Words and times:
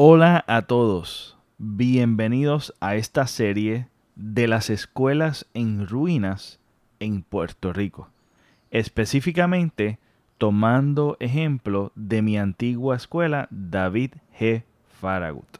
Hola 0.00 0.44
a 0.46 0.62
todos, 0.62 1.36
bienvenidos 1.58 2.72
a 2.78 2.94
esta 2.94 3.26
serie 3.26 3.88
de 4.14 4.46
las 4.46 4.70
escuelas 4.70 5.48
en 5.54 5.88
ruinas 5.88 6.60
en 7.00 7.24
Puerto 7.24 7.72
Rico. 7.72 8.08
Específicamente 8.70 9.98
tomando 10.38 11.16
ejemplo 11.18 11.90
de 11.96 12.22
mi 12.22 12.38
antigua 12.38 12.94
escuela 12.94 13.48
David 13.50 14.12
G. 14.38 14.62
Faragut. 15.00 15.58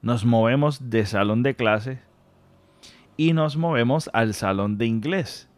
Nos 0.00 0.24
movemos 0.24 0.88
de 0.88 1.04
salón 1.04 1.42
de 1.42 1.56
clases 1.56 1.98
y 3.16 3.32
nos 3.32 3.56
movemos 3.56 4.10
al 4.12 4.34
salón 4.34 4.78
de 4.78 4.86
inglés. 4.86 5.48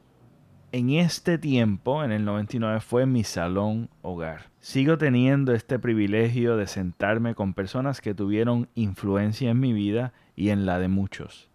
En 0.72 0.88
este 0.88 1.36
tiempo, 1.36 2.02
en 2.02 2.12
el 2.12 2.24
99, 2.24 2.80
fue 2.80 3.04
mi 3.04 3.22
salón 3.22 3.90
hogar. 4.00 4.46
Sigo 4.66 4.98
teniendo 4.98 5.54
este 5.54 5.78
privilegio 5.78 6.56
de 6.56 6.66
sentarme 6.66 7.36
con 7.36 7.54
personas 7.54 8.00
que 8.00 8.14
tuvieron 8.14 8.68
influencia 8.74 9.48
en 9.48 9.60
mi 9.60 9.72
vida 9.72 10.12
y 10.34 10.50
en 10.50 10.66
la 10.66 10.80
de 10.80 10.88
muchos. 10.88 11.48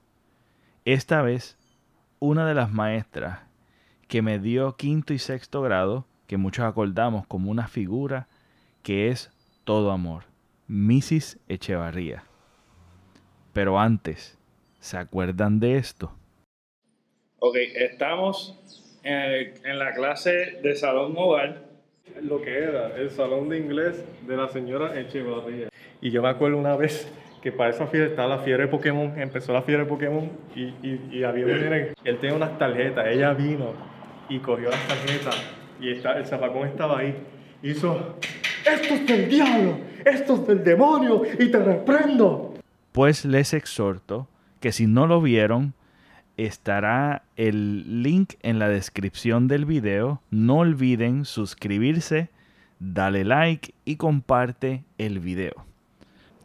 Esta 0.86 1.22
vez, 1.22 1.58
una 2.20 2.48
de 2.48 2.56
las 2.56 2.72
maestras 2.72 3.40
que 4.08 4.22
me 4.22 4.40
dio 4.40 4.78
quinto 4.78 5.14
y 5.14 5.20
sexto 5.20 5.62
grado, 5.62 6.06
que 6.26 6.38
muchos 6.38 6.64
acordamos 6.64 7.28
como 7.28 7.52
una 7.52 7.68
figura 7.68 8.30
que 8.82 9.10
es 9.10 9.30
todo 9.66 9.92
amor, 9.92 10.24
Mrs. 10.70 11.38
Echevarría. 11.50 12.24
Pero 13.52 13.78
antes, 13.78 14.40
¿se 14.80 14.96
acuerdan 14.96 15.60
de 15.60 15.76
esto? 15.76 16.16
Ok, 17.40 17.58
estamos 17.76 18.58
en, 19.04 19.80
la 19.80 19.94
clase 19.96 20.62
de 20.64 20.76
salón 20.78 21.14
hogar. 21.18 21.71
Lo 22.22 22.42
que 22.42 22.58
era 22.58 22.96
el 22.98 23.10
salón 23.12 23.50
de 23.50 23.60
inglés 23.60 24.04
de 24.28 24.38
la 24.38 24.48
señora 24.48 25.00
Echevarría. 25.00 25.70
Y 26.02 26.12
yo 26.12 26.22
me 26.22 26.30
acuerdo 26.30 26.58
una 26.58 26.76
vez 26.76 27.12
que 27.42 27.52
para 27.52 27.72
esa 27.72 27.88
fiesta 27.88 28.10
estaba 28.10 28.36
la 28.36 28.40
fiebre 28.40 28.64
de 28.64 28.70
Pokémon, 28.70 29.20
empezó 29.20 29.54
la 29.54 29.64
fiebre 29.64 29.84
de 29.86 29.90
Pokémon 29.90 30.30
y, 30.56 30.62
y, 30.62 31.10
y 31.12 31.24
había 31.24 31.46
un 31.46 31.52
él 31.52 32.18
tenía 32.20 32.36
unas 32.36 32.58
tarjetas, 32.58 33.08
ella 33.08 33.34
vino 33.34 33.74
y 34.30 34.40
cogió 34.40 34.70
las 34.70 34.88
tarjetas 34.88 35.36
y 35.80 35.92
está, 35.92 36.18
el 36.18 36.26
zapacón 36.26 36.68
estaba 36.68 37.00
ahí. 37.00 37.16
Hizo, 37.64 38.18
esto 38.66 38.94
es 38.94 39.08
del 39.08 39.28
diablo, 39.28 39.78
esto 40.06 40.36
es 40.36 40.48
del 40.48 40.64
demonio 40.64 41.24
y 41.40 41.50
te 41.50 41.60
reprendo. 41.60 42.54
Pues 42.92 43.26
les 43.26 43.54
exhorto 43.54 44.28
que 44.60 44.72
si 44.72 44.86
no 44.86 45.08
lo 45.08 45.22
vieron, 45.22 45.74
estará 46.46 47.24
el 47.36 48.04
link 48.04 48.34
en 48.42 48.60
la 48.60 48.70
descripción 48.70 49.48
del 49.48 49.66
video. 49.66 50.22
No 50.30 50.58
olviden 50.58 51.26
suscribirse, 51.26 52.30
dale 52.80 53.26
like 53.26 53.74
y 53.86 53.98
comparte 53.98 54.84
el 54.98 55.20
video. 55.20 55.66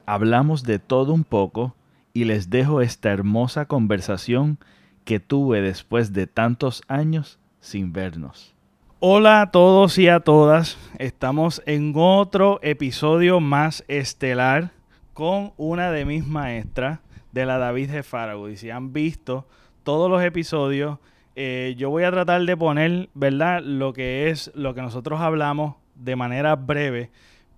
Hablamos 0.05 0.63
de 0.63 0.79
todo 0.79 1.13
un 1.13 1.25
poco 1.25 1.75
y 2.13 2.25
les 2.25 2.51
dejo 2.51 2.81
esta 2.81 3.11
hermosa 3.11 3.67
conversación 3.67 4.59
que 5.05 5.21
tuve 5.21 5.61
después 5.61 6.13
de 6.13 6.27
tantos 6.27 6.83
años 6.89 7.39
sin 7.61 7.93
vernos. 7.93 8.55
Hola 8.99 9.43
a 9.43 9.51
todos 9.51 9.99
y 9.99 10.09
a 10.09 10.21
todas. 10.21 10.79
Estamos 10.99 11.63
en 11.67 11.93
otro 11.97 12.59
episodio 12.63 13.41
más 13.41 13.85
estelar 13.89 14.73
con 15.13 15.53
una 15.57 15.91
de 15.91 16.05
mis 16.05 16.27
maestras 16.27 17.01
de 17.33 17.47
la 17.47 17.59
David 17.59 17.91
de 17.91 18.03
Farago. 18.03 18.49
Y 18.49 18.57
si 18.57 18.71
han 18.71 18.93
visto 18.93 19.47
todos 19.87 20.11
los 20.11 20.21
episodios, 20.21 20.99
eh, 21.37 21.77
yo 21.79 21.91
voy 21.91 22.03
a 22.03 22.11
tratar 22.11 22.45
de 22.45 22.57
poner, 22.57 23.09
¿verdad? 23.15 23.63
Lo 23.63 23.93
que 23.93 24.31
es 24.31 24.51
lo 24.57 24.75
que 24.75 24.83
nosotros 24.83 25.21
hablamos 25.21 25.77
de 25.95 26.17
manera 26.17 26.57
breve, 26.57 27.11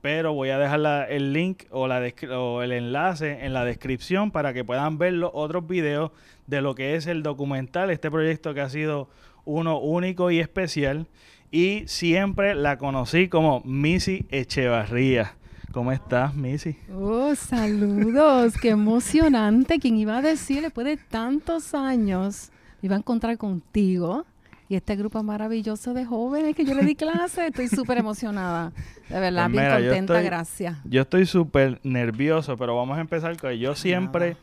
pero 0.03 0.35
voy 0.35 0.51
a 0.51 0.59
dejar 0.59 1.11
el 1.11 1.33
link 1.33 1.63
o 1.73 2.63
el 2.63 2.73
enlace 2.73 3.47
en 3.47 3.55
la 3.55 3.65
descripción 3.65 4.31
para 4.31 4.53
que 4.53 4.63
puedan 4.63 4.99
ver 4.99 5.15
los 5.15 5.31
otros 5.33 5.67
videos 5.67 6.11
de 6.47 6.61
lo 6.61 6.75
que 6.75 6.97
es 6.97 7.07
el 7.07 7.23
documental, 7.23 7.89
este 7.89 8.11
proyecto 8.11 8.53
que 8.53 8.61
ha 8.61 8.69
sido 8.69 9.09
uno 9.47 9.79
único 9.79 10.31
y 10.31 10.39
especial. 10.39 11.07
Y 11.51 11.85
siempre 11.87 12.55
la 12.55 12.77
conocí 12.77 13.29
como 13.29 13.63
Missy 13.65 14.27
Echevarría. 14.29 15.38
¿Cómo 15.73 15.93
estás, 15.93 16.35
Missy? 16.35 16.77
Oh, 16.95 17.35
saludos, 17.35 18.55
qué 18.61 18.71
emocionante. 18.71 19.79
¿Quién 19.79 19.97
iba 19.97 20.17
a 20.19 20.23
decir 20.23 20.63
después 20.63 20.87
de 20.87 20.97
tantos 20.97 21.75
años 21.75 22.51
me 22.81 22.87
iba 22.87 22.97
a 22.97 22.99
encontrar 22.99 23.37
contigo 23.37 24.25
y 24.69 24.77
este 24.77 24.97
grupo 24.97 25.23
maravilloso 25.23 25.93
de 25.95 26.05
jóvenes 26.07 26.57
que 26.57 26.65
yo 26.65 26.75
le 26.75 26.85
di 26.85 26.95
clase? 26.95 27.49
Estoy 27.49 27.69
súper 27.69 27.99
emocionada. 27.99 28.73
De 29.11 29.21
verdad, 29.21 29.45
Pues 29.45 29.53
bien 29.53 29.65
mira, 29.65 29.81
yo 29.81 29.87
contenta, 29.89 30.15
estoy- 30.15 30.25
gracias. 30.27 30.77
Yo 30.85 31.03
estoy 31.03 31.27
súper 31.27 31.81
nervioso, 31.85 32.57
pero 32.57 32.75
vamos 32.77 32.97
a 32.97 33.01
empezar 33.03 33.37
con 33.39 33.53
yo 33.53 33.75
siempre, 33.75 34.31
Nada. 34.31 34.41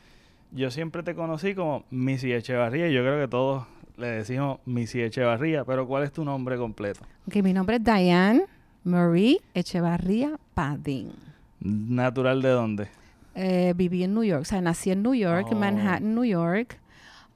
yo 0.52 0.70
siempre 0.72 1.02
te 1.04 1.16
conocí 1.16 1.56
como 1.56 1.86
Missy 1.90 2.32
Echevarría. 2.34 2.88
y 2.88 2.94
Yo 2.94 3.02
creo 3.02 3.20
que 3.20 3.28
todos 3.28 3.66
le 3.98 4.08
decimos 4.08 4.60
Missy 4.66 5.02
Echevarría, 5.02 5.66
pero 5.66 5.88
¿cuál 5.88 6.04
es 6.04 6.12
tu 6.12 6.24
nombre 6.24 6.56
completo? 6.58 7.02
Ok, 7.28 7.38
mi 7.38 7.52
nombre 7.54 7.78
es 7.78 7.84
Diane 7.84 8.44
Marie 8.86 9.42
Echevarría 9.54 10.38
Padín. 10.54 11.12
¿Natural 11.60 12.42
de 12.42 12.50
dónde? 12.50 12.88
Eh, 13.34 13.74
viví 13.76 14.04
en 14.04 14.14
New 14.14 14.24
York, 14.24 14.44
o 14.44 14.46
sea, 14.46 14.62
nací 14.62 14.92
en 14.92 15.02
New 15.04 15.14
York, 15.16 15.48
en 15.52 15.58
Oh. 15.58 15.60
Manhattan, 15.60 16.16
New 16.16 16.24
York. 16.24 16.80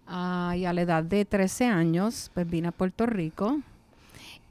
Ah, 0.08 0.54
y 0.56 0.66
a 0.66 0.74
la 0.74 0.82
edad 0.82 1.04
de 1.04 1.26
13 1.26 1.66
años, 1.66 2.32
pues 2.34 2.50
vine 2.50 2.70
a 2.70 2.72
Puerto 2.72 3.06
Rico. 3.06 3.60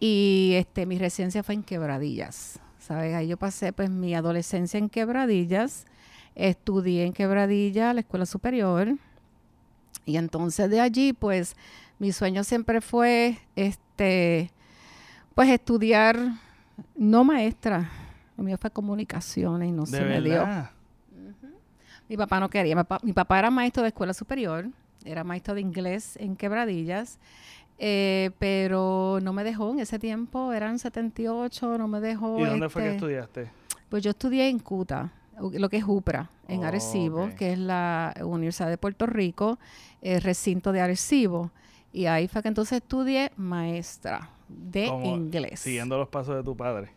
Y 0.00 0.52
este, 0.56 0.86
mi 0.86 0.98
residencia 0.98 1.42
fue 1.42 1.54
en 1.54 1.62
Quebradillas. 1.62 2.58
¿Sabes? 2.78 3.14
Ahí 3.14 3.28
yo 3.28 3.36
pasé 3.36 3.72
pues 3.72 3.90
mi 3.90 4.14
adolescencia 4.14 4.78
en 4.78 4.88
Quebradillas. 4.88 5.86
Estudié 6.34 7.04
en 7.04 7.12
Quebradillas, 7.12 7.94
la 7.94 8.00
escuela 8.00 8.26
superior. 8.26 8.94
Y 10.04 10.16
entonces 10.16 10.70
de 10.70 10.80
allí, 10.80 11.12
pues, 11.12 11.54
mi 11.98 12.12
sueño 12.12 12.44
siempre 12.44 12.80
fue 12.80 13.38
este, 13.56 14.50
pues 15.34 15.48
estudiar, 15.50 16.16
no 16.96 17.24
maestra. 17.24 17.90
Lo 18.36 18.44
mío 18.44 18.56
fue 18.58 18.70
comunicaciones 18.70 19.68
y 19.68 19.72
no 19.72 19.86
se 19.86 20.00
me 20.04 20.20
dio. 20.20 20.46
Mi 22.08 22.16
papá 22.16 22.40
no 22.40 22.48
quería. 22.48 22.74
Mi 22.74 22.82
papá, 22.82 22.98
mi 23.02 23.12
papá 23.12 23.38
era 23.38 23.50
maestro 23.50 23.82
de 23.82 23.88
escuela 23.88 24.14
superior, 24.14 24.66
era 25.04 25.24
maestro 25.24 25.54
de 25.54 25.60
inglés 25.60 26.16
en 26.20 26.36
Quebradillas, 26.36 27.18
eh, 27.78 28.30
pero 28.38 29.18
no 29.22 29.32
me 29.32 29.44
dejó 29.44 29.70
en 29.70 29.80
ese 29.80 29.98
tiempo, 29.98 30.52
eran 30.52 30.78
78, 30.78 31.78
no 31.78 31.88
me 31.88 32.00
dejó. 32.00 32.38
¿Y 32.38 32.44
dónde 32.44 32.68
fue 32.68 32.82
que 32.82 32.88
este, 32.88 32.96
estudiaste? 32.96 33.50
Pues 33.88 34.02
yo 34.02 34.10
estudié 34.10 34.48
en 34.48 34.58
CUTA, 34.58 35.12
lo 35.38 35.68
que 35.68 35.76
es 35.76 35.84
UPRA, 35.86 36.30
en 36.48 36.64
Oh, 36.64 36.66
Arecibo, 36.66 37.30
que 37.36 37.52
es 37.52 37.58
la 37.58 38.14
Universidad 38.22 38.68
de 38.68 38.78
Puerto 38.78 39.06
Rico, 39.06 39.58
el 40.00 40.20
recinto 40.22 40.72
de 40.72 40.80
Arecibo. 40.80 41.50
Y 41.98 42.06
ahí 42.06 42.28
fue 42.28 42.42
que 42.42 42.48
entonces 42.48 42.80
estudié 42.80 43.32
maestra 43.36 44.30
de 44.46 44.86
Como 44.86 45.16
inglés. 45.16 45.58
Siguiendo 45.58 45.98
los 45.98 46.06
pasos 46.06 46.36
de 46.36 46.44
tu 46.44 46.56
padre. 46.56 46.90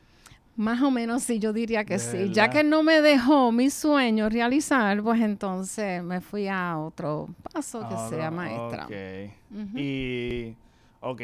Más 0.55 0.79
o 0.79 0.91
menos 0.91 1.23
sí, 1.23 1.39
yo 1.39 1.53
diría 1.53 1.83
que 1.85 1.95
De 1.95 1.99
sí. 1.99 2.33
Ya 2.33 2.51
que 2.51 2.63
no 2.63 2.83
me 2.83 3.01
dejó 3.01 3.51
mi 3.51 3.71
sueño 3.71 4.29
realizar, 4.29 5.01
pues 5.01 5.19
entonces 5.21 6.03
me 6.03 6.21
fui 6.21 6.47
a 6.47 6.77
otro 6.77 7.29
paso 7.51 7.83
que 7.89 8.15
sea 8.15 8.29
maestra. 8.29 8.85
Ok. 8.85 9.73
Y, 9.75 10.55
ok, 10.99 11.21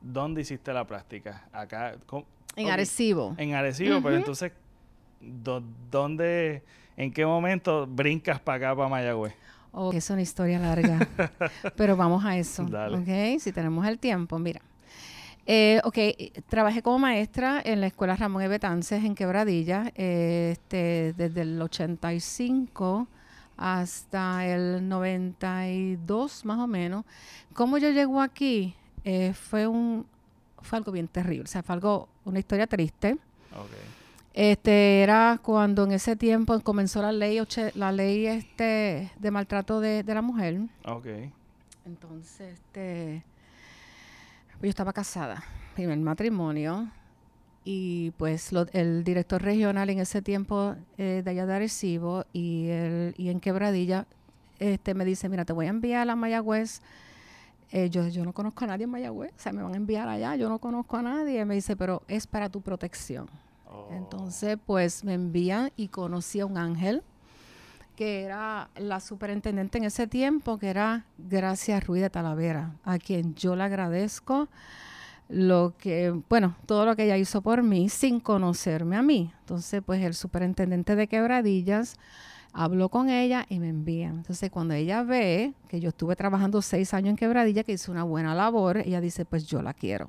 ¿dónde 0.00 0.40
hiciste 0.40 0.72
la 0.72 0.86
práctica? 0.86 1.46
Acá, 1.52 1.96
¿cómo? 2.06 2.24
En. 2.56 2.70
Arecibo. 2.70 3.34
En 3.36 3.52
Arecibo, 3.52 4.00
pero 4.00 4.16
entonces, 4.16 4.50
¿dónde, 5.90 6.62
en 6.96 7.12
qué 7.12 7.26
momento 7.26 7.86
brincas 7.86 8.40
para 8.40 8.68
acá, 8.68 8.76
para 8.76 8.88
Mayagüez? 8.88 9.34
Oh, 9.72 9.92
es 9.92 10.10
una 10.10 10.22
historia 10.22 10.58
larga. 10.58 11.08
Pero 11.76 11.96
vamos 11.96 12.24
a 12.24 12.36
eso. 12.36 12.64
Dale. 12.64 12.98
¿Ok? 12.98 13.40
Si 13.40 13.52
tenemos 13.52 13.86
el 13.86 13.98
tiempo, 13.98 14.38
mira. 14.38 14.60
Eh, 15.46 15.80
ok, 15.84 15.98
eh, 15.98 16.32
trabajé 16.48 16.82
como 16.82 16.98
maestra 16.98 17.60
en 17.64 17.80
la 17.80 17.86
escuela 17.88 18.14
Ramón 18.14 18.42
E. 18.42 18.48
Betances 18.48 19.04
en 19.04 19.14
Quebradilla 19.14 19.90
eh, 19.96 20.50
este, 20.52 21.14
desde 21.16 21.42
el 21.42 21.60
85 21.60 23.08
hasta 23.56 24.46
el 24.46 24.88
92 24.88 26.44
más 26.44 26.58
o 26.58 26.66
menos. 26.66 27.04
¿Cómo 27.52 27.78
yo 27.78 27.90
llego 27.90 28.20
aquí? 28.20 28.74
Eh, 29.04 29.32
fue 29.34 29.66
un 29.66 30.06
fue 30.62 30.78
algo 30.78 30.92
bien 30.92 31.08
terrible, 31.08 31.44
o 31.44 31.46
sea, 31.46 31.62
fue 31.62 31.74
algo, 31.74 32.08
una 32.24 32.38
historia 32.38 32.66
triste. 32.66 33.12
Ok. 33.52 33.99
Este 34.32 35.02
era 35.02 35.40
cuando 35.42 35.84
en 35.84 35.92
ese 35.92 36.14
tiempo 36.16 36.58
comenzó 36.60 37.02
la 37.02 37.10
ley 37.12 37.38
la 37.74 37.90
ley 37.92 38.26
este 38.26 39.10
de 39.18 39.30
maltrato 39.30 39.80
de, 39.80 40.02
de 40.04 40.14
la 40.14 40.22
mujer. 40.22 40.60
Ok. 40.84 41.06
Entonces, 41.84 42.54
este 42.54 43.24
pues 44.52 44.62
yo 44.68 44.68
estaba 44.70 44.92
casada, 44.92 45.42
primer 45.74 45.96
matrimonio, 45.98 46.88
y 47.64 48.10
pues 48.18 48.52
lo- 48.52 48.66
el 48.72 49.04
director 49.04 49.40
regional 49.42 49.88
en 49.88 49.98
ese 50.00 50.20
tiempo 50.22 50.74
eh, 50.98 51.22
de 51.24 51.30
allá 51.30 51.46
de 51.46 51.54
Arecibo 51.54 52.26
y, 52.34 52.68
el, 52.68 53.14
y 53.16 53.30
en 53.30 53.40
Quebradilla 53.40 54.06
este, 54.58 54.92
me 54.92 55.06
dice, 55.06 55.30
mira, 55.30 55.46
te 55.46 55.54
voy 55.54 55.64
a 55.66 55.70
enviar 55.70 56.08
a 56.10 56.14
Mayagüez. 56.14 56.82
Eh, 57.72 57.88
yo, 57.88 58.06
yo 58.08 58.24
no 58.24 58.32
conozco 58.34 58.64
a 58.64 58.68
nadie 58.68 58.84
en 58.84 58.90
Mayagüez, 58.90 59.30
o 59.34 59.40
sea, 59.40 59.52
me 59.52 59.62
van 59.62 59.72
a 59.72 59.76
enviar 59.76 60.06
allá, 60.08 60.36
yo 60.36 60.48
no 60.50 60.58
conozco 60.58 60.98
a 60.98 61.02
nadie. 61.02 61.42
Me 61.46 61.54
dice, 61.54 61.74
pero 61.76 62.02
es 62.06 62.26
para 62.26 62.50
tu 62.50 62.60
protección. 62.60 63.28
Entonces, 63.90 64.58
pues 64.64 65.04
me 65.04 65.14
envían 65.14 65.72
y 65.76 65.88
conocí 65.88 66.40
a 66.40 66.46
un 66.46 66.58
ángel 66.58 67.02
que 67.96 68.22
era 68.22 68.70
la 68.76 68.98
superintendente 68.98 69.76
en 69.76 69.84
ese 69.84 70.06
tiempo, 70.06 70.58
que 70.58 70.70
era 70.70 71.04
Gracia 71.18 71.80
Ruiz 71.80 72.00
de 72.00 72.08
Talavera, 72.08 72.72
a 72.82 72.98
quien 72.98 73.34
yo 73.34 73.56
le 73.56 73.64
agradezco 73.64 74.48
lo 75.28 75.74
que, 75.78 76.10
bueno, 76.28 76.56
todo 76.66 76.86
lo 76.86 76.96
que 76.96 77.04
ella 77.04 77.18
hizo 77.18 77.42
por 77.42 77.62
mí 77.62 77.88
sin 77.88 78.18
conocerme 78.18 78.96
a 78.96 79.02
mí. 79.02 79.30
Entonces, 79.40 79.82
pues 79.84 80.02
el 80.02 80.14
superintendente 80.14 80.96
de 80.96 81.08
Quebradillas 81.08 81.96
habló 82.52 82.88
con 82.88 83.10
ella 83.10 83.46
y 83.48 83.60
me 83.60 83.68
envía. 83.68 84.08
Entonces, 84.08 84.50
cuando 84.50 84.74
ella 84.74 85.02
ve 85.02 85.54
que 85.68 85.78
yo 85.78 85.90
estuve 85.90 86.16
trabajando 86.16 86.62
seis 86.62 86.94
años 86.94 87.10
en 87.10 87.16
Quebradilla, 87.16 87.64
que 87.64 87.72
hice 87.72 87.90
una 87.90 88.02
buena 88.02 88.34
labor, 88.34 88.78
ella 88.78 89.00
dice, 89.00 89.24
pues 89.24 89.46
yo 89.46 89.62
la 89.62 89.74
quiero. 89.74 90.08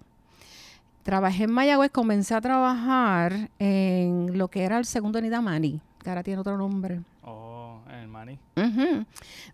Trabajé 1.03 1.45
en 1.45 1.51
Mayagüez, 1.51 1.91
comencé 1.91 2.35
a 2.35 2.41
trabajar 2.41 3.49
en 3.57 4.37
lo 4.37 4.49
que 4.49 4.63
era 4.63 4.77
el 4.77 4.85
segundo 4.85 5.17
unidad 5.17 5.41
Mani, 5.41 5.81
que 6.03 6.09
ahora 6.09 6.21
tiene 6.21 6.39
otro 6.39 6.57
nombre. 6.57 7.01
Oh, 7.23 7.79
en 7.87 7.95
el 7.95 8.07
maní. 8.07 8.37
Ujú. 8.55 9.05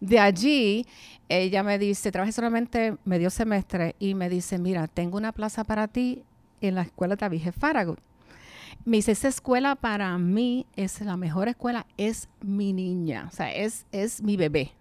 De 0.02 0.20
allí, 0.20 0.86
ella 1.30 1.64
me 1.64 1.80
dice, 1.80 2.12
trabajé 2.12 2.34
solamente 2.34 2.98
medio 3.06 3.30
semestre 3.30 3.96
y 3.98 4.14
me 4.14 4.30
dice, 4.30 4.58
mira, 4.58 4.88
tengo 4.88 5.18
una 5.18 5.32
plaza 5.32 5.64
para 5.64 5.88
ti 5.88 6.24
en 6.60 6.76
la 6.76 6.82
escuela 6.82 7.16
de 7.16 7.22
David 7.22 7.42
G. 7.44 7.54
Farragut. 7.54 8.00
Me 8.84 8.98
dice, 8.98 9.14
esa 9.14 9.30
escuela 9.30 9.76
para 9.76 10.18
mí 10.18 10.66
es 10.76 11.00
la 11.02 11.18
mejor 11.18 11.48
escuela, 11.48 11.86
es 11.98 12.30
mi 12.42 12.74
niña, 12.74 13.28
o 13.32 13.36
sea, 13.36 13.54
es, 13.54 13.86
es 13.92 14.22
mi 14.22 14.38
bebé. 14.38 14.72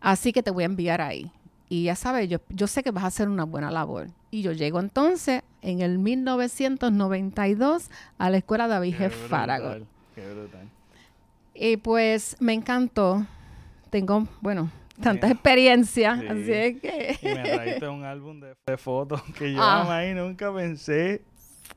Así 0.00 0.32
que 0.32 0.42
te 0.42 0.50
voy 0.50 0.64
a 0.64 0.66
enviar 0.66 1.00
ahí. 1.00 1.30
Y 1.68 1.84
ya 1.84 1.96
sabes, 1.96 2.28
yo, 2.28 2.38
yo 2.48 2.66
sé 2.66 2.82
que 2.82 2.90
vas 2.90 3.04
a 3.04 3.08
hacer 3.08 3.28
una 3.28 3.44
buena 3.44 3.70
labor. 3.70 4.08
Y 4.30 4.42
yo 4.42 4.52
llego 4.52 4.78
entonces 4.80 5.42
en 5.62 5.80
el 5.80 5.98
1992 5.98 7.90
a 8.18 8.30
la 8.30 8.36
escuela 8.38 8.68
David 8.68 8.94
G. 8.96 9.10
Farragut. 9.10 9.68
brutal, 9.70 9.86
Qué 10.14 10.32
brutal. 10.34 10.68
Y 11.54 11.76
pues 11.78 12.36
me 12.40 12.52
encantó. 12.52 13.26
Tengo, 13.90 14.28
bueno, 14.40 14.70
tantas 15.02 15.30
experiencias, 15.30 16.20
Sí. 16.20 16.26
así 16.28 16.52
es 16.52 16.80
que... 16.80 17.18
Y 17.22 17.26
me 17.26 17.42
trajiste 17.50 17.88
un 17.88 18.04
álbum 18.04 18.38
de, 18.40 18.54
de 18.66 18.76
fotos 18.76 19.22
que 19.36 19.52
yo 19.52 19.58
Ah. 19.62 19.82
jamás 19.84 20.06
y 20.06 20.14
nunca 20.14 20.52
pensé 20.54 21.22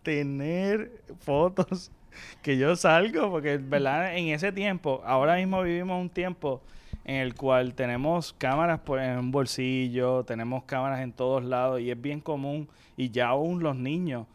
tener 0.04 0.92
fotos 1.22 1.90
que 2.42 2.58
yo 2.58 2.76
salgo, 2.76 3.30
porque 3.32 3.58
verdad 3.58 4.16
en 4.18 4.28
ese 4.28 4.52
tiempo, 4.52 5.02
ahora 5.06 5.36
mismo 5.38 5.62
vivimos 5.64 6.02
un 6.02 6.10
tiempo 6.10 6.62
en 7.06 7.16
el 7.16 7.34
cual 7.36 7.74
tenemos 7.74 8.34
cámaras 8.34 8.80
por 8.82 9.00
en 9.00 9.18
un 9.18 9.32
bolsillo, 9.32 10.24
tenemos 10.24 10.64
cámaras 10.64 11.02
en 11.02 11.14
todos 11.14 11.44
lados 11.44 11.82
y 11.82 11.92
es 11.92 12.00
bien 12.00 12.22
común 12.22 12.68
y 12.96 13.10
ya 13.10 13.30
aún 13.30 13.64
los 13.64 13.76
niños 13.76 14.28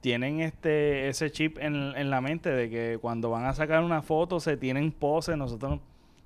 tienen 0.00 0.40
este 0.40 1.08
ese 1.08 1.30
chip 1.30 1.58
en, 1.58 1.74
en 1.96 2.10
la 2.10 2.20
mente 2.20 2.50
de 2.50 2.68
que 2.68 2.98
cuando 3.00 3.30
van 3.30 3.46
a 3.46 3.54
sacar 3.54 3.82
una 3.82 4.02
foto 4.02 4.40
se 4.40 4.56
tienen 4.56 4.92
poses, 4.92 5.36
nosotros 5.36 5.80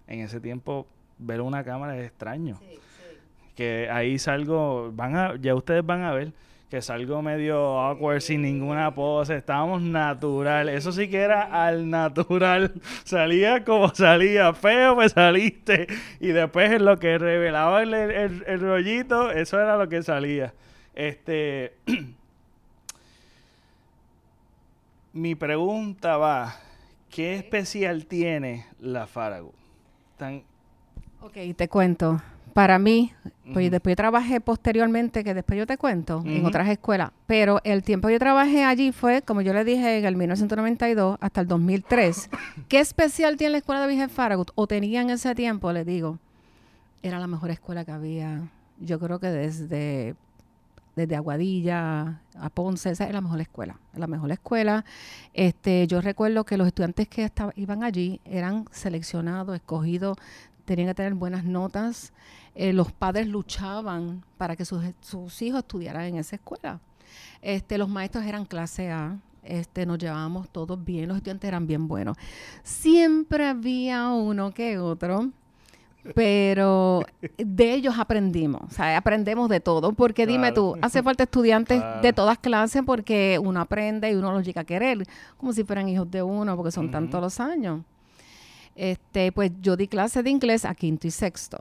en 0.07 0.21
ese 0.21 0.41
tiempo 0.41 0.87
ver 1.19 1.41
una 1.41 1.65
cámara 1.65 1.97
es 1.97 2.07
extraño. 2.07 2.59
Que 3.55 3.89
ahí 3.91 4.19
salgo, 4.19 4.93
van 4.93 5.17
a, 5.17 5.37
ya 5.37 5.55
ustedes 5.55 5.85
van 5.85 6.03
a 6.03 6.13
ver 6.13 6.33
que 6.71 6.83
salgo 6.83 7.23
medio 7.23 7.81
awkward 7.81 8.21
sin 8.21 8.43
ninguna 8.43 8.95
pose, 8.95 9.37
estábamos 9.37 9.81
natural, 9.81 10.69
eso 10.69 10.93
sí 10.93 11.09
que 11.09 11.21
era 11.21 11.65
al 11.67 11.89
natural, 11.89 12.75
salía 13.05 13.65
como 13.65 13.89
salía, 13.95 14.53
feo 14.53 14.95
pues 14.95 15.13
saliste, 15.13 15.87
y 16.21 16.29
después 16.29 16.71
en 16.71 16.85
lo 16.85 16.99
que 16.99 17.17
revelaba 17.17 17.83
el, 17.83 17.95
el- 17.95 18.45
el 18.47 18.61
rollito, 18.61 19.31
eso 19.31 19.59
era 19.59 19.79
lo 19.79 19.89
que 19.89 20.03
salía. 20.03 20.53
Este, 20.95 21.73
mi 25.13 25.35
pregunta 25.35 26.17
va, 26.17 26.57
¿qué 27.11 27.37
especial 27.37 28.07
tiene 28.07 28.67
la 28.81 29.07
Farago? 29.07 29.53
Tan, 30.17 30.43
Ok, 31.21 31.37
te 31.57 31.69
cuento. 31.69 32.21
Para 32.55 32.79
mí, 32.79 33.13
pues 33.53 33.71
después 33.71 33.93
yo 33.93 33.97
trabajé 33.97 34.41
posteriormente, 34.41 35.25
que 35.25 35.35
después 35.35 35.59
yo 35.59 35.67
te 35.67 35.79
cuento, 35.79 36.23
en 36.25 36.45
otras 36.45 36.69
escuelas, 36.69 37.11
pero 37.27 37.61
el 37.65 37.83
tiempo 37.83 38.09
que 38.09 38.15
yo 38.15 38.19
trabajé 38.19 38.65
allí 38.65 38.93
fue, 38.93 39.23
como 39.23 39.41
yo 39.41 39.53
le 39.53 39.65
dije, 39.65 39.99
en 39.99 40.05
el 40.05 40.17
1992 40.17 41.19
hasta 41.21 41.41
el 41.41 41.47
2003. 41.47 42.31
¿Qué 42.69 42.81
especial 42.81 43.37
tiene 43.37 43.53
la 43.53 43.59
escuela 43.59 43.81
de 43.81 43.89
Virgen 43.89 44.11
Farragut? 44.11 44.51
O 44.55 44.67
tenía 44.67 45.01
en 45.01 45.11
ese 45.11 45.35
tiempo, 45.35 45.73
le 45.73 45.85
digo, 45.85 46.19
era 47.03 47.19
la 47.19 47.27
mejor 47.27 47.51
escuela 47.51 47.85
que 47.85 47.93
había. 47.93 48.49
Yo 48.81 48.99
creo 48.99 49.19
que 49.19 49.29
desde, 49.29 50.15
desde 50.95 51.17
Aguadilla 51.17 52.21
a 52.35 52.51
Ponce, 52.51 52.91
esa 52.91 53.05
es 53.05 53.13
la 53.13 53.21
mejor 53.21 53.41
escuela, 53.41 53.79
es 53.93 53.99
la 53.99 54.07
mejor 54.07 54.31
escuela. 54.31 54.85
Este, 55.33 55.87
yo 55.87 56.01
recuerdo 56.01 56.45
que 56.45 56.57
los 56.57 56.67
estudiantes 56.67 57.09
que 57.09 57.31
iban 57.57 57.83
allí 57.83 58.21
eran 58.25 58.67
seleccionados, 58.71 59.57
escogidos, 59.57 60.17
tenían 60.69 60.89
que 60.89 60.95
tener 60.95 61.15
buenas 61.15 61.45
notas. 61.45 62.13
Eh, 62.55 62.73
los 62.73 62.93
padres 62.93 63.27
luchaban 63.29 64.23
para 64.37 64.55
que 64.57 64.65
sus, 64.65 64.83
sus 65.01 65.43
hijos 65.43 65.61
estudiaran 65.61 66.05
en 66.05 66.17
esa 66.17 66.37
escuela. 66.37 66.81
Este, 67.43 67.79
los 67.79 67.89
maestros 67.89 68.25
eran 68.25 68.45
clase 68.45 68.91
A, 68.91 69.17
este, 69.43 69.87
nos 69.87 69.99
llevábamos 69.99 70.49
todos 70.51 70.83
bien, 70.85 71.09
los 71.09 71.17
estudiantes 71.17 71.49
eran 71.49 71.67
bien 71.67 71.89
buenos. 71.89 72.17
Siempre 72.63 73.47
había 73.47 74.09
uno 74.11 74.53
que 74.53 74.79
otro, 74.79 75.31
pero 76.15 77.03
de 77.37 77.75
ellos 77.75 77.95
aprendimos, 77.99 78.63
o 78.63 78.71
sea, 78.71 78.97
aprendemos 78.97 79.49
de 79.49 79.61
todo, 79.61 79.93
porque 79.93 80.27
dime 80.27 80.53
tú, 80.53 80.77
hace 80.83 81.03
falta 81.03 81.25
estudiantes 81.25 81.81
Claro. 81.81 82.01
de 82.03 82.13
todas 82.13 82.39
clases 82.39 82.83
porque 82.85 83.39
uno 83.43 83.61
aprende 83.61 84.11
y 84.11 84.15
uno 84.15 84.33
los 84.33 84.45
llega 84.45 84.63
a 84.63 84.65
querer, 84.65 85.07
como 85.37 85.53
si 85.53 85.65
fueran 85.65 85.89
hijos 85.89 86.11
de 86.11 86.23
uno, 86.23 86.57
porque 86.57 86.71
son 86.73 86.91
tantos 86.91 87.21
los 87.21 87.41
años. 87.41 87.83
Este, 88.79 89.33
pues 89.33 89.51
yo 89.61 89.77
di 89.77 89.89
clase 89.89 90.23
de 90.23 90.31
inglés 90.31 90.65
a 90.65 90.73
quinto 90.73 91.09
y 91.09 91.11
sexto. 91.11 91.59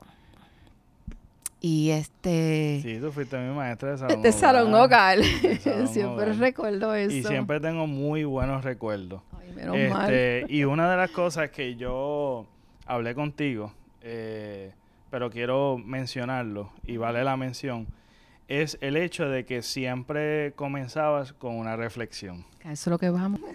Y 1.60 1.90
este 1.90 2.78
sí, 2.80 2.98
tú 3.00 3.10
fuiste 3.10 3.36
mi 3.36 3.52
maestra 3.52 3.90
de 3.90 3.98
salón 3.98 4.22
de 4.22 4.32
salón 4.32 4.74
hogar. 4.74 5.18
De 5.18 5.58
salón 5.62 5.88
siempre 5.88 6.24
hogar. 6.26 6.38
recuerdo 6.38 6.94
eso. 6.94 7.16
Y 7.16 7.24
siempre 7.24 7.58
tengo 7.58 7.88
muy 7.88 8.22
buenos 8.22 8.62
recuerdos. 8.62 9.20
Ay, 9.36 9.52
menos 9.52 9.76
mal. 9.90 10.14
Este, 10.14 10.46
y 10.48 10.62
una 10.62 10.88
de 10.88 10.96
las 10.96 11.10
cosas 11.10 11.50
que 11.50 11.74
yo 11.74 12.46
hablé 12.86 13.16
contigo, 13.16 13.72
eh, 14.02 14.70
pero 15.10 15.28
quiero 15.28 15.76
mencionarlo 15.76 16.70
y 16.86 16.98
vale 16.98 17.24
la 17.24 17.36
mención, 17.36 17.88
es 18.48 18.78
el 18.80 18.96
hecho 18.96 19.28
de 19.28 19.44
que 19.44 19.62
siempre 19.62 20.52
comenzabas 20.56 21.32
con 21.34 21.54
una 21.56 21.76
reflexión. 21.76 22.44
A 22.64 22.72
Eso 22.72 22.88
es 22.90 22.92
lo 22.92 22.98
que 22.98 23.10
vamos. 23.10 23.40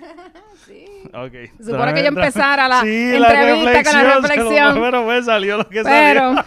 Okay. 1.13 1.47
Se 1.57 1.65
supone 1.65 1.93
que 1.93 2.01
yo 2.01 2.07
empezara 2.07 2.67
la 2.69 2.81
Sí, 2.83 3.13
entrevista 3.13 3.83
con 3.83 3.93
la 3.93 3.99
se 3.99 4.03
lo- 4.03 4.21
reflexión. 4.21 4.79
pero 4.81 5.03
pues 5.03 5.25
salió 5.25 5.57
lo 5.57 5.67
que 5.69 5.83
Pero 5.83 6.35
salió. 6.35 6.45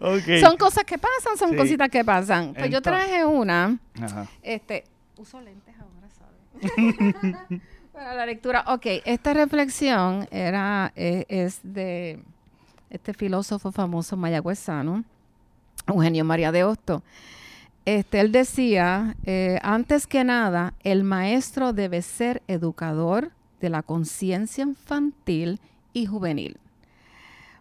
Ok. 0.00 0.40
son 0.40 0.56
cosas 0.56 0.84
que 0.84 0.98
pasan, 0.98 1.36
son 1.38 1.50
Sí. 1.50 1.56
cositas 1.56 1.88
que 1.88 2.04
pasan. 2.04 2.52
Pues 2.54 2.68
yo 2.70 2.82
traje 2.82 3.24
una, 3.24 3.78
Ajá. 4.02 4.26
este, 4.42 4.84
uso 5.16 5.40
lentes 5.40 5.74
ahora, 5.78 6.08
¿sabes? 6.18 7.60
Para 7.92 8.14
la 8.14 8.26
lectura. 8.26 8.64
Ok, 8.66 8.86
esta 9.04 9.32
reflexión 9.32 10.26
era, 10.32 10.92
eh, 10.96 11.24
es 11.28 11.60
de 11.62 12.18
este 12.90 13.14
filósofo 13.14 13.70
famoso 13.72 14.16
mayagüezano, 14.16 15.04
Eugenio 15.86 16.24
María 16.24 16.52
de 16.52 16.64
Hosto. 16.64 17.02
Este, 17.84 18.20
él 18.20 18.32
decía, 18.32 19.16
eh, 19.24 19.58
antes 19.62 20.06
que 20.06 20.24
nada, 20.24 20.74
el 20.82 21.04
maestro 21.04 21.72
debe 21.72 22.02
ser 22.02 22.42
educador 22.48 23.30
de 23.60 23.70
la 23.70 23.82
conciencia 23.82 24.62
infantil 24.62 25.60
y 25.92 26.06
juvenil. 26.06 26.58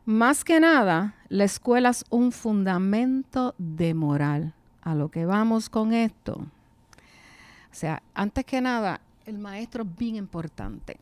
Más 0.05 0.43
que 0.43 0.59
nada, 0.59 1.15
la 1.29 1.43
escuela 1.43 1.89
es 1.89 2.05
un 2.09 2.31
fundamento 2.31 3.55
de 3.57 3.93
moral. 3.93 4.53
A 4.81 4.93
lo 4.93 5.09
que 5.09 5.25
vamos 5.25 5.67
con 5.67 5.93
esto. 5.93 6.33
O 6.33 7.77
sea, 7.77 8.03
antes 8.13 8.45
que 8.45 8.61
nada, 8.61 9.01
el 9.25 9.39
maestro 9.39 9.83
es 9.83 9.95
bien 9.97 10.15
importante. 10.15 10.97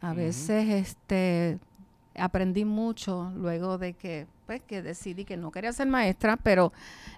A 0.00 0.14
veces 0.14 0.68
este, 0.68 1.58
aprendí 2.16 2.64
mucho 2.64 3.32
luego 3.34 3.76
de 3.76 3.94
que, 3.94 4.26
pues, 4.46 4.62
que 4.62 4.82
decidí 4.82 5.24
que 5.24 5.36
no 5.36 5.50
quería 5.50 5.72
ser 5.72 5.86
maestra, 5.86 6.36
pero 6.36 6.72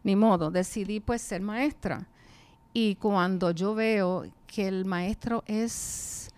ni 0.04 0.16
modo, 0.16 0.50
decidí 0.50 1.00
pues 1.00 1.22
ser 1.22 1.40
maestra. 1.40 2.06
Y 2.72 2.96
cuando 2.96 3.50
yo 3.50 3.74
veo 3.74 4.24
que 4.46 4.68
el 4.68 4.84
maestro 4.84 5.42
es, 5.46 6.30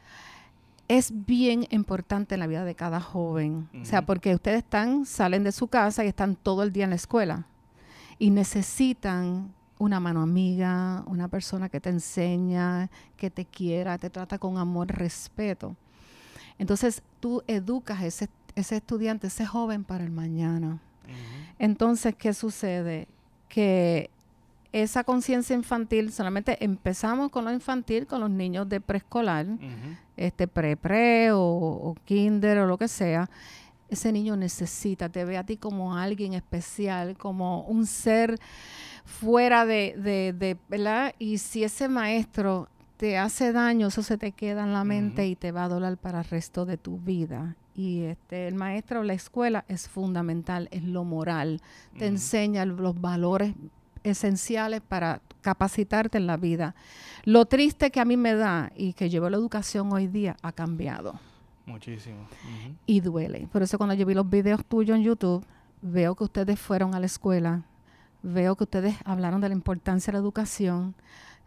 es 0.87 1.13
bien 1.27 1.67
importante 1.71 2.35
en 2.35 2.41
la 2.41 2.47
vida 2.47 2.65
de 2.65 2.75
cada 2.75 3.01
joven, 3.01 3.69
o 3.81 3.85
sea, 3.85 4.03
porque 4.07 4.35
ustedes 4.35 4.59
están, 4.59 5.05
salen 5.05 5.45
de 5.45 5.53
su 5.53 5.69
casa 5.69 6.05
y 6.05 6.09
están 6.09 6.37
todo 6.37 6.63
el 6.63 6.73
día 6.73 6.85
en 6.85 6.91
la 6.91 6.97
escuela 6.97 7.47
y 8.19 8.31
necesitan 8.31 9.53
una 9.79 10.01
mano 10.01 10.23
amiga, 10.23 11.05
una 11.07 11.29
persona 11.29 11.69
que 11.69 11.81
te 11.81 11.91
enseña, 11.91 12.91
que 13.17 13.31
te 13.31 13.45
quiera, 13.45 13.99
te 13.99 14.11
trata 14.11 14.39
con 14.39 14.59
amor, 14.59 14.89
respeto. 14.89 15.77
Entonces 16.59 17.03
tú 17.21 17.43
educas 17.47 18.03
ese, 18.03 18.29
ese 18.61 18.77
estudiante, 18.77 19.27
ese 19.29 19.47
joven 19.47 19.85
para 19.85 20.05
el 20.05 20.11
mañana. 20.11 20.81
Entonces, 21.59 22.15
¿qué 22.17 22.35
sucede? 22.35 23.09
Que 23.49 24.11
esa 24.73 25.05
conciencia 25.05 25.57
infantil, 25.57 26.13
solamente 26.13 26.63
empezamos 26.63 27.31
con 27.31 27.45
lo 27.45 27.53
infantil, 27.53 28.07
con 28.07 28.21
los 28.21 28.31
niños 28.31 28.69
de 28.69 28.81
preescolar, 28.81 29.47
este 30.17 30.47
pre-pre 30.47 31.33
o, 31.33 31.41
o, 31.41 31.95
kinder 32.05 32.59
o 32.59 32.67
lo 32.67 32.77
que 32.77 32.89
sea, 32.89 33.31
ese 33.89 34.13
niño 34.13 34.37
necesita, 34.37 35.09
te 35.09 35.25
ve 35.25 35.39
a 35.39 35.45
ti 35.45 35.57
como 35.57 35.97
alguien 35.97 36.35
especial, 36.35 37.17
como 37.17 37.63
un 37.63 37.87
ser 37.87 38.39
fuera 39.05 39.65
de, 39.65 39.95
de, 39.97 40.35
de 40.35 40.59
¿verdad? 40.69 41.15
Y 41.19 41.39
si 41.39 41.65
ese 41.65 41.89
maestro 41.89 42.69
te 42.99 43.17
hace 43.17 43.53
daño, 43.53 43.87
eso 43.87 44.03
se 44.03 44.19
te 44.19 44.33
queda 44.33 44.65
en 44.65 44.73
la 44.73 44.85
mente 44.85 45.27
y 45.27 45.37
te 45.37 45.53
va 45.53 45.65
a 45.65 45.69
doler 45.69 45.97
para 45.97 46.19
el 46.19 46.25
resto 46.27 46.67
de 46.67 46.77
tu 46.77 46.99
vida. 46.99 47.57
Y 47.79 48.03
este, 48.03 48.49
el 48.49 48.57
maestro, 48.57 49.05
la 49.05 49.13
escuela 49.13 49.65
es 49.69 49.89
fundamental, 49.89 50.69
es 50.73 50.83
lo 50.83 51.05
moral, 51.05 51.63
te 51.97 52.07
enseña 52.07 52.65
los 52.65 53.01
valores 53.01 53.55
esenciales 54.03 54.81
para 54.81 55.23
capacitarte 55.43 56.19
en 56.19 56.27
la 56.27 56.37
vida. 56.37 56.75
Lo 57.23 57.47
triste 57.47 57.93
que 57.93 58.01
a 58.01 58.05
mí 58.05 58.17
me 58.17 58.35
da 58.35 58.73
y 58.75 58.95
que 58.95 59.09
llevo 59.09 59.31
la 59.31 59.37
educación 59.37 59.93
hoy 59.93 60.09
día 60.09 60.37
ha 60.43 60.51
cambiado. 60.51 61.21
Muchísimo. 61.67 62.27
Y 62.85 62.99
duele. 62.99 63.47
Por 63.53 63.63
eso 63.63 63.79
cuando 63.79 63.95
yo 63.95 64.05
vi 64.07 64.15
los 64.15 64.29
videos 64.29 64.65
tuyos 64.65 64.97
en 64.97 65.05
YouTube, 65.05 65.47
veo 65.81 66.17
que 66.17 66.25
ustedes 66.25 66.59
fueron 66.59 66.97
a 66.97 66.99
la 66.99 67.07
escuela, 67.07 67.63
veo 68.25 68.57
que 68.57 68.65
ustedes 68.65 68.97
hablaron 69.05 69.41
de 69.41 69.51
la 69.51 69.55
importancia 69.55 70.11
de 70.11 70.19
la 70.19 70.23
educación, 70.23 70.97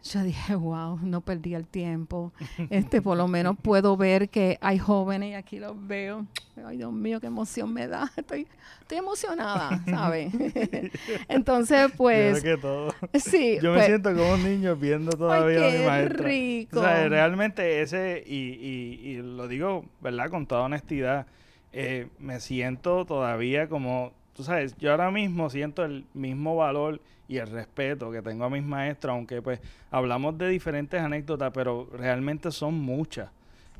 yo 0.02 0.22
dije, 0.22 0.54
wow, 0.54 0.98
no 1.02 1.20
perdí 1.20 1.54
el 1.54 1.66
tiempo. 1.66 2.32
Este, 2.70 3.00
por 3.00 3.16
lo 3.16 3.28
menos 3.28 3.56
puedo 3.60 3.96
ver 3.96 4.28
que 4.28 4.58
hay 4.60 4.78
jóvenes 4.78 5.30
y 5.30 5.34
aquí 5.34 5.58
los 5.60 5.74
veo. 5.86 6.26
Ay, 6.66 6.78
Dios 6.78 6.92
mío, 6.92 7.20
qué 7.20 7.28
emoción 7.28 7.72
me 7.72 7.86
da. 7.86 8.10
Estoy, 8.16 8.46
estoy 8.80 8.98
emocionada, 8.98 9.82
¿sabes? 9.86 10.32
Entonces, 11.28 11.90
pues. 11.96 12.42
Que 12.42 12.56
todo. 12.56 12.92
Sí. 13.14 13.58
Yo 13.62 13.70
me 13.70 13.76
pues, 13.76 13.86
siento 13.86 14.12
como 14.14 14.34
un 14.34 14.42
niño 14.42 14.74
viendo 14.76 15.12
todavía 15.12 15.66
ay, 15.66 15.76
a 15.76 15.78
mi 15.78 15.86
maestra. 15.86 16.26
rico. 16.26 16.80
O 16.80 16.82
sea, 16.82 17.08
realmente 17.08 17.82
ese, 17.82 18.24
y, 18.26 18.34
y, 18.34 19.10
y 19.10 19.16
lo 19.22 19.46
digo, 19.46 19.84
¿verdad? 20.00 20.30
Con 20.30 20.46
toda 20.46 20.62
honestidad, 20.62 21.26
eh, 21.72 22.08
me 22.18 22.40
siento 22.40 23.04
todavía 23.06 23.68
como, 23.68 24.12
tú 24.34 24.42
sabes, 24.42 24.76
yo 24.78 24.90
ahora 24.90 25.10
mismo 25.10 25.48
siento 25.48 25.84
el 25.84 26.04
mismo 26.12 26.56
valor 26.56 27.00
y 27.32 27.38
el 27.38 27.46
respeto 27.46 28.10
que 28.10 28.20
tengo 28.20 28.44
a 28.44 28.50
mis 28.50 28.62
maestros, 28.62 29.14
aunque 29.14 29.40
pues 29.40 29.58
hablamos 29.90 30.36
de 30.36 30.48
diferentes 30.48 31.00
anécdotas, 31.00 31.50
pero 31.54 31.88
realmente 31.90 32.50
son 32.50 32.74
muchas. 32.74 33.30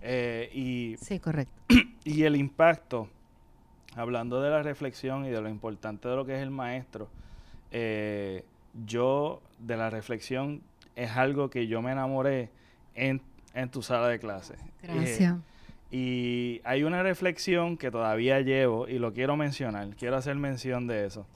Eh, 0.00 0.50
y, 0.54 0.97
sí, 0.99 1.18
correcto. 1.18 1.52
y 2.04 2.23
el 2.23 2.35
impacto, 2.35 3.11
hablando 3.94 4.40
de 4.40 4.49
la 4.49 4.62
reflexión 4.62 5.26
y 5.26 5.28
de 5.28 5.42
lo 5.42 5.50
importante 5.50 6.09
de 6.09 6.16
lo 6.16 6.25
que 6.25 6.35
es 6.35 6.40
el 6.40 6.50
maestro, 6.50 7.11
eh, 7.73 8.42
yo 8.87 9.42
de 9.59 9.76
la 9.76 9.90
reflexión 9.90 10.62
es 10.97 11.11
algo 11.11 11.50
que 11.50 11.66
yo 11.66 11.82
me 11.82 11.92
enamoré 11.92 12.49
en, 12.94 13.21
en 13.52 13.68
tu 13.68 13.82
sala 13.82 14.09
de 14.09 14.18
clase. 14.18 14.54
Gracias. 14.82 15.35
Eh, 15.90 15.94
y 15.94 16.62
hay 16.64 16.85
una 16.85 17.02
reflexión 17.02 17.76
que 17.76 17.90
todavía 17.90 18.40
llevo 18.40 18.88
y 18.88 18.99
lo 18.99 19.12
quiero 19.12 19.37
mencionar, 19.37 19.90
quiero 19.97 20.16
hacer 20.16 20.37
mención 20.37 20.87
de 20.87 21.04
eso. 21.04 21.26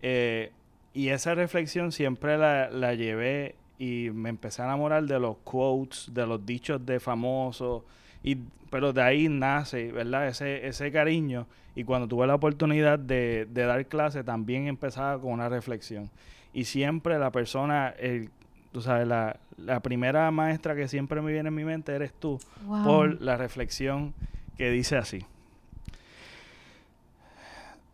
Eh, 0.00 0.52
y 0.96 1.10
esa 1.10 1.34
reflexión 1.34 1.92
siempre 1.92 2.38
la, 2.38 2.70
la, 2.70 2.94
llevé 2.94 3.54
y 3.78 4.08
me 4.14 4.30
empecé 4.30 4.62
a 4.62 4.64
enamorar 4.64 5.04
de 5.04 5.20
los 5.20 5.36
quotes, 5.44 6.08
de 6.14 6.26
los 6.26 6.46
dichos 6.46 6.86
de 6.86 7.00
famosos, 7.00 7.82
y, 8.22 8.38
pero 8.70 8.94
de 8.94 9.02
ahí 9.02 9.28
nace, 9.28 9.92
¿verdad? 9.92 10.26
Ese, 10.26 10.66
ese 10.66 10.90
cariño. 10.90 11.46
Y 11.74 11.84
cuando 11.84 12.08
tuve 12.08 12.26
la 12.26 12.34
oportunidad 12.34 12.98
de, 12.98 13.46
de 13.50 13.66
dar 13.66 13.84
clase, 13.84 14.24
también 14.24 14.68
empezaba 14.68 15.20
con 15.20 15.32
una 15.32 15.50
reflexión. 15.50 16.08
Y 16.54 16.64
siempre 16.64 17.18
la 17.18 17.30
persona, 17.30 17.90
el, 17.98 18.30
tú 18.72 18.80
sabes, 18.80 19.06
la, 19.06 19.38
la, 19.58 19.80
primera 19.80 20.30
maestra 20.30 20.74
que 20.74 20.88
siempre 20.88 21.20
me 21.20 21.30
viene 21.30 21.50
en 21.50 21.54
mi 21.54 21.64
mente 21.66 21.94
eres 21.94 22.14
tú, 22.14 22.40
wow. 22.64 22.84
por 22.84 23.20
la 23.20 23.36
reflexión 23.36 24.14
que 24.56 24.70
dice 24.70 24.96
así. 24.96 25.26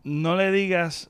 No 0.05 0.37
le 0.37 0.53
digas 0.53 1.09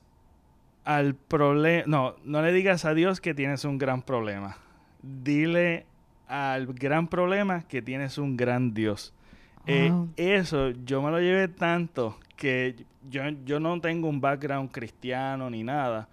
al 0.84 1.14
problema, 1.14 1.84
no, 1.86 2.14
no 2.24 2.42
le 2.42 2.52
digas 2.52 2.84
a 2.84 2.94
Dios 2.94 3.20
que 3.20 3.34
tienes 3.34 3.64
un 3.64 3.78
gran 3.78 4.02
problema. 4.02 4.58
Dile 5.02 5.86
al 6.28 6.66
gran 6.66 7.08
problema 7.08 7.62
que 7.62 7.82
tienes 7.82 8.18
un 8.18 8.36
gran 8.36 8.74
Dios. 8.74 9.12
Wow. 9.66 10.10
Eh, 10.16 10.34
eso 10.36 10.70
yo 10.70 11.02
me 11.02 11.10
lo 11.10 11.20
llevé 11.20 11.48
tanto 11.48 12.18
que 12.36 12.84
yo, 13.10 13.22
yo 13.44 13.60
no 13.60 13.80
tengo 13.80 14.08
un 14.08 14.20
background 14.20 14.70
cristiano 14.70 15.48
ni 15.48 15.62
nada, 15.62 16.08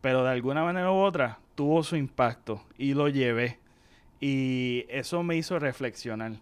pero 0.00 0.24
de 0.24 0.30
alguna 0.30 0.64
manera 0.64 0.90
u 0.90 0.96
otra 0.96 1.38
tuvo 1.54 1.82
su 1.82 1.96
impacto 1.96 2.62
y 2.78 2.94
lo 2.94 3.08
llevé. 3.08 3.58
Y 4.20 4.86
eso 4.88 5.22
me 5.22 5.36
hizo 5.36 5.58
reflexionar. 5.58 6.32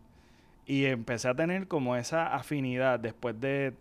Y 0.66 0.84
empecé 0.84 1.28
a 1.28 1.34
tener 1.34 1.68
como 1.68 1.96
esa 1.96 2.34
afinidad 2.34 2.98
después 2.98 3.40
de 3.40 3.74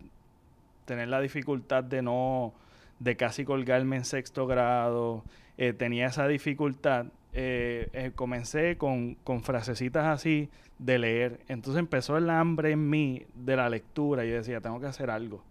tener 0.84 1.08
la 1.08 1.20
dificultad 1.20 1.84
de 1.84 2.00
no, 2.00 2.54
de 2.98 3.16
casi 3.16 3.44
colgarme 3.44 3.96
en 3.96 4.04
sexto 4.04 4.46
grado, 4.46 5.24
eh, 5.56 5.72
tenía 5.72 6.06
esa 6.06 6.26
dificultad. 6.26 7.06
Eh, 7.32 7.88
eh, 7.92 8.12
comencé 8.14 8.76
con, 8.76 9.14
con, 9.16 9.42
frasecitas 9.42 10.06
así 10.06 10.48
de 10.78 10.98
leer. 10.98 11.40
Entonces 11.48 11.78
empezó 11.78 12.16
el 12.16 12.30
hambre 12.30 12.72
en 12.72 12.88
mí 12.88 13.24
de 13.34 13.56
la 13.56 13.68
lectura 13.68 14.24
y 14.24 14.30
yo 14.30 14.36
decía, 14.36 14.60
tengo 14.60 14.80
que 14.80 14.86
hacer 14.86 15.10
algo. 15.10 15.42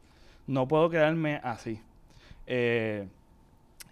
No 0.47 0.67
puedo 0.67 0.89
quedarme 0.89 1.39
así. 1.43 1.79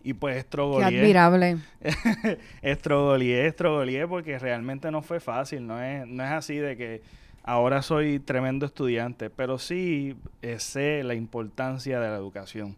Y 0.04 0.14
pues 0.14 0.38
estrogolié. 0.38 0.90
Qué 0.90 1.00
admirable. 1.00 1.58
estrogolié, 2.62 3.48
estrogolié 3.48 4.08
porque 4.08 4.40
realmente 4.40 4.90
no 4.92 5.02
fue 5.02 5.20
fácil. 5.20 5.66
No 5.66 5.82
es, 5.82 6.08
no 6.08 6.24
es 6.24 6.32
así 6.32 6.58
de 6.58 6.78
que 6.78 7.02
ahora 7.44 7.82
soy 7.82 8.20
tremendo 8.20 8.66
estudiante, 8.66 9.30
pero 9.30 9.60
sí 9.60 10.16
sé 10.58 11.04
la 11.04 11.16
importancia 11.16 12.00
de 12.00 12.10
la 12.10 12.16
educación. 12.16 12.78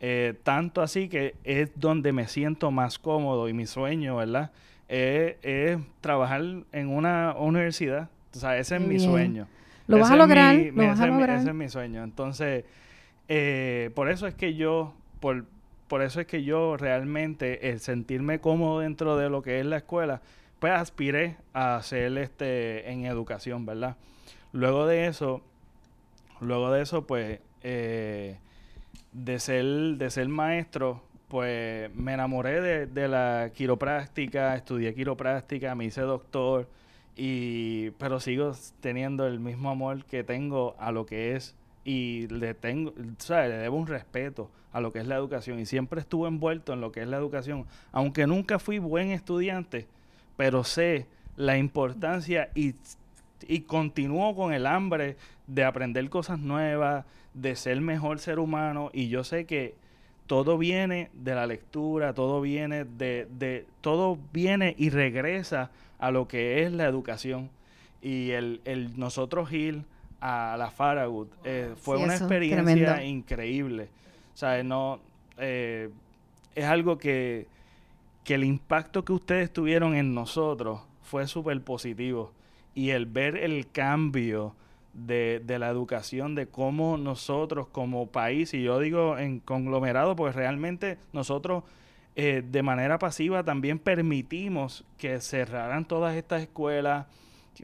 Eh, 0.00 0.34
tanto 0.42 0.80
así 0.82 1.08
que 1.08 1.34
es 1.44 1.70
donde 1.76 2.12
me 2.12 2.26
siento 2.26 2.70
más 2.70 2.98
cómodo 2.98 3.48
y 3.48 3.52
mi 3.52 3.66
sueño, 3.66 4.16
¿verdad? 4.16 4.50
Eh, 4.88 5.36
es 5.42 5.78
trabajar 6.00 6.42
en 6.72 6.88
una 6.88 7.34
universidad. 7.38 8.08
O 8.34 8.38
sea, 8.38 8.56
ese 8.58 8.76
es 8.76 8.80
mi 8.82 8.98
sueño. 8.98 9.46
Lo 9.86 9.96
Ese 9.96 10.02
vas 10.02 10.10
a 10.12 10.16
lograr, 10.16 10.56
mi- 10.56 10.66
lo 10.70 10.72
mi- 10.72 10.86
vas 10.86 10.94
ese 10.94 11.02
a 11.02 11.06
es 11.06 11.12
mi- 11.12 11.18
lograr. 11.18 11.38
ese 11.38 11.48
es 11.48 11.54
mi 11.54 11.68
sueño. 11.68 12.02
Entonces, 12.04 12.64
eh, 13.28 13.90
por 13.94 14.10
eso 14.10 14.26
es 14.26 14.34
que 14.34 14.54
yo, 14.54 14.94
por, 15.20 15.44
por 15.88 16.02
eso 16.02 16.20
es 16.20 16.26
que 16.26 16.44
yo 16.44 16.76
realmente, 16.76 17.68
el 17.70 17.80
sentirme 17.80 18.40
cómodo 18.40 18.80
dentro 18.80 19.16
de 19.16 19.28
lo 19.28 19.42
que 19.42 19.60
es 19.60 19.66
la 19.66 19.78
escuela, 19.78 20.22
pues 20.60 20.72
aspiré 20.72 21.36
a 21.52 21.76
hacer 21.76 22.16
este 22.18 22.90
en 22.90 23.04
educación, 23.04 23.66
¿verdad? 23.66 23.96
Luego 24.52 24.86
de 24.86 25.06
eso, 25.06 25.42
luego 26.40 26.70
de 26.70 26.82
eso, 26.82 27.06
pues, 27.06 27.40
eh, 27.62 28.38
de 29.12 29.38
ser, 29.38 29.64
de 29.64 30.10
ser 30.10 30.28
maestro, 30.28 31.02
pues 31.28 31.94
me 31.94 32.14
enamoré 32.14 32.60
de, 32.60 32.86
de 32.86 33.08
la 33.08 33.50
quiropráctica, 33.54 34.56
estudié 34.56 34.94
quiropráctica, 34.94 35.74
me 35.74 35.84
hice 35.84 36.02
doctor, 36.02 36.68
y, 37.16 37.90
pero 37.92 38.18
sigo 38.18 38.52
teniendo 38.80 39.26
el 39.26 39.40
mismo 39.40 39.70
amor 39.70 40.04
que 40.04 40.24
tengo 40.24 40.74
a 40.78 40.90
lo 40.90 41.06
que 41.06 41.36
es 41.36 41.54
y 41.84 42.26
le 42.28 42.54
tengo, 42.54 42.94
¿sabes? 43.18 43.50
Le 43.50 43.56
debo 43.56 43.76
un 43.76 43.86
respeto 43.86 44.50
a 44.72 44.80
lo 44.80 44.92
que 44.92 45.00
es 45.00 45.06
la 45.06 45.16
educación 45.16 45.58
y 45.58 45.66
siempre 45.66 46.00
estuve 46.00 46.28
envuelto 46.28 46.72
en 46.72 46.80
lo 46.80 46.92
que 46.92 47.02
es 47.02 47.08
la 47.08 47.16
educación, 47.16 47.66
aunque 47.92 48.26
nunca 48.26 48.58
fui 48.58 48.78
buen 48.78 49.10
estudiante, 49.10 49.86
pero 50.36 50.64
sé 50.64 51.08
la 51.36 51.58
importancia 51.58 52.50
y, 52.54 52.74
y 53.48 53.60
continúo 53.62 54.34
con 54.34 54.52
el 54.52 54.66
hambre 54.66 55.16
de 55.46 55.64
aprender 55.64 56.08
cosas 56.10 56.38
nuevas, 56.38 57.04
de 57.34 57.56
ser 57.56 57.80
mejor 57.80 58.18
ser 58.18 58.38
humano 58.38 58.90
y 58.92 59.08
yo 59.08 59.24
sé 59.24 59.46
que 59.46 59.74
todo 60.26 60.58
viene 60.58 61.10
de 61.12 61.34
la 61.34 61.46
lectura, 61.46 62.14
todo 62.14 62.40
viene 62.40 62.84
de, 62.84 63.26
de 63.30 63.66
todo 63.80 64.18
viene 64.32 64.74
y 64.78 64.90
regresa 64.90 65.70
a 65.98 66.10
lo 66.10 66.28
que 66.28 66.62
es 66.62 66.72
la 66.72 66.84
educación 66.86 67.50
y 68.02 68.30
el, 68.30 68.60
el 68.64 68.98
nosotros 68.98 69.52
ir 69.52 69.84
a 70.20 70.56
la 70.58 70.70
Farragut 70.70 71.30
eh, 71.44 71.74
fue 71.76 71.98
Sí, 71.98 72.02
una 72.04 72.14
eso, 72.14 72.24
experiencia 72.24 72.94
tremendo. 72.94 73.02
increíble. 73.02 73.88
O 74.34 74.36
sea, 74.36 74.62
no 74.62 75.00
eh, 75.38 75.90
es 76.54 76.64
algo 76.64 76.98
que, 76.98 77.46
que 78.24 78.34
el 78.34 78.44
impacto 78.44 79.04
que 79.04 79.12
ustedes 79.12 79.52
tuvieron 79.52 79.94
en 79.94 80.14
nosotros 80.14 80.80
fue 81.02 81.26
súper 81.26 81.60
positivo. 81.62 82.32
Y 82.74 82.90
el 82.90 83.06
ver 83.06 83.36
el 83.36 83.70
cambio 83.70 84.54
de, 84.92 85.42
de 85.44 85.58
la 85.58 85.68
educación, 85.68 86.34
de 86.34 86.46
cómo 86.46 86.96
nosotros 86.96 87.68
como 87.68 88.06
país, 88.06 88.54
y 88.54 88.62
yo 88.62 88.78
digo 88.78 89.18
en 89.18 89.40
conglomerado, 89.40 90.16
porque 90.16 90.36
realmente 90.36 90.98
nosotros 91.12 91.64
eh, 92.16 92.42
de 92.44 92.62
manera 92.62 92.98
pasiva 92.98 93.44
también 93.44 93.78
permitimos 93.78 94.84
que 94.98 95.20
cerraran 95.20 95.84
todas 95.84 96.16
estas 96.16 96.42
escuelas, 96.42 97.06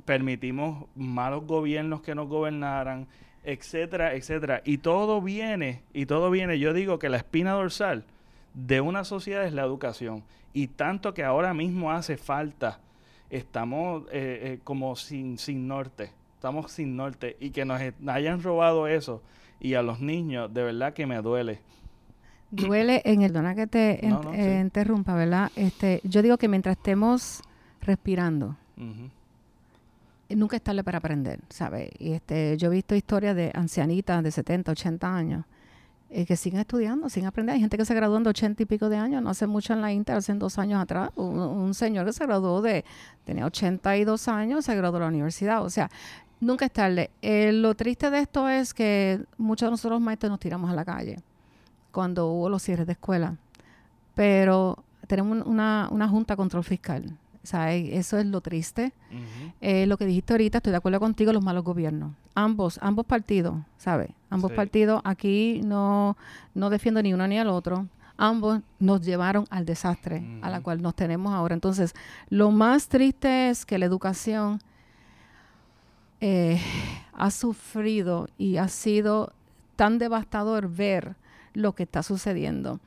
permitimos 0.04 0.86
malos 0.94 1.44
gobiernos 1.46 2.00
que 2.00 2.14
nos 2.14 2.28
gobernaran, 2.28 3.08
etcétera, 3.44 4.14
etcétera. 4.14 4.62
Y 4.64 4.78
todo 4.78 5.20
viene, 5.20 5.82
y 5.92 6.06
todo 6.06 6.30
viene, 6.30 6.58
yo 6.58 6.72
digo 6.72 6.98
que 6.98 7.08
la 7.08 7.16
espina 7.16 7.52
dorsal 7.52 8.04
de 8.54 8.80
una 8.80 9.04
sociedad 9.04 9.44
es 9.44 9.52
la 9.52 9.62
educación. 9.62 10.22
Y 10.52 10.68
tanto 10.68 11.12
que 11.12 11.24
ahora 11.24 11.52
mismo 11.52 11.90
hace 11.90 12.16
falta, 12.16 12.80
estamos 13.30 14.04
eh, 14.12 14.40
eh, 14.42 14.58
como 14.64 14.96
sin, 14.96 15.38
sin 15.38 15.66
norte, 15.68 16.10
estamos 16.34 16.72
sin 16.72 16.96
norte. 16.96 17.36
Y 17.40 17.50
que 17.50 17.64
nos 17.64 17.80
hayan 18.06 18.42
robado 18.42 18.86
eso 18.86 19.22
y 19.60 19.74
a 19.74 19.82
los 19.82 20.00
niños, 20.00 20.52
de 20.52 20.62
verdad 20.62 20.92
que 20.92 21.06
me 21.06 21.16
duele. 21.22 21.60
Duele 22.50 23.02
en 23.04 23.22
el, 23.22 23.32
perdona 23.32 23.54
que 23.54 23.66
te 23.66 24.06
eh, 24.06 24.60
interrumpa, 24.60 25.14
¿verdad? 25.14 25.50
Este, 25.56 26.00
yo 26.04 26.22
digo 26.22 26.38
que 26.38 26.48
mientras 26.48 26.76
estemos 26.76 27.42
respirando, 27.80 28.56
nunca 30.28 30.56
es 30.56 30.62
tarde 30.62 30.84
para 30.84 30.98
aprender, 30.98 31.40
¿sabes? 31.48 31.90
Y 31.98 32.12
este, 32.12 32.56
yo 32.56 32.68
he 32.68 32.70
visto 32.70 32.94
historias 32.94 33.34
de 33.34 33.50
ancianitas 33.54 34.22
de 34.22 34.30
70, 34.30 34.72
80 34.72 35.16
años 35.16 35.44
eh, 36.08 36.24
que 36.24 36.36
siguen 36.36 36.60
estudiando, 36.60 37.08
siguen 37.08 37.26
aprendiendo. 37.28 37.54
Hay 37.56 37.60
gente 37.60 37.76
que 37.76 37.84
se 37.84 37.94
graduó 37.94 38.18
de 38.20 38.28
80 38.28 38.62
y 38.62 38.66
pico 38.66 38.88
de 38.88 38.96
años, 38.96 39.22
no 39.22 39.30
hace 39.30 39.46
mucho 39.46 39.72
en 39.72 39.80
la 39.80 39.92
Inter, 39.92 40.16
hace 40.16 40.32
dos 40.34 40.58
años 40.58 40.80
atrás. 40.80 41.10
Un, 41.16 41.74
señor 41.74 42.06
que 42.06 42.12
se 42.12 42.24
graduó 42.24 42.62
de, 42.62 42.84
tenía 43.24 43.44
82 43.46 44.28
años, 44.28 44.64
se 44.64 44.74
graduó 44.76 44.98
de 44.98 45.04
la 45.04 45.08
universidad. 45.08 45.64
O 45.64 45.70
sea, 45.70 45.90
nunca 46.40 46.66
es 46.66 46.72
tarde. 46.72 47.10
Eh, 47.22 47.52
lo 47.52 47.74
triste 47.74 48.10
de 48.10 48.20
esto 48.20 48.48
es 48.48 48.72
que 48.72 49.20
muchos 49.36 49.66
de 49.66 49.72
nosotros 49.72 50.00
maestros 50.00 50.30
nos 50.30 50.40
tiramos 50.40 50.70
a 50.70 50.74
la 50.74 50.84
calle 50.84 51.18
cuando 51.90 52.28
hubo 52.28 52.48
los 52.48 52.62
cierres 52.62 52.86
de 52.86 52.92
escuela. 52.92 53.36
Pero 54.14 54.84
tenemos 55.08 55.44
una, 55.44 55.88
una 55.90 56.08
junta 56.08 56.36
control 56.36 56.62
fiscal 56.62 57.16
eso 57.52 58.18
es 58.18 58.26
lo 58.26 58.40
triste. 58.40 58.92
Eh, 59.60 59.86
lo 59.86 59.96
que 59.96 60.06
dijiste 60.06 60.32
ahorita, 60.32 60.58
estoy 60.58 60.72
de 60.72 60.76
acuerdo 60.76 61.00
contigo, 61.00 61.32
los 61.32 61.42
malos 61.42 61.64
gobiernos. 61.64 62.12
Ambos, 62.34 62.78
ambos 62.82 63.06
partidos, 63.06 63.56
¿sabes? 63.78 64.10
Ambos 64.30 64.52
partidos, 64.52 65.00
aquí 65.04 65.60
no, 65.64 66.16
no 66.54 66.70
defiendo 66.70 67.02
ni 67.02 67.14
uno 67.14 67.26
ni 67.26 67.38
al 67.38 67.48
otro. 67.48 67.86
Ambos 68.18 68.60
nos 68.78 69.02
llevaron 69.02 69.46
al 69.50 69.66
desastre 69.66 70.24
a 70.42 70.50
la 70.50 70.60
cual 70.60 70.80
nos 70.80 70.94
tenemos 70.94 71.34
ahora. 71.34 71.54
Entonces, 71.54 71.94
lo 72.30 72.50
más 72.50 72.88
triste 72.88 73.50
es 73.50 73.66
que 73.66 73.78
la 73.78 73.86
educación 73.86 74.60
eh, 76.20 76.60
ha 77.12 77.30
sufrido 77.30 78.28
y 78.38 78.56
ha 78.56 78.68
sido 78.68 79.32
tan 79.76 79.98
devastador 79.98 80.68
ver 80.68 81.16
lo 81.52 81.74
que 81.74 81.82
está 81.82 82.02
sucediendo. 82.02 82.80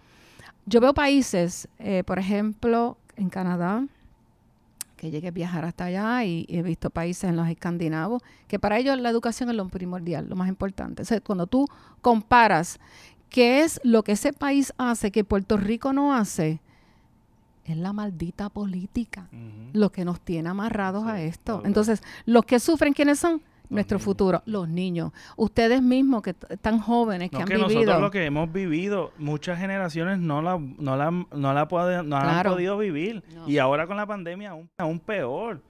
Yo 0.66 0.82
veo 0.82 0.94
países, 0.94 1.68
eh, 1.80 2.04
por 2.06 2.20
ejemplo, 2.20 2.98
en 3.16 3.30
Canadá, 3.30 3.86
que 5.00 5.12
llegue 5.12 5.30
a 5.30 5.32
viajar 5.32 5.64
hasta 5.64 5.86
allá 5.86 6.26
y, 6.26 6.46
he 6.50 6.62
visto 6.62 6.90
países 6.90 7.24
en 7.24 7.38
los 7.38 7.48
escandinavos 7.48 8.22
que 8.50 8.60
para 8.60 8.78
ellos 8.78 9.00
la 9.00 9.10
educación 9.10 9.50
es 9.50 9.56
lo 9.56 9.66
primordial, 9.70 10.28
lo 10.28 10.36
más 10.36 10.50
importante. 10.50 11.04
O 11.04 11.22
cuando 11.24 11.48
tú 11.48 11.68
comparas 12.02 12.80
qué 13.30 13.62
es 13.62 13.80
lo 13.84 14.04
que 14.04 14.12
ese 14.12 14.34
país 14.34 14.74
hace 14.78 15.12
que 15.12 15.24
Puerto 15.24 15.56
Rico 15.56 15.94
no 15.94 16.14
hace, 16.14 16.60
es 17.64 17.78
la 17.78 17.94
maldita 17.94 18.50
política 18.50 19.30
lo 19.74 19.92
que 19.92 20.04
nos 20.04 20.20
tiene 20.20 20.50
amarrados 20.50 21.06
a 21.06 21.22
esto. 21.22 21.62
Entonces, 21.64 22.02
los 22.26 22.44
que 22.44 22.60
sufren, 22.60 22.94
¿quiénes 22.94 23.20
son? 23.20 23.42
Nuestro 23.70 24.00
futuro, 24.00 24.42
los 24.46 24.68
niños. 24.68 25.12
Ustedes 25.38 25.82
mismos 25.82 26.24
que 26.24 26.36
están 26.50 26.80
jóvenes, 26.80 27.30
que 27.30 27.38
han 27.38 27.46
vivido. 27.46 27.68
Nosotros 27.68 28.02
lo 28.02 28.12
que 28.12 28.26
hemos 28.26 28.52
vivido, 28.52 29.12
muchas 29.18 29.60
generaciones 29.60 30.20
no 30.20 30.42
la, 30.42 30.58
no 30.58 30.98
la, 30.98 31.12
no 31.12 31.54
la 31.54 31.68
no 32.04 32.18
han 32.18 32.44
podido 32.44 32.78
vivir. 32.78 33.24
Y 33.48 33.58
ahora 33.58 33.88
con 33.88 33.98
la 33.98 34.06
pandemia 34.06 34.52
aún, 34.52 34.70
aún 34.78 35.00
peor. 35.00 35.62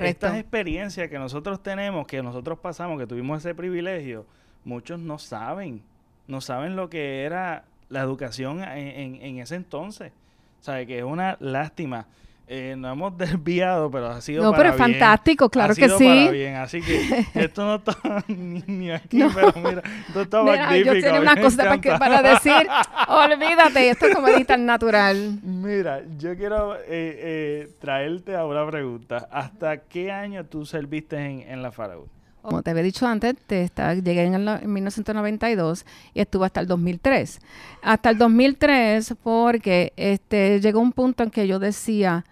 estas 0.00 0.36
experiencias 0.36 1.08
que 1.08 1.18
nosotros 1.18 1.62
tenemos, 1.62 2.06
que 2.06 2.22
nosotros 2.22 2.58
pasamos, 2.58 2.98
que 2.98 3.06
tuvimos 3.06 3.38
ese 3.38 3.54
privilegio, 3.54 4.26
muchos 4.64 4.98
no 4.98 5.18
saben. 5.18 5.82
No 6.26 6.40
saben 6.40 6.74
lo 6.74 6.90
que 6.90 7.22
era 7.22 7.64
la 7.88 8.00
educación 8.00 8.62
en, 8.62 9.22
en, 9.22 9.38
ese 9.38 9.54
entonces. 9.54 10.12
O 10.60 10.64
sea, 10.64 10.84
que 10.86 10.98
es 10.98 11.04
una 11.04 11.36
lástima. 11.40 12.06
Eh, 12.48 12.76
nos 12.76 12.92
hemos 12.92 13.16
desviado, 13.18 13.90
pero 13.90 14.06
ha 14.08 14.20
sido 14.20 14.42
no, 14.42 14.52
pero 14.52 14.70
es 14.70 14.76
fantástico, 14.76 15.50
claro 15.50 15.74
que 15.74 15.88
sí. 15.88 16.28
bien, 16.30 16.54
así 16.56 16.80
que 16.80 17.26
esto 17.34 17.64
no 17.64 17.74
está 17.76 17.96
ni, 18.28 18.90
aquí, 18.90 19.20
pero 19.34 19.52
mira, 19.56 19.82
esto 20.06 20.20
está 20.22 20.42
magnífico. 20.42 20.94
Yo 20.94 21.00
tengo 21.00 21.20
una 21.22 21.36
cosa 21.36 21.64
para, 21.64 21.98
para, 21.98 22.22
decir, 22.22 22.68
olvídate, 23.08 23.90
esto 23.90 24.06
es 24.06 24.14
como 24.14 24.28
tan 24.44 24.64
natural. 24.64 25.40
Mira, 25.42 26.02
yo 26.18 26.36
quiero 26.36 26.76
eh, 26.76 26.84
eh, 26.88 27.68
traerte 27.80 28.36
a 28.36 28.44
una 28.44 28.66
pregunta. 28.66 29.28
¿Hasta 29.30 29.78
qué 29.78 30.12
año 30.12 30.44
tú 30.44 30.64
serviste 30.64 31.16
en, 31.16 31.40
en 31.40 31.62
la 31.62 31.72
Faraón? 31.72 32.15
Como 32.46 32.62
te 32.62 32.70
había 32.70 32.84
dicho 32.84 33.08
antes, 33.08 33.34
te 33.44 33.68
llegué 34.04 34.22
en, 34.22 34.34
en 34.46 34.72
1992 34.72 35.84
y 36.14 36.20
estuve 36.20 36.46
hasta 36.46 36.60
el 36.60 36.68
2003. 36.68 37.40
Hasta 37.82 38.10
el 38.10 38.18
2003 38.18 39.16
porque 39.20 39.92
este, 39.96 40.60
llegó 40.60 40.78
un 40.78 40.92
punto 40.92 41.24
en 41.24 41.30
que 41.30 41.48
yo 41.48 41.58
decía, 41.58 42.24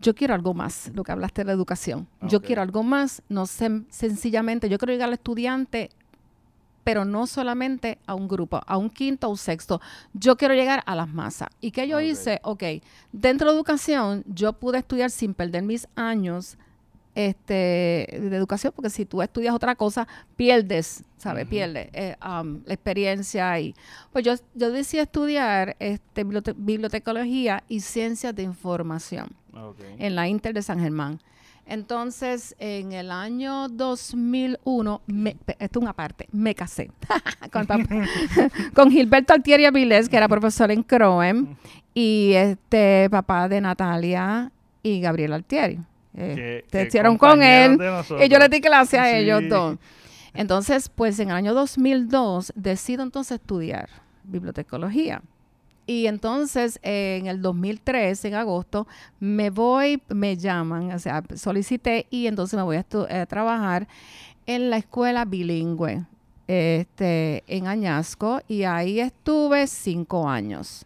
yo 0.00 0.14
quiero 0.14 0.34
algo 0.34 0.54
más, 0.54 0.92
lo 0.94 1.02
que 1.02 1.10
hablaste 1.10 1.40
de 1.40 1.46
la 1.46 1.54
educación. 1.54 2.06
Yo 2.22 2.40
quiero 2.40 2.62
algo 2.62 2.84
más, 2.84 3.20
no 3.28 3.46
sé, 3.46 3.82
sencillamente, 3.90 4.68
yo 4.68 4.78
quiero 4.78 4.92
llegar 4.92 5.08
al 5.08 5.14
estudiante, 5.14 5.90
pero 6.84 7.04
no 7.04 7.26
solamente 7.26 7.98
a 8.06 8.14
un 8.14 8.28
grupo, 8.28 8.60
a 8.64 8.76
un 8.76 8.90
quinto 8.90 9.26
o 9.26 9.30
un 9.30 9.38
sexto. 9.38 9.80
Yo 10.12 10.36
quiero 10.36 10.54
llegar 10.54 10.84
a 10.86 10.94
las 10.94 11.08
masas. 11.08 11.48
¿Y 11.60 11.72
qué 11.72 11.88
yo 11.88 12.00
hice? 12.00 12.38
Ok, 12.44 12.62
dentro 13.10 13.50
de 13.50 13.56
educación, 13.56 14.22
yo 14.28 14.52
pude 14.52 14.78
estudiar 14.78 15.10
sin 15.10 15.34
perder 15.34 15.64
mis 15.64 15.88
años 15.96 16.56
este, 17.18 18.06
de 18.20 18.36
educación, 18.36 18.72
porque 18.76 18.90
si 18.90 19.04
tú 19.04 19.22
estudias 19.22 19.52
otra 19.52 19.74
cosa, 19.74 20.06
pierdes, 20.36 21.02
¿sabes? 21.16 21.48
Pierdes 21.48 21.88
eh, 21.92 22.14
um, 22.24 22.60
la 22.64 22.74
experiencia. 22.74 23.58
Y, 23.58 23.74
pues 24.12 24.24
yo, 24.24 24.34
yo 24.54 24.70
decidí 24.70 25.00
estudiar 25.00 25.74
este, 25.80 26.22
bibliotecología 26.22 27.64
y 27.68 27.80
ciencias 27.80 28.36
de 28.36 28.44
información 28.44 29.30
en 29.98 30.14
la 30.14 30.28
Inter 30.28 30.54
de 30.54 30.62
San 30.62 30.78
Germán. 30.78 31.18
Entonces, 31.66 32.54
en 32.60 32.92
el 32.92 33.10
año 33.10 33.68
2001, 33.68 35.02
esto 35.58 35.78
es 35.80 35.82
una 35.82 35.94
parte, 35.94 36.28
me 36.30 36.54
casé 36.54 36.92
con, 37.52 37.66
con, 38.74 38.90
Gilberto 38.92 39.34
Altieri 39.34 39.64
Avilés, 39.64 40.08
que 40.08 40.16
era 40.16 40.28
profesor 40.28 40.70
en 40.70 40.84
CROEM, 40.84 41.56
y 41.94 42.34
este 42.34 43.08
papá 43.10 43.48
de 43.48 43.60
Natalia 43.60 44.52
y 44.84 45.00
Gabriel 45.00 45.32
Altieri. 45.32 45.80
Eh, 46.20 46.64
te 46.68 46.86
hicieron 46.86 47.16
con 47.16 47.42
él 47.42 47.78
y 48.20 48.28
yo 48.28 48.38
le 48.38 48.48
di 48.48 48.60
clase 48.60 48.98
a 48.98 49.16
ellos 49.16 49.42
dos. 49.48 49.78
Entonces, 50.34 50.88
pues 50.88 51.18
en 51.20 51.30
el 51.30 51.36
año 51.36 51.54
2002 51.54 52.52
decido 52.56 53.02
entonces 53.02 53.40
estudiar 53.40 53.88
bibliotecología. 54.24 55.22
Y 55.86 56.06
entonces 56.06 56.78
en 56.82 57.26
el 57.28 57.40
2003, 57.40 58.24
en 58.26 58.34
agosto, 58.34 58.86
me 59.20 59.50
voy, 59.50 60.02
me 60.08 60.36
llaman, 60.36 60.92
o 60.92 60.98
sea, 60.98 61.22
solicité 61.34 62.06
y 62.10 62.26
entonces 62.26 62.56
me 62.56 62.62
voy 62.62 62.76
a, 62.76 62.84
a 63.20 63.26
trabajar 63.26 63.88
en 64.44 64.70
la 64.70 64.76
escuela 64.78 65.24
bilingüe 65.24 66.04
este, 66.48 67.44
en 67.46 67.66
Añasco 67.66 68.40
y 68.48 68.64
ahí 68.64 69.00
estuve 69.00 69.66
cinco 69.66 70.28
años. 70.28 70.84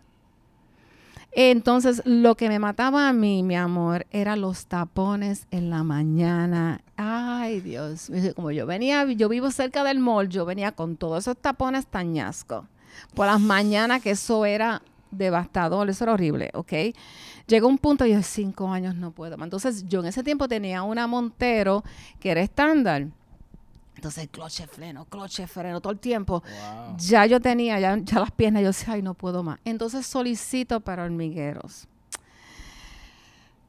Entonces, 1.35 2.03
lo 2.05 2.37
que 2.37 2.49
me 2.49 2.59
mataba 2.59 3.09
a 3.09 3.13
mí, 3.15 3.43
mi 3.43 3.57
amor, 3.57 4.07
eran 4.11 4.43
los 4.43 4.67
tapones 4.67 5.47
en 5.51 5.71
la 5.71 5.83
mañana. 5.83 6.83
Ay, 6.97 7.61
Dios, 7.61 8.11
como 8.37 8.51
yo 8.51 8.67
venía, 8.67 9.05
yo 9.13 9.31
vivo 9.31 9.51
cerca 9.51 9.83
del 9.83 9.99
mall, 9.99 10.29
yo 10.29 10.45
venía 10.45 10.73
con 10.73 10.97
todos 10.97 11.25
esos 11.25 11.39
tapones 11.39 11.87
tañasco. 11.87 12.67
Por 13.15 13.27
las 13.27 13.41
mañanas, 13.41 14.03
que 14.03 14.11
eso 14.11 14.45
era 14.45 14.83
devastador, 15.11 15.89
eso 15.89 16.05
era 16.05 16.13
horrible, 16.13 16.51
¿ok? 16.53 16.73
Llegó 17.47 17.67
un 17.67 17.79
punto 17.79 18.05
yo, 18.05 18.23
cinco 18.23 18.69
años 18.69 18.95
no 18.95 19.11
puedo. 19.11 19.43
Entonces, 19.43 19.89
yo 19.89 20.01
en 20.01 20.07
ese 20.07 20.23
tiempo 20.23 20.49
tenía 20.49 20.83
una 20.83 21.07
Montero 21.07 21.83
que 22.21 22.31
era 22.31 22.43
estándar 22.43 23.07
entonces, 24.03 24.29
cloche, 24.33 24.67
freno, 24.67 25.05
cloche, 25.05 25.47
freno, 25.47 25.81
todo 25.81 25.93
el 25.93 26.01
tiempo. 26.01 26.43
Ya 26.99 27.25
yo 27.25 27.41
tenía, 27.41 27.79
ya, 27.79 27.97
ya 27.99 28.19
las 28.19 28.33
piernas, 28.33 28.63
yo 28.63 28.71
decía, 28.71 28.95
ay, 28.95 29.03
no 29.03 29.15
puedo 29.15 29.45
más. 29.45 29.61
Entonces 29.65 30.05
solicito 30.05 30.81
para 30.81 31.05
hormigueros. 31.05 31.87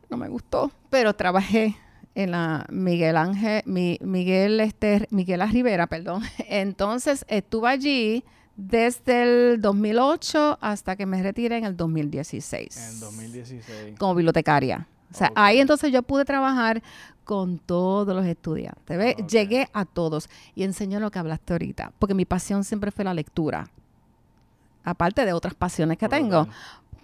No 0.09 0.17
me 0.17 0.27
gustó, 0.29 0.71
pero 0.89 1.13
trabajé 1.13 1.77
en 2.15 2.31
la 2.31 2.65
Miguel 2.71 3.15
Ángel, 3.15 3.61
Miguel, 3.67 4.59
este, 4.59 5.07
Miguel 5.11 5.47
Rivera, 5.51 5.85
perdón. 5.85 6.23
Entonces 6.49 7.25
estuve 7.27 7.69
allí 7.69 8.23
desde 8.55 9.51
el 9.51 9.61
2008 9.61 10.57
hasta 10.61 10.95
que 10.95 11.05
me 11.05 11.21
retiré 11.21 11.57
en 11.57 11.65
el 11.65 11.77
2016. 11.77 12.93
En 12.93 12.99
2016. 13.01 13.99
Como 13.99 14.15
bibliotecaria. 14.15 14.87
O 15.13 15.15
sea, 15.15 15.32
ahí 15.36 15.60
entonces 15.60 15.91
yo 15.91 16.02
pude 16.02 16.26
trabajar 16.26 16.82
con 17.23 17.60
todos 17.60 18.15
los 18.15 18.26
estudiantes. 18.26 18.97
¿ves? 18.97 19.15
Llegué 19.28 19.69
a 19.71 19.86
todos 19.86 20.28
y 20.56 20.63
enseño 20.63 20.99
lo 20.99 21.12
que 21.12 21.19
hablaste 21.19 21.54
ahorita, 21.54 21.93
porque 21.99 22.15
mi 22.15 22.26
pasión 22.26 22.63
siempre 22.63 22.89
fue 22.91 23.06
la 23.06 23.13
lectura, 23.13 23.69
aparte 24.84 25.26
de 25.26 25.34
otras 25.34 25.54
pasiones 25.54 25.97
que 25.97 26.10
tengo. 26.10 26.47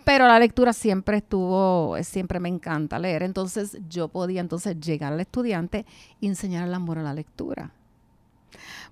Pero 0.03 0.25
la 0.25 0.39
lectura 0.39 0.73
siempre 0.73 1.17
estuvo, 1.17 1.95
siempre 2.01 2.39
me 2.39 2.49
encanta 2.49 2.97
leer. 2.97 3.21
Entonces 3.21 3.77
yo 3.89 4.07
podía 4.07 4.41
entonces 4.41 4.79
llegar 4.79 5.13
al 5.13 5.19
estudiante 5.19 5.85
y 6.19 6.27
enseñar 6.27 6.67
el 6.67 6.73
amor 6.73 6.97
a 6.97 7.03
la 7.03 7.13
lectura. 7.13 7.71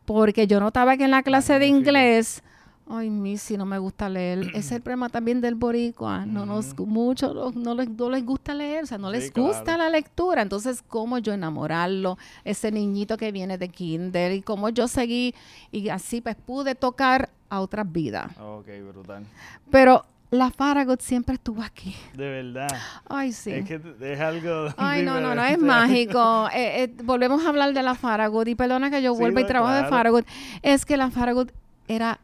Porque 0.06 0.46
yo 0.46 0.60
notaba 0.60 0.96
que 0.96 1.06
en 1.06 1.12
la 1.12 1.24
clase 1.24 1.58
de 1.58 1.66
inglés 1.66 2.44
Ay, 2.89 3.10
Missy, 3.10 3.58
no 3.58 3.65
me 3.65 3.78
gusta 3.80 4.08
leer. 4.08 4.39
Ese 4.50 4.58
es 4.60 4.71
el 4.71 4.82
problema 4.84 5.10
también 5.10 5.41
del 5.41 5.56
boricua. 5.56 6.26
No 6.26 6.45
nos, 6.45 6.78
mucho 6.80 7.34
no, 7.34 7.52
no 7.52 7.76
les, 7.76 7.89
no 7.89 8.10
les 8.10 8.26
gusta 8.26 8.54
leer, 8.54 8.84
o 8.84 8.88
sea, 8.88 8.97
no 8.97 9.12
Sí, 9.12 9.17
les 9.17 9.34
gusta 9.34 9.63
claro. 9.63 9.84
la 9.84 9.89
lectura. 9.89 10.41
Entonces, 10.41 10.84
¿cómo 10.88 11.17
yo 11.17 11.34
enamorarlo? 11.34 12.17
Ese 12.45 12.71
niñito 12.71 13.17
que 13.17 13.32
viene 13.32 13.58
de 13.58 13.69
kinder 13.69 14.32
y 14.32 14.41
cómo 14.41 14.69
yo 14.69 14.88
seguí 14.88 15.36
y 15.71 15.89
así 15.89 16.21
pues 16.21 16.36
pude 16.36 16.76
tocar 16.76 17.30
a 17.50 17.60
otras 17.60 17.91
vidas. 17.91 18.32
Ok, 18.39 18.67
brutal. 18.91 19.26
Pero 19.71 20.06
la 20.32 20.52
Farragut 20.52 21.00
siempre 21.02 21.36
estuvo 21.36 21.62
aquí. 21.62 21.95
De 22.13 22.30
verdad. 22.30 22.67
Ay, 23.08 23.32
sí. 23.32 23.52
Es 23.52 23.65
que 23.65 23.82
es 24.02 24.19
algo. 24.19 24.73
Ay, 24.78 25.04
no, 25.04 25.19
no, 25.21 25.34
no, 25.36 25.43
es 25.43 25.58
mágico. 25.58 26.47
Eh, 26.54 26.84
eh, 26.84 26.93
volvemos 27.04 27.45
a 27.45 27.50
hablar 27.50 27.73
de 27.73 27.84
la 27.84 27.95
Farragut 27.95 28.47
y 28.47 28.56
perdona 28.56 28.89
que 28.89 29.02
yo 29.02 29.13
Sí, 29.13 29.19
vuelva 29.19 29.41
y 29.41 29.45
trabajo 29.45 29.84
de. 29.84 29.89
Farragut. 29.89 30.26
Es 30.62 30.86
que 30.86 30.97
la 30.97 31.12
Farragut 31.12 31.52
era 31.88 32.19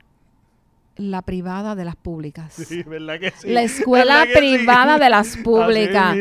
la 0.96 1.22
privada 1.24 1.76
de 1.76 1.86
las 1.86 1.96
públicas. 1.96 2.54
Sí, 2.54 2.84
¿verdad 2.84 3.20
que 3.20 3.32
sí? 3.32 3.50
La 3.50 3.64
escuela 3.64 4.20
¿Verdad 4.20 4.28
que 4.28 4.34
sí? 4.34 4.58
privada 4.58 4.98
de 5.00 5.10
las 5.10 5.38
públicas. 5.44 6.16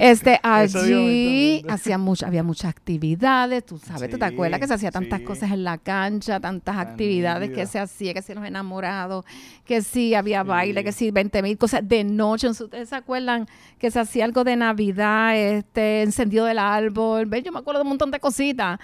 Este, 0.00 0.40
allí 0.42 1.64
hacía 1.68 1.98
mucha, 1.98 2.26
había 2.26 2.42
muchas 2.42 2.70
actividades, 2.70 3.64
tú 3.64 3.78
sabes, 3.78 4.10
¿tú 4.10 4.18
te 4.18 4.26
Sí, 4.28 4.34
acuerdas 4.34 4.60
que 4.60 4.66
se 4.66 4.74
hacía 4.74 4.90
tantas 4.90 5.20
sí. 5.20 5.24
cosas 5.24 5.50
en 5.52 5.62
la 5.64 5.78
cancha, 5.78 6.40
tantas 6.40 6.76
Tan 6.76 6.86
actividades 6.88 7.50
que 7.50 7.66
se 7.66 7.78
hacía, 7.78 8.12
que 8.14 8.22
si 8.22 8.34
los 8.34 8.44
enamorados, 8.44 9.24
que 9.64 9.82
si 9.82 10.14
había 10.14 10.42
baile, 10.42 10.80
Sí. 10.80 10.84
que 10.84 10.92
si 10.92 11.10
20 11.10 11.42
mil 11.42 11.56
cosas 11.56 11.86
de 11.88 12.02
noche, 12.04 12.48
¿ustedes 12.48 12.88
se 12.88 12.96
acuerdan 12.96 13.46
que 13.78 13.90
se 13.90 14.00
hacía 14.00 14.24
algo 14.24 14.42
de 14.44 14.56
Navidad, 14.56 15.36
este, 15.36 16.02
encendido 16.02 16.44
del 16.46 16.58
árbol? 16.58 17.26
¿Ves? 17.26 17.44
Yo 17.44 17.52
me 17.52 17.58
acuerdo 17.60 17.80
de 17.80 17.82
un 17.82 17.88
montón 17.90 18.10
de 18.10 18.18
cositas 18.20 18.78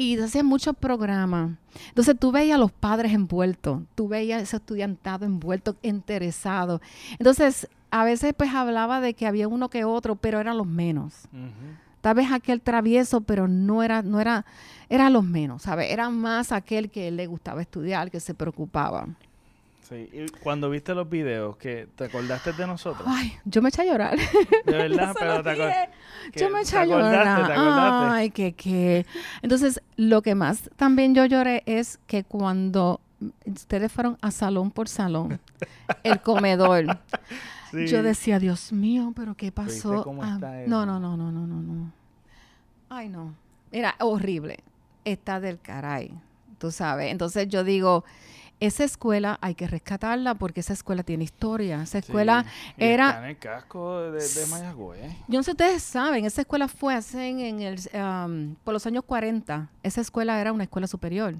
y 0.00 0.18
hacían 0.18 0.46
muchos 0.46 0.74
programas. 0.74 1.50
Entonces 1.88 2.16
tú 2.18 2.32
veías 2.32 2.54
a 2.54 2.58
los 2.58 2.72
padres 2.72 3.12
envueltos, 3.12 3.82
tú 3.94 4.08
veías 4.08 4.42
ese 4.42 4.56
estudiantado 4.56 5.26
envuelto, 5.26 5.76
interesado. 5.82 6.80
Entonces, 7.18 7.68
a 7.90 8.04
veces 8.04 8.32
pues 8.34 8.54
hablaba 8.54 9.02
de 9.02 9.12
que 9.12 9.26
había 9.26 9.46
uno 9.46 9.68
que 9.68 9.84
otro, 9.84 10.16
pero 10.16 10.40
eran 10.40 10.56
los 10.56 10.66
menos. 10.66 11.28
Tal 12.00 12.14
vez 12.14 12.32
aquel 12.32 12.62
travieso, 12.62 13.20
pero 13.20 13.46
no 13.46 13.82
era, 13.82 14.00
no 14.00 14.22
era, 14.22 14.46
era 14.88 15.10
los 15.10 15.22
menos, 15.22 15.62
¿sabes? 15.62 15.90
Era 15.90 16.08
más 16.08 16.50
aquel 16.50 16.90
que 16.90 17.10
le 17.10 17.26
gustaba 17.26 17.60
estudiar, 17.60 18.10
que 18.10 18.20
se 18.20 18.32
preocupaba. 18.32 19.06
Sí. 19.90 20.08
Y 20.12 20.26
cuando 20.42 20.70
viste 20.70 20.94
los 20.94 21.10
videos, 21.10 21.56
que 21.58 21.86
¿te 21.96 22.04
acordaste 22.04 22.52
de 22.54 22.66
nosotros? 22.66 23.06
Ay, 23.10 23.36
yo 23.44 23.60
me 23.60 23.68
eché 23.68 23.82
a 23.82 23.84
llorar. 23.86 24.16
De 24.64 24.72
verdad, 24.72 25.14
pero 25.18 25.42
te 25.42 25.50
dije. 25.50 25.62
acor- 25.64 25.88
que 26.32 26.40
Yo 26.40 26.48
me 26.50 26.60
eché 26.60 26.76
a 26.78 26.82
acordaste, 26.82 27.16
llorar. 27.18 27.46
¿Te 27.46 27.52
acordaste? 27.52 28.14
Ay, 28.16 28.30
que 28.30 28.52
qué. 28.52 29.06
Entonces, 29.42 29.82
lo 29.96 30.22
que 30.22 30.34
más 30.34 30.70
también 30.76 31.14
yo 31.14 31.24
lloré 31.26 31.62
es 31.66 31.98
que 32.06 32.22
cuando 32.24 33.00
ustedes 33.44 33.90
fueron 33.92 34.16
a 34.22 34.30
salón 34.30 34.70
por 34.70 34.88
salón, 34.88 35.40
el 36.04 36.20
comedor, 36.22 36.98
Sí. 37.72 37.86
yo 37.86 38.02
decía, 38.02 38.38
Dios 38.40 38.72
mío, 38.72 39.12
pero 39.14 39.36
¿qué 39.36 39.46
¿Viste 39.46 39.62
pasó? 39.62 40.02
cómo 40.04 40.22
Ah, 40.24 40.32
está 40.34 40.60
eso? 40.62 40.70
no, 40.70 40.86
no, 40.86 40.98
no, 40.98 41.16
no, 41.16 41.30
no, 41.30 41.46
no, 41.46 41.60
no. 41.62 41.92
Ay, 42.88 43.08
no. 43.08 43.34
Era 43.70 43.94
horrible. 44.00 44.58
Está 45.04 45.38
del 45.40 45.60
caray. 45.60 46.12
Tú 46.58 46.70
sabes. 46.72 47.12
Entonces 47.12 47.48
yo 47.48 47.62
digo, 47.62 48.04
esa 48.60 48.84
escuela 48.84 49.38
hay 49.40 49.54
que 49.54 49.66
rescatarla 49.66 50.34
porque 50.34 50.60
esa 50.60 50.72
escuela 50.74 51.02
tiene 51.02 51.24
historia. 51.24 51.82
Esa 51.82 51.98
escuela 51.98 52.44
era- 52.76 53.08
Está 53.08 53.24
en 53.24 53.30
el 53.30 53.38
casco 53.38 54.00
de, 54.12 54.22
de 54.28 54.46
Mayagüez. 54.46 55.12
yo 55.28 55.38
no 55.38 55.42
sé 55.42 55.46
si 55.46 55.50
ustedes 55.52 55.82
saben, 55.82 56.24
esa 56.26 56.42
escuela 56.42 56.68
fue 56.68 56.94
hace 56.94 57.28
en, 57.28 57.40
en 57.40 57.60
el, 57.62 57.80
um, 57.94 58.54
por 58.62 58.74
los 58.74 58.86
años 58.86 59.02
40. 59.04 59.68
Esa 59.82 60.00
escuela 60.02 60.40
era 60.40 60.52
una 60.52 60.64
escuela 60.64 60.86
superior. 60.86 61.34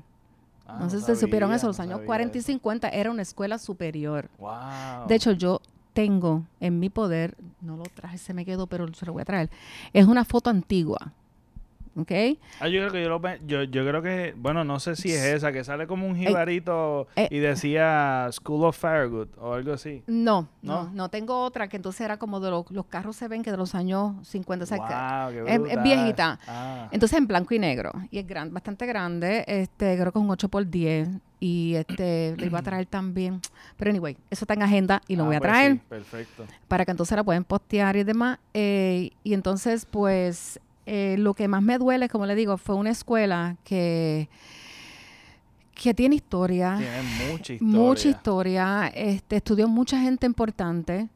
Ah, 0.67 0.79
no 0.81 0.89
sé 0.89 0.99
si 1.01 1.03
sabía, 1.07 1.21
supieron 1.21 1.53
eso, 1.53 1.67
no 1.67 1.71
los 1.71 1.81
años 1.81 1.95
sabía 1.97 2.07
40 2.07 2.37
y 2.37 2.41
eso. 2.41 2.47
50 2.47 2.89
era 2.89 3.11
una 3.11 3.23
escuela 3.23 3.59
superior. 3.59 4.29
Wow. 4.39 5.07
De 5.09 5.15
hecho, 5.17 5.33
yo 5.33 5.61
tengo 5.93 6.45
en 6.61 6.79
mi 6.79 6.89
poder, 6.89 7.37
no 7.61 7.77
lo 7.77 7.83
traje, 7.83 8.17
se 8.19 8.33
me 8.33 8.45
quedó, 8.45 8.67
pero 8.69 8.87
se 8.95 9.05
lo 9.05 9.13
voy 9.13 9.23
a 9.23 9.25
traer. 9.25 9.51
Es 9.93 10.07
una 10.07 10.25
foto 10.25 10.49
antigua. 10.49 11.13
¿Ok? 11.97 12.13
Ah, 12.61 12.69
yo 12.69 12.81
creo 12.81 12.93
que 12.93 13.03
yo 13.03 13.09
lo 13.09 13.21
yo, 13.47 13.65
yo 13.65 13.85
creo 13.87 14.01
que, 14.01 14.33
bueno, 14.37 14.63
no 14.63 14.79
sé 14.79 14.95
si 14.95 15.11
es 15.13 15.23
esa, 15.25 15.51
que 15.53 15.65
sale 15.65 15.87
como 15.89 16.07
un 16.07 16.15
jibarito 16.17 17.09
eh. 17.17 17.27
y 17.31 17.39
decía 17.39 18.29
School 18.31 18.65
of 18.65 18.79
Farragut 18.79 19.29
o 19.39 19.55
algo 19.55 19.73
así. 19.73 20.03
No, 20.07 20.49
¿No? 20.63 20.85
no, 20.85 20.91
no, 20.93 21.09
tengo 21.09 21.43
otra 21.43 21.69
que 21.69 21.77
entonces 21.77 22.03
era 22.03 22.17
como 22.17 22.39
de 22.39 22.51
los, 22.51 22.71
los 22.71 22.87
carros 22.87 23.17
se 23.17 23.27
ven 23.27 23.43
que 23.43 23.51
de 23.51 23.57
los 23.57 23.75
años 23.75 24.15
50, 24.29 24.63
o 24.63 24.67
sea, 24.67 25.31
Wow, 25.31 25.47
es- 25.47 25.83
viejita. 25.83 26.39
Ah. 26.47 26.89
Entonces 26.93 27.19
en 27.19 27.27
blanco 27.27 27.55
y 27.55 27.59
negro. 27.59 27.91
Y 28.11 28.19
es 28.19 28.27
gran, 28.27 28.53
bastante 28.55 28.87
grande. 28.87 29.45
Este, 29.49 29.97
creo 29.99 30.13
que 30.13 30.19
es 30.19 30.25
un 30.25 30.31
8x10. 30.31 31.21
Y 31.43 31.75
este, 31.75 32.35
lo 32.39 32.45
iba 32.47 32.59
a 32.59 32.63
traer 32.63 32.85
también. 32.87 33.41
Pero 33.77 33.91
anyway, 33.91 34.17
eso 34.31 34.45
está 34.45 34.55
en 34.55 34.63
agenda 34.63 35.01
y 35.09 35.17
lo 35.17 35.25
Ah, 35.25 35.27
voy 35.27 35.37
a 35.37 35.39
pues 35.41 35.51
traer 35.51 35.73
sí, 35.73 35.81
perfecto. 35.89 36.45
para 36.69 36.85
que 36.85 36.91
entonces 36.91 37.17
la 37.17 37.25
pueden 37.25 37.45
postear 37.45 37.97
y 37.97 38.05
demás. 38.05 38.39
Eh, 38.53 39.11
y 39.25 39.33
entonces, 39.35 39.87
pues, 39.91 40.61
eh, 40.87 41.17
lo 41.19 41.35
que 41.35 41.49
más 41.49 41.63
me 41.63 41.79
duele, 41.79 42.09
como 42.09 42.27
le 42.27 42.35
digo, 42.35 42.57
fue 42.57 42.75
una 42.75 42.91
escuela 42.91 43.57
que, 43.65 44.29
que 45.75 45.95
tiene 45.95 46.17
historia 46.17 46.77
Tiene 46.79 47.33
mucha 47.33 47.53
historia. 47.53 47.79
mucha 47.79 48.09
historia. 48.09 48.93
Este, 48.95 49.37
estudió 49.37 49.69
mucha 49.69 50.01
gente 50.01 50.27
importante 50.27 51.09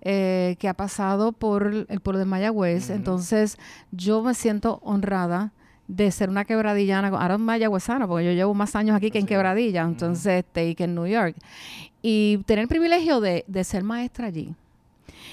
eh, 0.00 0.56
que 0.58 0.68
ha 0.68 0.74
pasado 0.74 1.32
por 1.32 1.86
el 1.88 2.00
pueblo 2.00 2.18
de 2.18 2.24
Mayagüez. 2.24 2.90
Entonces, 2.90 3.56
yo 3.92 4.22
me 4.22 4.34
siento 4.34 4.80
honrada 4.82 5.52
de 5.88 6.10
ser 6.10 6.28
una 6.30 6.44
quebradillana, 6.44 7.08
ahora 7.08 7.38
mayagüezana, 7.38 8.06
porque 8.06 8.24
yo 8.24 8.32
llevo 8.32 8.54
más 8.54 8.74
años 8.76 8.96
aquí 8.96 9.10
que 9.10 9.18
en. 9.18 9.26
Quebradilla, 9.26 9.82
entonces, 9.82 10.44
este, 10.44 10.68
y 10.68 10.74
que 10.74 10.84
en 10.84 10.94
New 10.94 11.06
York. 11.06 11.36
Y 12.02 12.38
tener 12.46 12.62
el 12.62 12.68
privilegio 12.68 13.20
de, 13.20 13.44
de 13.46 13.64
ser 13.64 13.84
maestra 13.84 14.26
allí. 14.26 14.54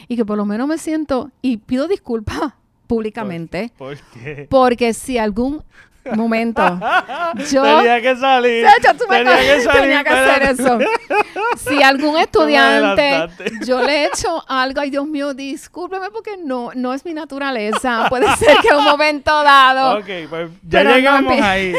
Y 0.08 0.16
que 0.16 0.26
por 0.26 0.38
lo 0.38 0.46
menos 0.46 0.68
me 0.68 0.78
siento, 0.78 1.32
y 1.42 1.58
pido 1.58 1.88
disculpas 1.88 2.54
públicamente, 2.90 3.72
¿Por 3.78 3.98
qué? 3.98 4.48
porque 4.50 4.94
si 4.96 5.20
algún 5.20 5.64
momento 6.16 6.64
yo... 7.52 7.62
Tenía 7.62 8.02
que 8.02 8.16
salir. 8.16 8.66
Tú 8.98 9.06
tenía 9.08 9.38
que 9.38 9.62
salir. 9.62 9.82
tenía 9.82 10.04
que 10.04 10.10
hacer 10.10 10.42
eso. 10.42 10.80
Si 11.58 11.84
algún 11.92 12.18
estudiante 12.18 13.28
yo 13.64 13.84
le 13.84 13.92
he 13.94 14.06
hecho 14.08 14.44
algo, 14.48 14.82
ay 14.82 14.90
Dios 14.90 15.06
mío, 15.06 15.36
discúlpeme 15.36 16.10
porque 16.10 16.36
no, 16.36 16.72
no 16.74 16.96
es 16.96 17.06
mi 17.06 17.14
naturaleza. 17.14 18.08
Puede 18.10 18.28
ser 18.38 18.58
que 18.58 18.70
en 18.70 18.78
un 18.78 18.86
momento 18.86 19.32
dado. 19.44 20.00
Ok, 20.00 20.10
pues 20.28 20.50
ya 20.64 20.84
no 20.84 20.96
llegamos 20.96 21.42
ahí. 21.42 21.76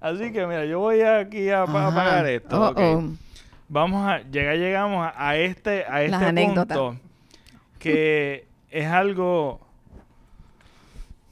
Así 0.00 0.30
que 0.30 0.46
mira, 0.46 0.64
yo 0.66 0.78
voy 0.78 1.00
aquí 1.00 1.50
a, 1.50 1.64
Ajá. 1.64 1.88
apagar 1.88 2.26
esto. 2.28 2.60
Uh-oh. 2.60 3.02
Vamos 3.68 4.08
a, 4.08 4.20
llega, 4.30 4.54
llegamos 4.54 5.10
a, 5.16 5.36
este, 5.36 5.84
a 5.88 6.02
este 6.02 6.12
Las 6.12 6.22
anécdotas. 6.22 6.78
punto 6.78 7.00
que 7.80 8.47
es 8.70 8.86
algo, 8.86 9.60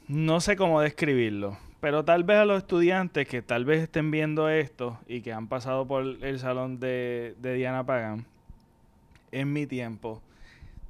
no 0.08 0.40
sé 0.40 0.56
cómo 0.56 0.80
describirlo, 0.80 1.58
pero 1.80 2.04
tal 2.04 2.24
vez 2.24 2.38
a 2.38 2.44
los 2.44 2.58
estudiantes 2.58 3.28
que 3.28 3.42
tal 3.42 3.64
vez 3.64 3.82
estén 3.82 4.10
viendo 4.10 4.48
esto 4.48 4.98
y 5.06 5.20
que 5.20 5.32
han 5.32 5.48
pasado 5.48 5.86
por 5.86 6.04
el 6.04 6.38
salón 6.38 6.80
de, 6.80 7.34
de 7.38 7.54
Diana 7.54 7.84
Pagan, 7.84 8.26
en 9.32 9.52
mi 9.52 9.66
tiempo, 9.66 10.22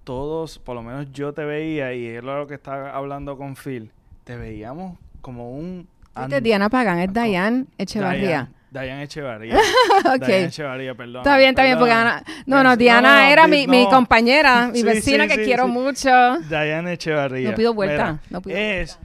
todos, 0.05 0.59
por 0.59 0.77
lo 0.77 0.83
menos 0.83 1.11
yo 1.13 1.33
te 1.33 1.45
veía, 1.45 1.95
y 1.95 2.07
es 2.07 2.23
lo 2.23 2.47
que 2.47 2.55
estaba 2.55 2.91
hablando 2.95 3.37
con 3.37 3.57
Phil, 3.57 3.91
te 4.25 4.37
veíamos 4.37 4.99
como 5.21 5.53
un... 5.53 5.89
Este 6.17 6.39
es 6.39 6.43
Diana 6.43 6.71
Pagan, 6.71 6.99
es 7.01 7.13
Diane 7.13 7.67
Echevarría. 7.77 8.51
Diane 8.83 9.03
Echevarría. 9.05 9.57
Ok. 10.07 10.27
Diane 10.27 10.45
Echevarría, 10.45 10.95
perdón. 10.95 11.17
Está 11.19 11.37
bien, 11.37 11.51
está 11.51 11.65
bien, 11.65 11.79
porque 11.79 11.93
Ana- 11.93 12.23
no, 12.47 12.63
no, 12.63 12.77
Diana 12.77 13.23
no, 13.25 13.31
era 13.31 13.47
mi, 13.47 13.67
mi 13.67 13.89
compañera, 13.89 14.69
mi 14.73 14.81
Sí, 14.81 14.85
vecina 14.85 15.25
sí, 15.25 15.31
que 15.31 15.37
sí, 15.37 15.45
quiero 15.45 15.69
mucho. 15.69 16.11
Diane 16.49 16.93
Echevarría. 16.95 17.51
No 17.51 17.57
pido 17.57 17.75
vuelta, 17.75 18.05
Mira, 18.13 18.21
no 18.31 18.41
pido 18.43 18.57
es 18.57 18.99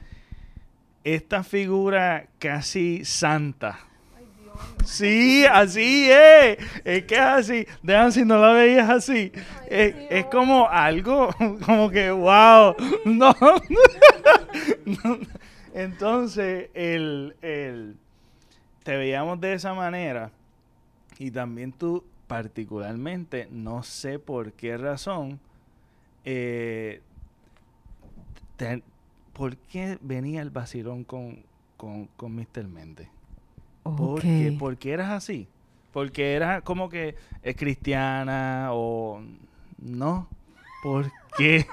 esta 1.04 1.42
figura 1.42 2.26
casi 2.38 3.04
santa. 3.04 3.78
Sí, 4.84 5.44
así 5.44 6.08
es. 6.10 6.58
Es 6.84 7.04
que 7.04 7.14
es 7.14 7.20
así. 7.20 7.66
Dejan 7.82 8.12
si 8.12 8.24
no 8.24 8.38
la 8.38 8.52
veías 8.52 8.88
así. 8.88 9.32
Es, 9.68 9.94
es 10.10 10.24
como 10.26 10.68
algo, 10.68 11.34
como 11.66 11.90
que, 11.90 12.10
wow. 12.10 12.74
No. 13.04 13.34
No. 14.84 15.18
Entonces, 15.74 16.68
el, 16.74 17.34
el, 17.42 17.96
te 18.82 18.96
veíamos 18.96 19.40
de 19.40 19.54
esa 19.54 19.74
manera. 19.74 20.30
Y 21.18 21.30
también 21.30 21.72
tú, 21.72 22.04
particularmente, 22.26 23.48
no 23.50 23.82
sé 23.82 24.18
por 24.18 24.52
qué 24.52 24.76
razón, 24.78 25.40
eh, 26.24 27.02
te- 28.56 28.82
¿por 29.32 29.56
qué 29.56 29.98
venía 30.00 30.42
el 30.42 30.50
vacilón 30.50 31.04
con, 31.04 31.44
con, 31.76 32.06
con 32.16 32.34
Mr. 32.34 32.66
Méndez? 32.68 33.08
¿Por 33.94 34.24
Ok. 34.24 34.24
qué? 34.36 34.52
¿Por 34.52 34.76
qué 34.78 34.92
eras 34.92 35.10
así? 35.10 35.48
Porque 35.92 36.34
eras 36.34 36.62
como 36.62 36.88
que 36.88 37.16
es 37.42 37.56
cristiana 37.56 38.68
o 38.72 39.20
no. 39.78 40.28
¿Por 40.82 41.12
qué? 41.36 41.66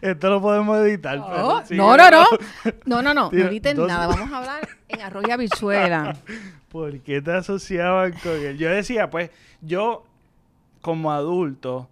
Esto 0.00 0.30
lo 0.30 0.40
podemos 0.40 0.78
editar. 0.78 1.18
No, 1.18 1.26
pero 1.28 1.62
sí, 1.66 1.76
no, 1.76 1.96
no, 1.96 2.10
no. 2.10 2.24
No, 2.84 3.02
no, 3.02 3.14
no. 3.14 3.30
No 3.30 3.46
editen 3.46 3.86
nada. 3.86 4.06
Vamos 4.06 4.30
a 4.32 4.38
hablar 4.38 4.68
en 4.88 5.00
arroz 5.00 5.24
y 5.28 5.30
habichuela. 5.30 6.16
¿Por 6.68 7.00
qué 7.00 7.22
te 7.22 7.32
asociaban 7.32 8.12
con 8.12 8.32
él? 8.32 8.58
Yo 8.58 8.68
decía, 8.68 9.10
pues, 9.10 9.30
yo 9.60 10.04
como 10.80 11.12
adulto 11.12 11.88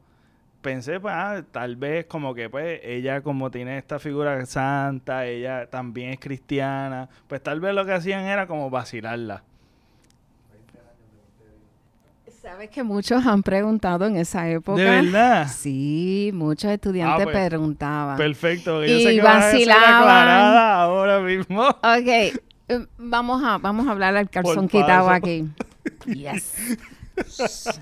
pensé, 0.60 1.00
pues, 1.00 1.14
ah, 1.16 1.42
tal 1.50 1.76
vez 1.76 2.06
como 2.06 2.34
que, 2.34 2.48
pues, 2.48 2.80
ella 2.82 3.20
como 3.20 3.50
tiene 3.50 3.78
esta 3.78 3.98
figura 3.98 4.44
santa, 4.46 5.26
ella 5.26 5.66
también 5.68 6.10
es 6.10 6.20
cristiana, 6.20 7.08
pues 7.26 7.42
tal 7.42 7.60
vez 7.60 7.74
lo 7.74 7.84
que 7.84 7.92
hacían 7.92 8.24
era 8.24 8.46
como 8.46 8.70
vacilarla. 8.70 9.42
Sabes 12.42 12.70
que 12.70 12.82
muchos 12.82 13.24
han 13.24 13.42
preguntado 13.44 14.04
en 14.06 14.16
esa 14.16 14.48
época. 14.48 14.80
¿De 14.80 14.84
verdad? 14.84 15.46
Sí, 15.48 16.30
muchos 16.34 16.72
estudiantes 16.72 17.20
Ah, 17.28 17.30
pues, 17.30 17.48
preguntaban. 17.48 18.16
Perfecto, 18.16 18.84
yo 18.84 18.92
Y 18.96 19.02
sé 19.04 19.14
que 19.14 19.22
vas 19.22 19.44
a 19.44 19.50
ser 19.52 19.68
vacilaban. 19.68 20.56
ahora 20.56 21.20
mismo. 21.20 21.68
Ok, 21.68 22.08
eh, 22.68 22.86
vamos 22.98 23.42
a, 23.44 23.58
vamos 23.58 23.86
a 23.86 23.92
hablar 23.92 24.16
al 24.16 24.28
calzón 24.28 24.66
quitado 24.68 25.08
aquí. 25.08 25.48
Yes. 26.06 26.54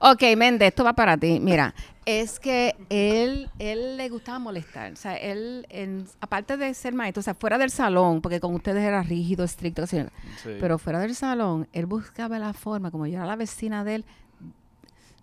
ok, 0.00 0.22
Méndez, 0.36 0.68
esto 0.68 0.84
va 0.84 0.92
para 0.92 1.16
ti. 1.16 1.38
Mira, 1.40 1.74
es 2.06 2.40
que 2.40 2.74
él, 2.88 3.50
él 3.58 3.96
le 3.96 4.08
gustaba 4.08 4.38
molestar. 4.38 4.92
O 4.92 4.96
sea, 4.96 5.16
él, 5.16 5.66
en- 5.68 6.06
aparte 6.20 6.56
de 6.56 6.72
ser 6.72 6.94
maestro, 6.94 7.20
o 7.20 7.22
sea, 7.22 7.34
fuera 7.34 7.58
del 7.58 7.70
salón, 7.70 8.22
porque 8.22 8.40
con 8.40 8.54
ustedes 8.54 8.82
era 8.82 9.02
rígido, 9.02 9.44
estricto, 9.44 9.82
así, 9.82 9.98
pero 10.60 10.78
fuera 10.78 11.00
del 11.00 11.14
salón, 11.14 11.68
él 11.72 11.86
buscaba 11.86 12.38
la 12.38 12.52
forma, 12.52 12.90
como 12.90 13.06
yo 13.06 13.14
era 13.18 13.26
la 13.26 13.36
vecina 13.36 13.82
de 13.84 13.96
él, 13.96 14.04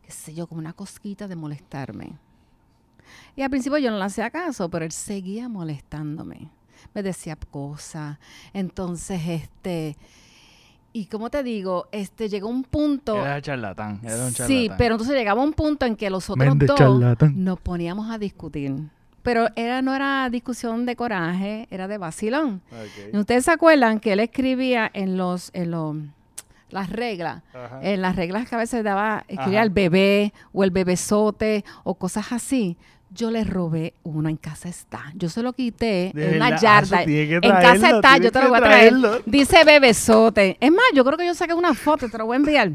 qué 0.05 0.11
sé 0.11 0.33
yo, 0.35 0.45
como 0.47 0.59
una 0.59 0.73
cosquita 0.73 1.27
de 1.27 1.35
molestarme. 1.37 2.17
Y 3.35 3.41
al 3.41 3.49
principio 3.49 3.77
yo 3.77 3.89
no 3.89 3.97
le 3.97 4.03
hacía 4.05 4.29
caso, 4.29 4.69
pero 4.69 4.85
él 4.85 4.91
seguía 4.91 5.47
molestándome. 5.49 6.49
Me 6.93 7.01
decía 7.01 7.35
cosas. 7.37 8.17
Entonces, 8.53 9.21
este, 9.25 9.95
y 10.93 11.07
como 11.07 11.31
te 11.31 11.41
digo, 11.41 11.87
este, 11.91 12.29
llegó 12.29 12.47
un 12.47 12.63
punto. 12.63 13.17
Era 13.17 13.41
charlatán, 13.41 13.99
era 14.03 14.25
un 14.25 14.33
charlatán. 14.33 14.47
Sí, 14.47 14.69
pero 14.77 14.93
entonces 14.93 15.15
llegaba 15.15 15.41
un 15.41 15.53
punto 15.53 15.87
en 15.87 15.95
que 15.95 16.09
los 16.11 16.29
otros 16.29 16.57
dos 16.59 16.77
charlatán. 16.77 17.43
nos 17.43 17.59
poníamos 17.59 18.11
a 18.11 18.19
discutir. 18.19 18.75
Pero 19.23 19.47
era, 19.55 19.81
no 19.81 19.95
era 19.95 20.29
discusión 20.29 20.85
de 20.85 20.95
coraje, 20.95 21.67
era 21.71 21.87
de 21.87 21.97
vacilón. 21.97 22.61
¿Ustedes 23.13 23.45
se 23.45 23.51
acuerdan 23.51 23.99
que 23.99 24.13
él 24.13 24.19
escribía 24.19 24.89
en 24.93 25.17
los, 25.17 25.49
en 25.53 25.71
los 25.71 25.95
las 26.69 26.89
reglas? 26.89 27.41
Ajá. 27.53 27.79
En 27.81 28.01
las 28.01 28.15
reglas 28.15 28.47
que 28.47 28.55
a 28.55 28.57
veces 28.57 28.83
daba, 28.83 29.23
escribía 29.27 29.59
Ajá. 29.59 29.65
el 29.65 29.69
bebé 29.69 30.33
o 30.51 30.63
el 30.63 30.71
bebesote 30.71 31.63
o 31.83 31.95
cosas 31.95 32.31
así. 32.31 32.77
Yo 33.15 33.29
le 33.29 33.43
robé 33.43 33.93
uno 34.03 34.27
en 34.29 34.37
casa 34.37 34.69
está. 34.69 35.11
Yo 35.13 35.29
se 35.29 35.43
lo 35.43 35.53
quité 35.53 36.11
De 36.15 36.29
en 36.31 36.35
una 36.37 36.59
yarda. 36.59 36.99
ah, 36.99 37.05
que 37.05 37.35
en 37.35 37.41
traerlo, 37.41 37.61
casa 37.61 37.95
está, 37.95 38.17
yo 38.17 38.31
te 38.31 38.41
lo 38.41 38.49
voy 38.49 38.57
a 38.57 38.61
traer. 38.61 38.89
traerlo. 38.89 39.21
Dice 39.25 39.63
bebesote. 39.63 40.57
Es 40.59 40.71
más, 40.71 40.85
yo 40.95 41.05
creo 41.05 41.17
que 41.17 41.25
yo 41.27 41.33
saqué 41.35 41.53
una 41.53 41.73
foto, 41.75 42.09
te 42.09 42.17
lo 42.17 42.25
voy 42.25 42.35
a 42.35 42.37
enviar. 42.37 42.71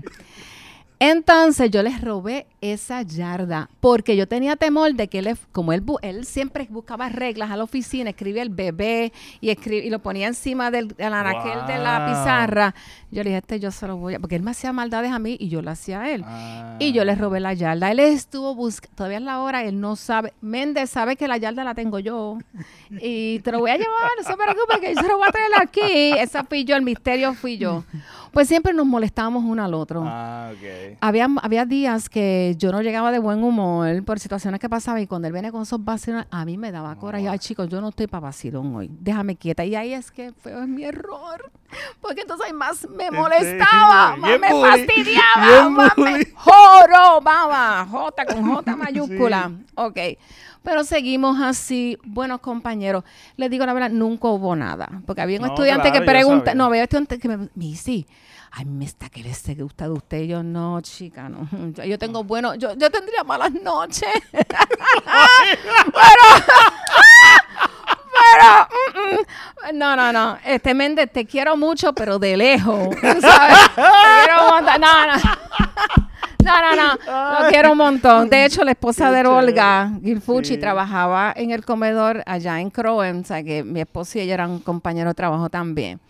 Entonces 1.01 1.71
yo 1.71 1.83
les 1.83 2.01
robé 2.01 2.47
esa 2.61 3.03
yarda 3.03 3.71
porque 3.79 4.17
yo 4.17 4.27
tenía 4.27 4.57
temor 4.57 4.95
de 4.95 5.09
que 5.09 5.21
él, 5.21 5.39
como 5.53 5.73
él, 5.73 5.85
siempre 6.25 6.67
buscaba 6.69 7.09
reglas 7.09 7.51
a 7.51 7.57
la 7.57 7.63
oficina, 7.63 8.11
escribía 8.11 8.43
el 8.43 8.51
bebé 8.51 9.13
y, 9.41 9.51
y 9.51 9.91
lo 9.91 10.01
ponía 10.01 10.27
encima 10.27 10.71
del, 10.71 10.89
del 10.89 11.13
anaquel 11.13 11.67
de 11.69 11.79
la 11.79 12.05
pizarra. 12.07 12.75
Yo 13.11 13.23
le 13.23 13.31
dije, 13.31 13.39
este 13.39 13.61
yo 13.61 13.71
se 13.71 13.87
lo 13.87 13.97
voy 13.97 14.15
a... 14.15 14.19
Porque 14.19 14.37
él 14.37 14.43
me 14.43 14.51
hacía 14.51 14.73
maldades 14.73 15.13
a 15.13 15.19
mí 15.19 15.37
y 15.39 15.49
yo 15.49 15.63
lo 15.63 15.71
hacía 15.71 16.03
a 16.03 16.11
él. 16.11 16.25
Ah. 16.27 16.77
Y 16.79 16.93
yo 16.93 17.05
le 17.05 17.15
robé 17.15 17.41
la 17.41 17.55
yarda. 17.55 17.91
Él 17.91 18.01
estuvo 18.01 18.55
buscando, 18.55 18.97
todavía 18.97 19.19
es 19.19 19.25
la 19.25 19.41
hora, 19.41 19.65
él 19.65 19.81
no 19.81 19.97
sabe. 19.97 20.35
Méndez 20.41 20.91
sabe 20.91 21.17
que 21.17 21.29
la 21.29 21.37
yarda 21.37 21.65
la 21.65 21.75
tengo 21.75 22.01
yo. 22.01 22.39
Y 23.01 23.39
te 23.41 23.53
lo 23.53 23.61
voy 23.61 23.71
a 23.71 23.77
llevar, 23.77 24.11
no 24.19 24.25
se 24.25 24.37
preocupe, 24.37 24.81
que 24.81 24.95
yo 24.95 25.01
se 25.01 25.09
lo 25.09 25.17
voy 25.17 25.29
a 25.29 25.33
traer 25.33 25.53
aquí. 25.63 26.13
Esa 26.19 26.45
fui 26.45 26.65
yo, 26.65 26.77
el 26.77 26.83
misterio 26.83 27.35
fui 27.35 27.57
yo. 27.57 27.85
Pues 28.33 28.49
siempre 28.49 28.73
nos 28.73 28.87
molestábamos 28.87 29.45
uno 29.45 29.65
al 29.65 29.75
otro. 29.75 30.03
Ah, 30.05 30.51
ok. 30.53 30.99
Había, 31.01 31.29
había 31.43 31.65
días 31.65 32.09
que 32.09 32.55
yo 32.59 32.73
no 32.73 32.83
llegaba 32.83 33.13
de 33.13 33.19
buen 33.19 33.43
humor 33.43 34.05
por 34.05 34.19
situaciones 34.19 34.61
que 34.61 34.69
pasaban 34.69 35.03
y 35.03 35.07
cuando 35.07 35.29
él 35.29 35.33
viene 35.33 35.51
con 35.53 35.63
esos 35.63 35.85
vacilones, 35.85 36.27
a 36.31 36.45
mí 36.45 36.57
me 36.57 36.73
daba 36.73 36.95
coraje. 36.97 37.29
Ay, 37.29 37.39
chicos, 37.39 37.69
yo 37.69 37.81
no 37.81 37.89
estoy 37.89 38.07
para 38.07 38.21
vacilón 38.21 38.75
hoy. 38.75 38.91
Déjame 39.01 39.37
quieta. 39.37 39.65
Y 39.65 39.75
ahí 39.75 39.93
es 39.93 40.11
que 40.11 40.33
fue 40.33 40.67
mi 40.67 40.85
error. 40.85 41.51
Porque 42.01 42.23
entonces 42.23 42.53
más 42.55 42.89
me 42.89 43.11
molestaba, 43.11 44.17
más 44.17 44.39
me 44.41 44.53
bully, 44.53 44.71
fastidiaba, 44.87 45.69
más 45.69 45.99
me 45.99 46.13
bully. 46.13 46.33
jorobaba. 46.35 47.87
J 47.91 48.25
con 48.27 48.43
J 48.55 48.77
mayúscula. 48.85 49.53
Ok. 49.75 49.99
Pero 50.63 50.85
seguimos 50.85 51.41
así, 51.41 51.99
buenos 52.05 52.41
compañeros. 52.41 53.05
Les 53.37 53.51
digo 53.51 53.65
la 53.65 53.73
verdad, 53.73 53.91
nunca 53.91 54.29
hubo 54.29 54.55
nada. 54.57 54.89
Porque 55.07 55.23
había 55.23 55.39
un 55.39 55.47
No, 55.47 55.53
estudiante 55.53 55.91
claro, 55.91 56.05
que 56.05 56.11
pregunta, 56.11 56.55
no, 56.55 56.65
había 56.65 56.83
estudiante 56.83 57.19
que 57.19 57.29
me, 57.29 57.49
me 57.55 57.77
sí, 57.77 58.07
ay, 58.51 58.65
me 58.65 58.85
está 58.85 59.09
que 59.09 59.23
les 59.23 59.43
gusta 59.59 59.85
de 59.85 59.93
usted. 59.93 60.23
Yo, 60.25 60.43
no, 60.43 60.81
chica, 60.81 61.29
no. 61.29 61.49
Yo, 61.75 61.85
yo 61.85 61.99
tengo 61.99 62.25
bueno, 62.25 62.55
yo, 62.55 62.75
yo 62.75 62.91
tendría 62.91 63.25
malas 63.25 63.53
noches. 63.53 64.09
pero, 64.33 64.45
mm, 68.37 69.15
mm. 69.75 69.79
no, 69.79 69.97
no, 69.97 70.13
no. 70.13 70.39
Este 70.45 70.75
Méndez, 70.75 71.11
te 71.13 71.25
quiero 71.25 71.57
mucho, 71.57 71.93
pero 71.93 72.19
de 72.19 72.37
lejos. 72.37 72.91
¿tú 72.91 72.97
¿Sabes? 73.21 73.59
Te 73.75 73.83
quiero 74.25 74.45
un 74.45 74.65
montón. 74.65 74.81
No, 74.81 75.07
no. 75.07 75.13
No, 76.45 76.55
no, 76.63 76.77
no. 76.77 77.43
Lo 77.43 77.49
quiero 77.49 77.73
un 77.73 77.79
montón. 77.79 78.31
De 78.31 78.45
hecho, 78.45 78.65
la 78.65 78.71
esposa 78.71 79.11
de. 79.11 79.27
Olga, 79.27 79.91
Gilfucci, 80.03 80.55
Sí. 80.55 80.61
trabajaba 80.61 81.33
en 81.37 81.51
el 81.51 81.65
comedor 81.65 82.23
allá 82.27 82.61
en 82.61 82.71
Croen. 82.71 83.21
O 83.21 83.25
sea, 83.25 83.43
que 83.43 83.63
mi 83.65 83.81
esposo 83.81 84.19
y 84.19 84.23
ella 84.23 84.35
eran 84.35 84.61
compañeros 84.61 85.11
de 85.11 85.15
trabajo 85.15 85.51
también. 85.51 86.01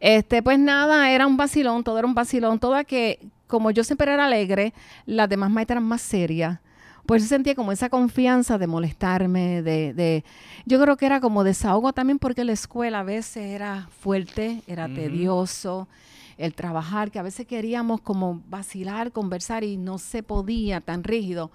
Este, 0.00 0.42
pues 0.42 0.58
nada, 0.58 1.10
era 1.10 1.26
un 1.26 1.36
vacilón, 1.36 1.82
todo 1.84 1.98
era 1.98 2.06
un 2.06 2.14
vacilón. 2.14 2.58
Todo 2.58 2.84
que, 2.84 3.20
como 3.46 3.70
yo 3.70 3.82
siempre 3.84 4.12
era 4.12 4.26
alegre, 4.26 4.74
las 5.06 5.28
demás 5.28 5.50
maestras 5.50 5.76
eran 5.76 5.84
más 5.88 6.02
serias. 6.02 6.58
Pues 7.08 7.26
sentía 7.26 7.54
como 7.54 7.72
esa 7.72 7.88
confianza 7.88 8.58
de 8.58 8.66
molestarme, 8.66 9.62
de, 9.62 9.94
de... 9.94 10.24
Yo 10.66 10.78
creo 10.78 10.98
que 10.98 11.06
era 11.06 11.22
como 11.22 11.42
desahogo 11.42 11.94
también 11.94 12.18
porque 12.18 12.44
la 12.44 12.52
escuela 12.52 13.00
a 13.00 13.02
veces 13.02 13.44
era 13.44 13.88
fuerte, 14.02 14.60
era 14.66 14.88
tedioso, 14.88 15.88
el 16.36 16.52
trabajar, 16.52 17.10
que 17.10 17.18
a 17.18 17.22
veces 17.22 17.46
queríamos 17.46 18.02
como 18.02 18.42
vacilar, 18.50 19.10
conversar 19.10 19.64
y 19.64 19.78
no 19.78 19.96
se 19.96 20.22
podía 20.22 20.82
tan 20.82 21.02
rígido. 21.02 21.50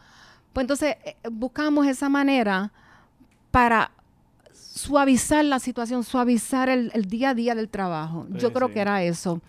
Pues 0.53 0.63
entonces 0.63 0.95
eh, 1.05 1.15
buscamos 1.31 1.85
esa 1.85 2.09
manera 2.09 2.71
para 3.51 3.91
suavizar 4.51 5.45
la 5.45 5.59
situación, 5.59 6.03
suavizar 6.03 6.67
el, 6.67 6.89
el 6.95 7.05
día 7.05 7.29
a 7.29 7.33
día 7.35 7.53
del 7.53 7.69
trabajo. 7.69 8.25
Sí, 8.31 8.39
Yo 8.39 8.53
creo 8.53 8.69
sí. 8.69 8.73
que 8.73 8.79
era 8.79 9.03
eso. 9.03 9.39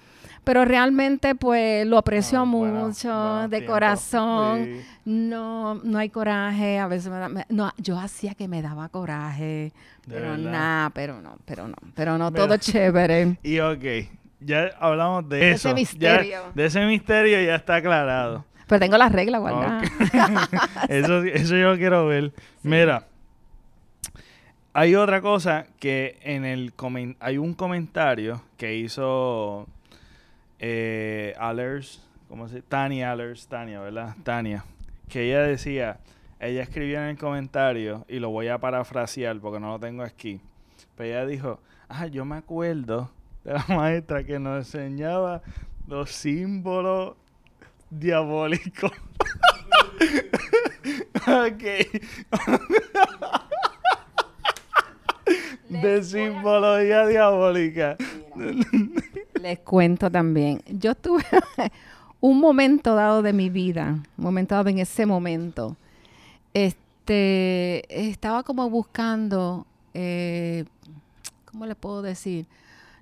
Pero 0.45 0.65
realmente, 0.67 1.35
pues, 1.35 1.87
lo 1.87 1.97
aprecio 1.99 2.41
Ah, 2.41 2.45
mucho, 2.45 3.49
de 3.49 3.65
corazón. 3.65 4.65
Sí. 4.65 4.81
No, 5.07 5.75
no 5.77 5.99
hay 5.99 6.11
coraje. 6.11 6.79
A 6.79 6.87
veces 6.87 7.11
me 7.11 7.19
da, 7.19 7.29
me- 7.31 7.47
no, 7.49 7.73
yo 7.79 7.99
hacía 7.99 8.35
que 8.35 8.47
me 8.47 8.61
daba 8.63 8.89
coraje. 8.91 9.73
De 10.07 10.15
pero 10.17 10.37
nada, 10.37 10.91
pero 10.91 11.23
no, 11.23 11.39
pero 11.47 11.67
no, 11.67 11.77
pero 11.95 12.19
no, 12.19 12.31
todo 12.31 12.57
chévere. 12.59 13.39
Y 13.43 13.59
ok, 13.61 13.85
ya 14.41 14.71
hablamos 14.79 15.27
de 15.31 15.53
Ese 15.53 15.69
eso. 15.71 15.75
misterio. 15.75 16.43
Ya- 16.45 16.53
de 16.55 16.65
ese 16.67 16.85
misterio 16.85 17.43
ya 17.43 17.55
está 17.55 17.77
aclarado. 17.77 18.45
Pero 18.67 18.81
tengo 18.81 18.99
las 18.99 19.13
reglas 19.13 19.41
guardadas. 19.41 19.91
eso, 20.91 21.23
eso 21.23 21.57
yo 21.57 21.77
quiero 21.77 22.07
ver. 22.07 22.33
Mira, 22.63 23.07
hay 24.73 24.95
otra 24.95 25.21
cosa 25.21 25.67
que 25.79 26.19
en 26.23 26.45
el 26.45 26.73
hay 27.21 27.39
un 27.39 27.55
comentario 27.55 28.43
que 28.57 28.77
hizo 28.77 29.67
eh, 30.67 31.35
Allers, 31.39 32.03
¿cómo 32.27 32.49
se 32.49 32.63
Tania 32.63 33.13
Allers, 33.13 33.47
Tania, 33.49 33.81
¿verdad? 33.81 34.17
Tania, 34.23 34.65
que 35.11 35.27
ella 35.27 35.43
decía, 35.43 36.01
ella 36.41 36.63
escribió 36.63 37.01
en 37.01 37.11
el 37.11 37.19
comentario 37.19 38.07
y 38.09 38.19
lo 38.19 38.31
voy 38.31 38.49
a 38.49 38.57
parafrasear 38.57 39.39
porque 39.41 39.61
no 39.61 39.73
lo 39.73 39.79
tengo 39.79 40.03
aquí. 40.03 40.41
Pero 40.97 41.11
ella 41.11 41.27
dijo, 41.27 41.61
ah, 41.91 42.07
yo 42.07 42.25
me 42.25 42.37
acuerdo 42.37 43.11
de 43.45 43.53
la 43.53 43.65
maestra 43.69 44.25
que 44.25 44.39
nos 44.39 44.75
enseñaba 44.75 45.43
los 45.87 46.11
símbolos 46.11 47.17
diabólicos. 47.91 48.91
ok. 51.27 51.63
de 55.69 56.03
simbología 56.03 57.07
diabólica. 57.07 57.99
Les 59.45 59.59
cuento 59.59 60.11
también. 60.11 60.63
Yo 60.67 60.95
tuve 60.95 61.23
un 62.23 62.41
momento 62.41 62.95
dado 62.95 63.21
de 63.21 63.35
mi 63.35 63.51
vida, 63.51 64.03
un 64.17 64.25
momento 64.25 64.55
dado 64.55 64.71
en 64.71 64.79
ese 64.79 65.05
momento. 65.05 65.77
Este, 66.55 68.09
estaba 68.09 68.43
como 68.43 68.71
buscando, 68.71 69.67
eh, 69.93 70.65
¿cómo 71.45 71.67
le 71.67 71.75
puedo 71.75 72.01
decir? 72.01 72.47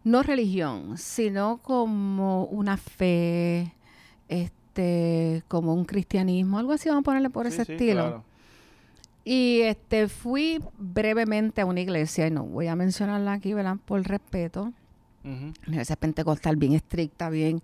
No 0.03 0.25
religión, 0.25 0.99
sino 0.99 1.59
como 1.59 2.47
una 2.47 2.77
fe, 2.77 3.73
este, 4.29 5.45
como 5.47 5.75
un 5.75 5.85
cristianismo, 5.85 6.59
algo 6.59 6.73
así 6.73 6.89
vamos 6.89 7.03
a 7.03 7.05
ponerle 7.05 7.31
por 7.31 7.47
Sí, 7.47 7.53
ese 7.55 7.65
sí, 7.65 7.73
estilo. 7.75 8.03
claro. 8.03 8.25
Y 9.25 9.61
este 9.61 10.09
fui 10.09 10.61
brevemente 10.77 11.61
a 11.61 11.67
una 11.67 11.81
iglesia, 11.81 12.27
y 12.27 12.33
no 12.33 12.43
voy 12.45 12.67
a 12.67 12.75
mencionarla 12.75 13.35
aquí, 13.35 13.55
¿verdad? 13.55 13.77
Por 13.85 14.03
respeto. 14.03 14.73
Una 15.25 15.53
iglesia 15.69 15.97
pentecostal 15.97 16.57
bien 16.57 16.73
estricta, 16.75 17.31
bien. 17.31 17.63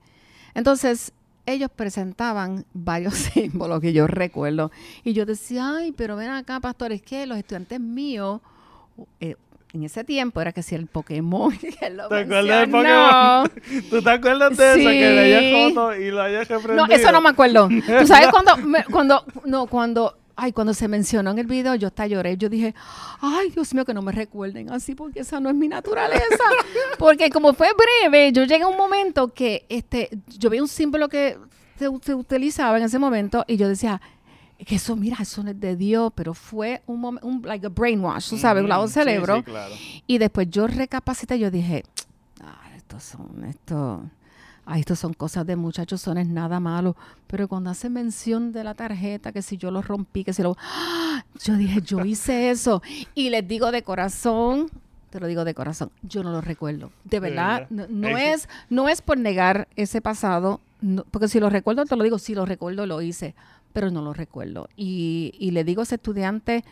Entonces, 0.55 1.12
ellos 1.47 1.71
presentaban 1.75 2.64
varios 2.73 3.14
símbolos 3.35 3.81
que 3.81 3.92
yo 3.92 4.07
recuerdo. 4.07 4.71
Y 5.05 5.12
yo 5.12 5.27
decía, 5.27 5.77
ay, 5.77 5.92
pero 5.92 6.16
ven 6.16 6.31
acá, 6.31 6.61
pastor, 6.61 6.92
es 6.92 7.03
que 7.03 7.27
los 7.27 7.38
estudiantes 7.38 7.81
míos, 7.81 8.40
eh, 9.21 9.37
en 9.75 9.83
ese 9.83 10.03
tiempo 10.03 10.40
era 10.40 10.53
que 10.53 10.62
si 10.62 10.75
el 10.75 10.87
Pokémon. 10.87 11.57
que 11.59 11.90
lo 11.90 12.09
¿Te 12.09 12.21
acuerdas 12.21 12.44
del 12.47 12.68
mencionó. 12.71 13.44
¿Tú 13.90 14.03
te 14.03 14.11
acuerdas 14.11 14.57
de 14.57 14.71
eso? 14.71 14.88
Que 14.90 15.11
le 15.11 15.21
hayas 15.21 15.42
Sí. 15.42 15.75
foto 15.75 15.94
y 15.97 16.11
lo 16.11 16.23
hayas 16.23 16.49
reprendido. 16.49 16.87
No, 16.87 16.94
eso 16.94 17.12
no 17.12 17.21
me 17.21 17.29
acuerdo. 17.29 17.68
¿Tú 17.68 18.07
sabes 18.07 18.29
cuando, 18.31 18.57
me- 18.59 18.85
cuando, 18.85 19.25
no, 19.44 19.66
cuando, 19.66 20.16
ay, 20.38 20.53
cuando 20.53 20.72
se 20.72 20.87
mencionó 20.87 21.33
en 21.33 21.38
el 21.40 21.46
video, 21.46 21.74
yo 21.74 21.88
hasta 21.88 22.07
lloré. 22.07 22.37
Yo 22.37 22.48
dije, 22.48 22.72
ay, 23.20 23.51
Dios 23.51 23.74
mío, 23.74 23.85
que 23.85 23.92
no 23.92 24.03
me 24.03 24.12
recuerden 24.12 24.70
así, 24.70 24.94
porque 24.94 25.20
esa 25.20 25.40
no 25.40 25.51
es 25.51 25.57
mi 25.57 25.66
naturaleza. 25.66 26.24
Porque 26.98 27.31
como 27.31 27.53
fue 27.55 27.68
breve, 27.77 28.33
yo 28.33 28.44
llegué 28.44 28.62
a 28.62 28.68
un 28.68 28.77
momento 28.77 29.29
que, 29.29 29.66
este, 29.68 30.11
yo 30.27 30.51
vi 30.51 30.61
un 30.61 30.68
símbolo 30.68 31.09
que 31.09 31.38
se, 31.79 31.88
se 32.03 32.14
utilizaba 32.14 32.77
en 32.77 32.85
ese 32.85 32.98
momento 32.98 33.44
y 33.46 33.57
yo 33.57 33.68
decía, 33.68 34.01
que 34.64 34.77
eso, 34.77 34.96
mira, 34.96 35.16
eso 35.20 35.42
no 35.42 35.51
es 35.51 35.61
de 35.61 35.77
Dios, 35.77 36.12
pero 36.14 36.35
fue 36.35 36.83
un 36.87 37.01
momento, 37.01 37.27
un, 37.27 37.42
like 37.42 37.66
a 37.66 37.68
brainwash, 37.68 38.31
tú 38.31 38.38
sabes, 38.38 38.62
un 38.62 38.68
lado 38.68 38.83
del 38.83 38.90
sí, 38.90 38.94
cerebro. 38.94 39.37
sí, 39.37 39.42
claro. 39.42 39.74
Y 40.07 40.18
después 40.18 40.48
yo 40.51 40.66
recapacité 40.66 41.37
y 41.37 41.40
yo 41.40 41.51
dije, 41.51 41.85
ah, 42.42 42.62
estos 42.77 43.03
son, 43.05 43.44
esto, 43.44 44.03
ay, 44.71 44.81
estos 44.81 44.99
son 44.99 45.15
cosas 45.15 45.47
de 45.47 45.57
muchachos, 45.57 46.01
son 46.01 46.19
es 46.19 46.29
nada 46.29 46.61
malo. 46.61 46.95
Pero 47.27 47.49
cuando 47.49 47.71
hace 47.71 47.89
mención 47.89 48.53
de 48.53 48.63
la 48.65 48.75
tarjeta, 48.75 49.33
que 49.33 49.41
si 49.43 49.57
yo 49.57 49.71
lo 49.71 49.81
rompí, 49.83 50.25
que 50.25 50.33
si 50.35 50.43
lo... 50.43 50.57
¡Ah! 50.61 51.25
Yo 51.43 51.55
dije, 51.55 51.81
yo 51.81 52.05
hice 52.05 52.51
eso. 52.51 52.83
Y 53.15 53.31
les 53.31 53.47
digo 53.49 53.71
de 53.73 53.83
corazón, 53.83 54.69
te 55.11 55.21
lo 55.21 55.27
digo 55.27 55.45
de 55.45 55.55
corazón, 55.55 55.91
yo 56.03 56.23
no 56.23 56.31
lo 56.33 56.41
recuerdo. 56.43 56.93
De 57.05 57.19
verdad, 57.19 57.67
verdad. 57.71 57.89
no, 57.89 58.17
es, 58.19 58.49
no 58.69 58.89
es 58.89 59.01
por 59.01 59.17
negar 59.19 59.69
ese 59.77 60.01
pasado, 60.03 60.61
no- 60.83 61.05
porque 61.11 61.29
si 61.29 61.41
lo 61.41 61.49
recuerdo, 61.49 61.85
te 61.87 61.97
lo 61.97 62.05
digo, 62.05 62.19
si 62.19 62.35
lo 62.35 62.45
recuerdo, 62.45 62.85
lo 62.87 63.01
hice, 63.01 63.35
pero 63.73 63.91
no 63.91 64.03
lo 64.03 64.13
recuerdo. 64.13 64.69
Y, 64.77 65.33
y 65.39 65.51
le 65.53 65.65
digo 65.65 65.81
a 65.81 65.85
ese 65.85 65.95
estudiante 65.95 66.63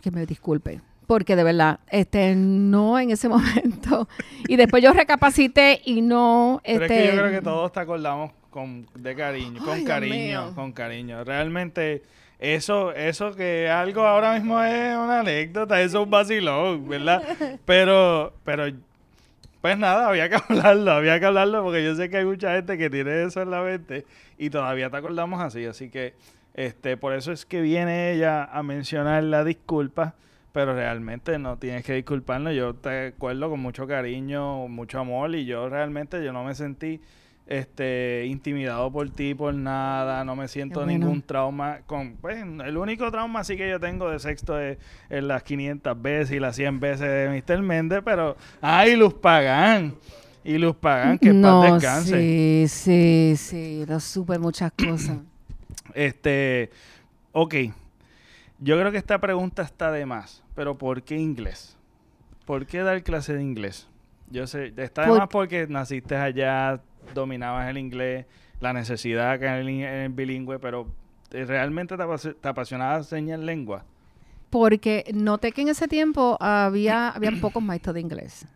que 0.00 0.10
me 0.10 0.24
disculpe, 0.24 0.80
porque 1.06 1.36
de 1.36 1.44
verdad, 1.44 1.80
este, 1.88 2.34
no 2.34 2.98
en 2.98 3.10
ese 3.10 3.28
momento. 3.30 4.08
Y 4.48 4.56
después 4.56 4.82
yo 4.82 4.92
recapacité 4.92 5.80
y 5.84 6.02
no, 6.02 6.60
Pero 6.64 6.84
este, 6.84 7.04
es 7.04 7.10
que 7.10 7.16
yo 7.16 7.22
creo 7.22 7.32
que 7.32 7.42
todos 7.42 7.72
te 7.72 7.80
acordamos 7.80 8.32
con, 8.50 8.86
de 8.94 9.14
cariño, 9.14 9.62
con 9.62 9.74
Ay, 9.74 9.84
cariño, 9.84 10.54
con 10.54 10.72
cariño. 10.72 11.24
Realmente, 11.24 12.02
eso, 12.38 12.92
eso 12.92 13.34
que 13.34 13.68
algo 13.68 14.02
ahora 14.02 14.34
mismo 14.34 14.62
es 14.62 14.96
una 14.96 15.20
anécdota, 15.20 15.80
eso 15.80 15.98
es 15.98 16.04
un 16.04 16.10
vacilón, 16.10 16.88
¿verdad? 16.88 17.22
Pero, 17.64 18.34
pero, 18.44 18.64
pues 19.60 19.78
nada, 19.78 20.08
había 20.08 20.28
que 20.28 20.36
hablarlo, 20.48 20.92
había 20.92 21.18
que 21.18 21.26
hablarlo 21.26 21.62
porque 21.64 21.84
yo 21.84 21.94
sé 21.96 22.08
que 22.08 22.18
hay 22.18 22.24
mucha 22.24 22.54
gente 22.54 22.78
que 22.78 22.88
tiene 22.90 23.24
eso 23.24 23.42
en 23.42 23.50
la 23.50 23.62
mente 23.62 24.06
y 24.38 24.50
todavía 24.50 24.90
te 24.90 24.96
acordamos 24.96 25.40
así, 25.40 25.64
así 25.64 25.90
que, 25.90 26.14
este, 26.54 26.96
por 26.96 27.14
eso 27.14 27.32
es 27.32 27.44
que 27.44 27.60
viene 27.60 28.12
ella 28.12 28.44
a 28.44 28.62
mencionar 28.62 29.22
la 29.24 29.44
disculpa. 29.44 30.14
Pero 30.56 30.72
realmente 30.72 31.38
no 31.38 31.58
tienes 31.58 31.84
que 31.84 31.92
disculparnos. 31.92 32.54
Yo 32.54 32.72
te 32.72 33.08
acuerdo 33.08 33.50
con 33.50 33.60
mucho 33.60 33.86
cariño, 33.86 34.68
mucho 34.68 34.98
amor 34.98 35.34
y 35.34 35.44
yo 35.44 35.68
realmente 35.68 36.24
yo 36.24 36.32
no 36.32 36.44
me 36.44 36.54
sentí 36.54 36.98
este 37.46 38.24
intimidado 38.24 38.90
por 38.90 39.10
ti 39.10 39.34
por 39.34 39.52
nada, 39.52 40.24
no 40.24 40.34
me 40.34 40.48
siento 40.48 40.80
bueno. 40.80 40.92
ningún 40.92 41.20
trauma 41.20 41.80
con 41.84 42.16
pues 42.16 42.38
el 42.38 42.78
único 42.78 43.10
trauma 43.10 43.44
sí 43.44 43.58
que 43.58 43.68
yo 43.68 43.78
tengo 43.78 44.08
de 44.08 44.18
sexto 44.18 44.58
es, 44.58 44.78
es 45.10 45.22
las 45.22 45.42
500 45.42 46.00
veces 46.00 46.34
y 46.34 46.40
las 46.40 46.56
100 46.56 46.80
veces 46.80 47.00
de 47.00 47.44
Mr. 47.46 47.60
Méndez, 47.60 48.00
pero 48.02 48.38
ay, 48.62 48.96
Luz 48.96 49.12
Pagán. 49.12 49.94
Y 50.42 50.56
Luz 50.56 50.76
Pagán, 50.76 51.18
que 51.18 51.34
no, 51.34 51.60
paz 51.60 51.72
descanse. 51.74 52.18
sí, 52.18 52.64
sí, 52.68 53.34
sí, 53.36 53.84
lo 53.86 54.00
supe 54.00 54.38
muchas 54.38 54.72
cosas. 54.72 55.18
Este, 55.92 56.70
ok. 57.32 57.54
Yo 58.58 58.78
creo 58.78 58.90
que 58.90 58.96
esta 58.96 59.18
pregunta 59.18 59.62
está 59.62 59.90
de 59.90 60.06
más, 60.06 60.42
pero 60.56 60.76
¿por 60.76 61.02
qué 61.04 61.16
inglés? 61.16 61.76
¿Por 62.44 62.66
qué 62.66 62.80
dar 62.80 63.00
clase 63.04 63.34
de 63.34 63.42
inglés? 63.42 63.88
Yo 64.30 64.48
sé, 64.48 64.72
está 64.76 65.02
de 65.02 65.08
Por- 65.08 65.18
más 65.20 65.28
porque 65.28 65.68
naciste 65.68 66.16
allá, 66.16 66.80
dominabas 67.14 67.68
el 67.68 67.78
inglés, 67.78 68.26
la 68.58 68.72
necesidad 68.72 69.38
que 69.38 69.46
en 69.46 69.52
el, 69.52 69.68
in- 69.70 69.82
en 69.84 69.94
el 70.02 70.08
bilingüe, 70.12 70.58
pero 70.58 70.88
eh, 71.30 71.44
¿realmente 71.44 71.96
te, 71.96 72.02
apase- 72.02 72.34
te 72.34 72.48
apasionaba 72.48 72.96
enseñar 72.96 73.38
lengua? 73.38 73.84
Porque 74.50 75.04
noté 75.14 75.52
que 75.52 75.62
en 75.62 75.68
ese 75.68 75.86
tiempo 75.88 76.36
había, 76.40 77.10
había 77.10 77.30
pocos 77.40 77.62
maestros 77.62 77.94
de 77.94 78.00
inglés. 78.00 78.46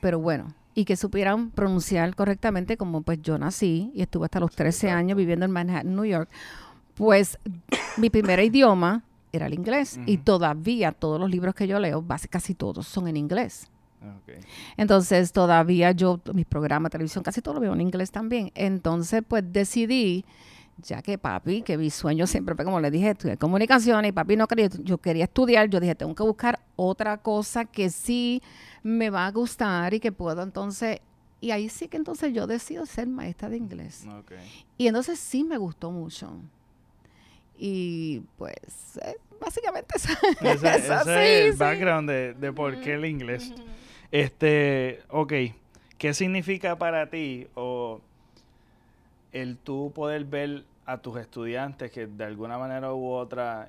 Pero 0.00 0.18
bueno, 0.18 0.54
y 0.74 0.84
que 0.86 0.96
supieran 0.96 1.50
pronunciar 1.50 2.14
correctamente 2.14 2.76
como 2.76 3.02
pues 3.02 3.20
yo 3.22 3.38
nací 3.38 3.90
y 3.94 4.02
estuve 4.02 4.24
hasta 4.26 4.40
los 4.40 4.50
13 4.54 4.90
años 4.90 5.16
viviendo 5.16 5.44
en 5.44 5.50
Manhattan, 5.52 5.94
New 5.94 6.04
York. 6.06 6.28
Pues 6.94 7.38
mi 7.96 8.08
primer 8.10 8.40
idioma 8.40 9.02
era 9.32 9.46
el 9.46 9.54
inglés 9.54 9.98
y 10.06 10.18
todavía 10.18 10.92
todos 10.92 11.20
los 11.20 11.30
libros 11.30 11.54
que 11.54 11.66
yo 11.66 11.78
leo, 11.78 12.04
casi 12.28 12.54
todos 12.54 12.86
son 12.86 13.08
en 13.08 13.16
inglés. 13.16 13.68
Ok. 14.00 14.44
Entonces 14.76 15.32
todavía 15.32 15.92
yo, 15.92 16.20
mis 16.32 16.46
programas 16.46 16.90
de 16.90 16.94
televisión, 16.94 17.22
casi 17.22 17.42
todo 17.42 17.54
lo 17.54 17.60
veo 17.60 17.74
en 17.74 17.82
inglés 17.82 18.10
también. 18.10 18.50
Entonces 18.54 19.22
pues 19.26 19.44
decidí, 19.52 20.24
ya 20.78 21.02
que 21.02 21.18
papi, 21.18 21.62
que 21.62 21.76
mi 21.76 21.90
sueño 21.90 22.26
siempre 22.26 22.54
fue, 22.54 22.64
como 22.64 22.80
le 22.80 22.90
dije, 22.90 23.10
estudiar 23.10 23.38
comunicación 23.38 24.04
y 24.06 24.12
papi 24.12 24.36
no 24.36 24.46
quería, 24.48 24.68
yo 24.82 24.98
quería 24.98 25.24
estudiar, 25.24 25.68
yo 25.68 25.80
dije, 25.80 25.94
tengo 25.94 26.14
que 26.14 26.22
buscar 26.22 26.60
otra 26.76 27.18
cosa 27.18 27.66
que 27.66 27.90
sí 27.90 28.42
me 28.82 29.10
va 29.10 29.26
a 29.26 29.30
gustar 29.30 29.92
y 29.92 30.00
que 30.00 30.12
puedo 30.12 30.42
entonces, 30.42 31.00
y 31.42 31.50
ahí 31.50 31.68
sí 31.68 31.88
que 31.88 31.98
entonces 31.98 32.32
yo 32.32 32.46
decido 32.46 32.86
ser 32.86 33.06
maestra 33.06 33.50
de 33.50 33.58
inglés. 33.58 34.06
Y 34.78 34.86
entonces 34.86 35.18
sí 35.18 35.44
me 35.44 35.58
gustó 35.58 35.90
mucho. 35.90 36.32
Y 37.62 38.20
pues 38.38 38.98
eh, 39.02 39.16
básicamente 39.38 39.94
eso. 39.96 40.08
Ese, 40.40 40.52
eso, 40.76 40.94
ese 40.94 41.04
sí, 41.04 41.10
es 41.10 41.44
el 41.46 41.52
sí. 41.52 41.58
background 41.58 42.08
de, 42.08 42.32
de 42.32 42.52
por 42.52 42.80
qué 42.80 42.94
el 42.94 43.04
inglés. 43.04 43.52
Este, 44.10 45.02
ok, 45.10 45.32
¿qué 45.98 46.14
significa 46.14 46.76
para 46.78 47.10
ti 47.10 47.46
o 47.54 48.00
el 49.32 49.58
tú 49.58 49.92
poder 49.94 50.24
ver 50.24 50.64
a 50.86 50.98
tus 50.98 51.18
estudiantes 51.18 51.92
que 51.92 52.06
de 52.06 52.24
alguna 52.24 52.58
manera 52.58 52.92
u 52.94 53.10
otra 53.10 53.68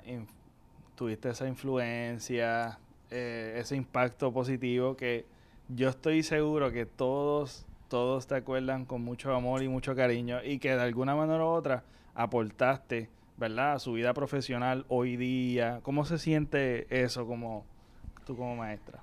tuviste 0.94 1.30
esa 1.30 1.46
influencia, 1.46 2.78
eh, 3.10 3.56
ese 3.58 3.76
impacto 3.76 4.32
positivo 4.32 4.96
que 4.96 5.26
yo 5.68 5.88
estoy 5.90 6.22
seguro 6.22 6.72
que 6.72 6.86
todos, 6.86 7.66
todos 7.88 8.26
te 8.26 8.34
acuerdan 8.34 8.84
con 8.84 9.02
mucho 9.02 9.34
amor 9.34 9.62
y 9.62 9.68
mucho 9.68 9.94
cariño 9.94 10.42
y 10.42 10.58
que 10.58 10.74
de 10.74 10.82
alguna 10.82 11.14
manera 11.14 11.44
u 11.44 11.48
otra 11.48 11.84
aportaste, 12.14 13.08
¿verdad? 13.42 13.80
Su 13.80 13.94
vida 13.94 14.14
profesional 14.14 14.86
hoy 14.88 15.16
día. 15.16 15.80
¿Cómo 15.82 16.04
se 16.04 16.18
siente 16.18 16.86
eso 17.04 17.26
como 17.26 17.64
tú 18.24 18.36
como 18.36 18.54
maestra? 18.54 19.02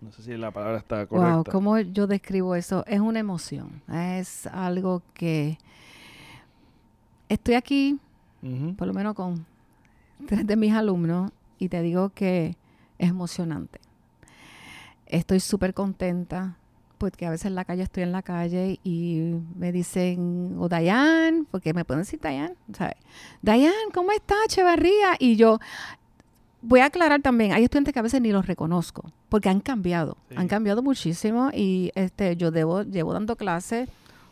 No 0.00 0.10
sé 0.10 0.24
si 0.24 0.36
la 0.36 0.50
palabra 0.50 0.78
está 0.78 1.06
correcta. 1.06 1.34
Wow, 1.36 1.44
¿cómo 1.44 1.78
yo 1.78 2.08
describo 2.08 2.56
eso? 2.56 2.84
Es 2.88 2.98
una 2.98 3.20
emoción. 3.20 3.80
Es 3.88 4.48
algo 4.48 5.02
que 5.14 5.56
estoy 7.28 7.54
aquí, 7.54 8.00
por 8.76 8.88
lo 8.88 8.92
menos 8.92 9.14
con 9.14 9.46
tres 10.26 10.44
de 10.44 10.56
mis 10.56 10.74
alumnos, 10.74 11.30
y 11.60 11.68
te 11.68 11.82
digo 11.82 12.10
que 12.10 12.56
es 12.98 13.08
emocionante. 13.08 13.78
Estoy 15.06 15.38
súper 15.38 15.74
contenta 15.74 16.56
porque 17.00 17.24
a 17.24 17.30
veces 17.30 17.46
en 17.46 17.54
la 17.54 17.64
calle 17.64 17.82
estoy 17.82 18.02
en 18.02 18.12
la 18.12 18.20
calle 18.20 18.78
y 18.84 19.32
me 19.56 19.72
dicen, 19.72 20.54
o 20.58 20.68
Dayan, 20.68 21.46
porque 21.50 21.72
me 21.72 21.86
pueden 21.86 22.02
decir 22.02 22.20
Dayan, 22.20 22.52
¿sabes? 22.76 22.96
Dayan, 23.40 23.72
¿cómo 23.94 24.12
estás, 24.12 24.36
Echevarría? 24.44 25.14
Y 25.18 25.36
yo, 25.36 25.58
voy 26.60 26.80
a 26.80 26.84
aclarar 26.86 27.22
también, 27.22 27.52
hay 27.52 27.64
estudiantes 27.64 27.94
que 27.94 28.00
a 28.00 28.02
veces 28.02 28.20
ni 28.20 28.32
los 28.32 28.46
reconozco, 28.46 29.10
porque 29.30 29.48
han 29.48 29.60
cambiado, 29.60 30.18
Sí. 30.28 30.34
han 30.36 30.46
cambiado 30.46 30.82
muchísimo 30.82 31.50
y 31.54 31.90
este 31.94 32.36
yo 32.36 32.50
debo, 32.50 32.82
llevo 32.82 33.14
dando 33.14 33.34
clases 33.36 33.88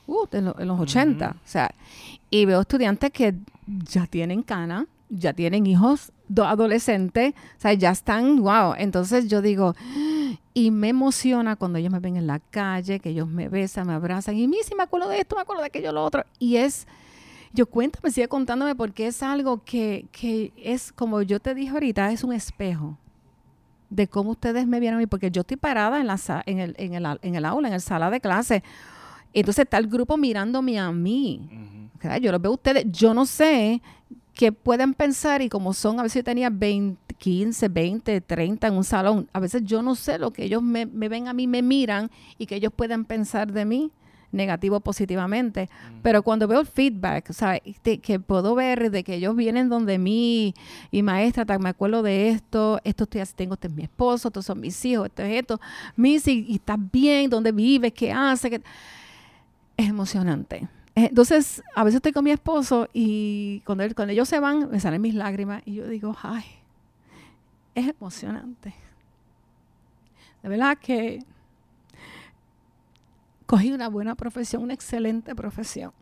uh, 0.07 0.27
en, 0.33 0.45
lo- 0.45 0.61
en 0.61 0.69
los 0.69 0.79
80, 0.79 1.27
Ujú. 1.27 1.37
o 1.37 1.41
sea, 1.45 1.71
y 2.31 2.45
veo 2.45 2.61
estudiantes 2.61 3.11
que 3.13 3.35
ya 3.67 4.07
tienen 4.07 4.43
cana, 4.43 4.87
ya 5.09 5.33
tienen 5.33 5.67
hijos 5.67 6.13
do- 6.29 6.45
adolescentes, 6.45 7.35
o 7.35 7.61
sea, 7.61 7.73
ya 7.73 7.91
están, 7.91 8.41
wow, 8.43 8.75
entonces 8.77 9.29
yo 9.29 9.43
digo, 9.43 9.75
y 10.55 10.71
me 10.71 10.89
emociona 10.91 11.57
cuando 11.57 11.79
ellos 11.79 11.93
me 11.93 12.01
ven 12.01 12.17
en 12.17 12.27
la 12.27 12.39
calle, 12.39 13.01
que 13.01 13.11
ellos 13.11 13.29
me 13.29 13.49
besan, 13.49 13.87
me 13.87 13.95
abrazan, 13.95 14.37
y 14.37 14.47
mí 14.49 14.59
sí 14.65 14.75
me 14.75 14.83
acuerdo 14.83 15.09
de 15.09 15.21
esto, 15.21 15.37
me 15.37 15.43
acuerdo 15.43 15.63
de 15.63 15.69
aquello, 15.69 15.93
lo 15.93 16.05
otro, 16.05 16.25
y 16.39 16.57
es... 16.57 16.87
Yo 17.55 17.65
cuéntame, 17.65 18.11
sigue 18.11 18.29
contándome 18.29 18.75
porque 18.75 19.07
es 19.07 19.23
algo 19.23 19.65
que, 19.65 20.05
que 20.13 20.53
es, 20.59 20.93
como 20.93 21.23
yo 21.23 21.41
te 21.41 21.55
dije 21.55 21.71
ahorita, 21.71 22.13
es 22.13 22.23
un 22.23 22.35
espejo 22.35 22.99
de 23.89 24.07
cómo 24.07 24.33
ustedes 24.33 24.67
me 24.67 24.81
vieron 24.81 24.99
a 24.99 25.01
mí, 25.01 25.07
porque 25.07 25.31
yo 25.31 25.41
estoy 25.41 25.57
parada 25.57 25.99
en, 25.99 26.09
la, 26.09 26.21
en, 26.45 26.59
el, 26.59 26.75
en, 26.77 26.93
el, 26.93 27.19
en 27.23 27.35
el 27.37 27.45
aula, 27.47 27.69
en 27.69 27.75
el 27.75 27.81
sala 27.81 28.11
de 28.11 28.21
clase. 28.21 28.63
Entonces 29.33 29.65
está 29.65 29.79
el 29.79 29.87
grupo 29.87 30.19
mirándome 30.19 30.79
a 30.79 30.93
mí. 30.93 31.89
Yo 32.21 32.33
los 32.33 32.43
veo 32.43 32.51
a 32.51 32.55
ustedes. 32.55 32.85
Yo 32.93 33.15
no 33.15 33.25
sé 33.25 33.81
que 34.39 34.53
pueden 34.53 34.95
pensar 34.95 35.43
y 35.43 35.49
como 35.49 35.75
son, 35.75 35.99
a 35.99 36.05
veces 36.05 36.21
yo 36.21 36.25
tenía 36.25 36.49
20, 36.49 37.13
15, 37.17 37.69
20, 37.69 38.21
30 38.21 38.69
en 38.69 38.75
un 38.75 38.85
salón, 38.85 39.29
a 39.33 39.41
veces 39.41 39.63
yo 39.65 39.83
no 39.83 39.97
sé 39.97 40.17
lo 40.17 40.33
que 40.33 40.45
ellos 40.45 40.63
me, 40.63 40.87
me 40.87 41.09
ven 41.09 41.27
a 41.27 41.33
mí, 41.33 41.49
me 41.49 41.61
miran 41.61 42.09
y 42.39 42.47
que 42.47 42.55
ellos 42.55 42.73
pueden 42.73 43.05
pensar 43.05 43.53
de 43.53 43.65
mí 43.65 43.91
negativo 44.31 44.77
o 44.77 44.81
positivamente. 44.81 45.69
Pero 46.03 46.23
cuando 46.23 46.47
veo 46.47 46.61
el 46.61 46.69
feedback, 46.69 47.31
o 47.31 47.33
sea, 47.33 47.59
que 47.59 48.21
puedo 48.21 48.55
ver 48.55 48.93
de 48.93 49.03
que 49.03 49.17
ellos 49.17 49.35
vienen 49.35 49.69
donde 49.69 49.99
mí 49.99 50.55
y 50.93 51.03
maestra, 51.03 51.59
me 51.59 51.71
acuerdo 51.71 52.05
de 52.05 52.29
esto, 52.29 52.79
esto 52.85 53.05
estoy 53.05 53.23
haciendo, 53.23 53.39
tengo, 53.39 53.55
este 53.55 53.67
es 53.67 53.75
mi 53.75 53.83
esposo, 53.83 54.29
estos 54.29 54.47
son 54.47 54.61
mis 54.61 54.85
hijos, 54.85 55.07
esto 55.07 55.25
es 55.25 55.37
esto, 55.37 55.61
Missy, 55.97 56.47
y 56.49 56.55
estás 56.55 56.79
bien, 56.93 57.29
dónde 57.29 57.51
vives, 57.51 57.93
qué 57.93 58.13
haces, 58.13 58.61
es 59.77 59.89
emocionante. 59.89 60.69
Eh, 60.99 61.07
Entonces, 61.11 61.63
a 61.77 61.85
veces 61.85 61.97
estoy 61.97 62.13
con 62.13 62.25
mi 62.25 62.31
esposo 62.33 62.89
y 62.93 63.61
cuando, 63.65 63.85
él- 63.85 63.95
cuando 63.95 64.13
ellos 64.13 64.29
se 64.29 64.41
van, 64.41 64.69
me 64.71 64.81
salen 64.81 65.01
mis 65.01 65.15
lágrimas 65.15 65.63
y 65.65 65.75
yo 65.75 65.87
digo, 65.87 66.17
ay, 66.23 66.45
es 67.77 67.87
emocionante. 67.87 68.75
De 70.43 70.49
verdad 70.49 70.77
que 70.79 71.21
cogí 73.47 73.71
una 73.73 73.89
buena 73.89 74.15
profesión, 74.15 74.63
una 74.63 74.75
excelente 74.75 75.35
profesión, 75.35 75.93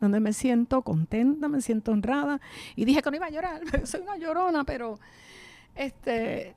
donde 0.00 0.18
me 0.18 0.32
siento 0.32 0.82
contenta, 0.82 1.48
me 1.48 1.60
siento 1.60 1.92
honrada. 1.92 2.40
Y 2.74 2.84
dije 2.86 3.02
que 3.02 3.10
no 3.10 3.16
iba 3.16 3.26
a 3.26 3.30
llorar, 3.30 3.60
soy 3.86 4.00
una 4.00 4.16
llorona, 4.16 4.64
pero 4.64 4.98
este, 5.76 6.54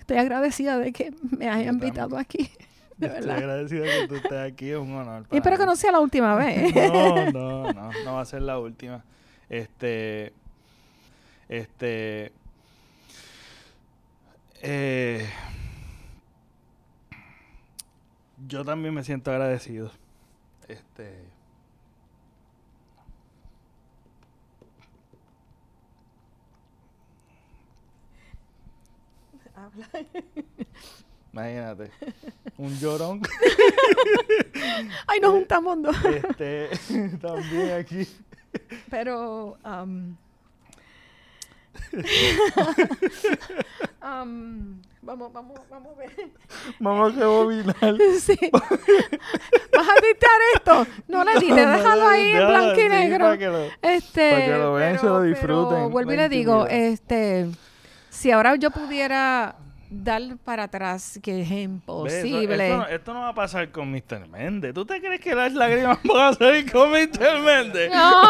estoy 0.00 0.18
agradecida 0.18 0.78
de 0.78 0.92
que 0.92 1.14
me 1.30 1.48
haya 1.48 1.64
Yo 1.66 1.72
invitado 1.72 2.18
aquí. 2.18 2.50
Estoy 3.06 3.30
agradecido 3.30 3.84
que 3.84 4.08
tú 4.08 4.14
estés 4.16 4.52
aquí, 4.52 4.70
es 4.70 4.78
un 4.78 4.92
honor. 4.94 5.26
Y 5.30 5.36
espero 5.36 5.58
que 5.58 5.66
no 5.66 5.76
sea 5.76 5.92
la 5.92 6.00
última 6.00 6.34
vez. 6.36 6.74
No, 6.74 7.32
no, 7.32 7.72
no, 7.72 7.90
no 8.04 8.14
va 8.14 8.20
a 8.20 8.24
ser 8.24 8.42
la 8.42 8.58
última. 8.58 9.04
Este, 9.48 10.32
este, 11.48 12.32
eh, 14.62 15.28
yo 18.46 18.64
también 18.64 18.94
me 18.94 19.04
siento 19.04 19.30
agradecido. 19.30 19.90
Este, 20.68 21.26
imagínate, 31.32 31.90
un 32.58 32.78
llorón, 32.78 33.20
Ay, 35.06 35.20
nos 35.20 35.30
juntamos 35.32 35.82
dos. 35.82 35.96
este, 36.04 36.68
también 37.20 37.72
aquí. 37.80 38.06
Pero, 38.90 39.56
um, 39.64 40.14
um, 44.02 44.80
vamos, 45.02 45.32
vamos, 45.32 45.60
vamos 45.70 45.92
a 45.94 45.98
ver. 45.98 46.10
Vamos 46.80 47.12
a 47.12 47.16
rebobinar. 47.18 47.96
Sí. 48.20 48.38
¿Vas 48.52 49.88
a 49.88 49.94
editar 49.98 50.38
esto? 50.54 50.86
No 51.08 51.24
le 51.24 51.32
edites, 51.32 51.56
déjalo 51.56 52.06
ahí 52.08 52.30
en 52.32 52.46
blanco 52.46 52.80
y 52.80 52.88
negro. 52.88 53.24
para 53.24 53.38
que 53.38 53.46
lo- 53.48 53.66
Este, 53.82 54.30
para 54.32 54.44
que 54.44 54.52
lo 54.58 54.72
vean 54.74 54.94
y 54.94 54.98
se 54.98 55.06
lo 55.06 55.22
disfruten, 55.22 55.90
vuelvo 55.90 56.12
y 56.12 56.16
le 56.16 56.28
digo, 56.28 56.66
este, 56.66 57.50
si 58.10 58.30
ahora 58.30 58.54
yo 58.56 58.70
pudiera 58.70 59.56
dar 59.92 60.22
para 60.44 60.64
atrás, 60.64 61.18
que 61.22 61.40
es 61.42 61.46
eso- 61.50 61.58
imposible. 61.60 62.64
Esto, 62.66 62.76
no, 62.78 62.86
esto 62.88 63.14
no 63.14 63.20
va 63.20 63.28
a 63.28 63.34
pasar 63.34 63.70
con 63.70 63.90
Mr. 63.90 64.28
Méndez. 64.30 64.72
¿Tú 64.74 64.84
te 64.84 65.00
crees 65.00 65.20
que 65.20 65.34
las 65.34 65.52
lágrimas 65.52 65.98
van 66.04 66.32
a 66.32 66.36
salir 66.36 66.70
con 66.72 66.90
Mr. 66.90 67.40
Méndez? 67.44 67.90
No. 67.92 68.22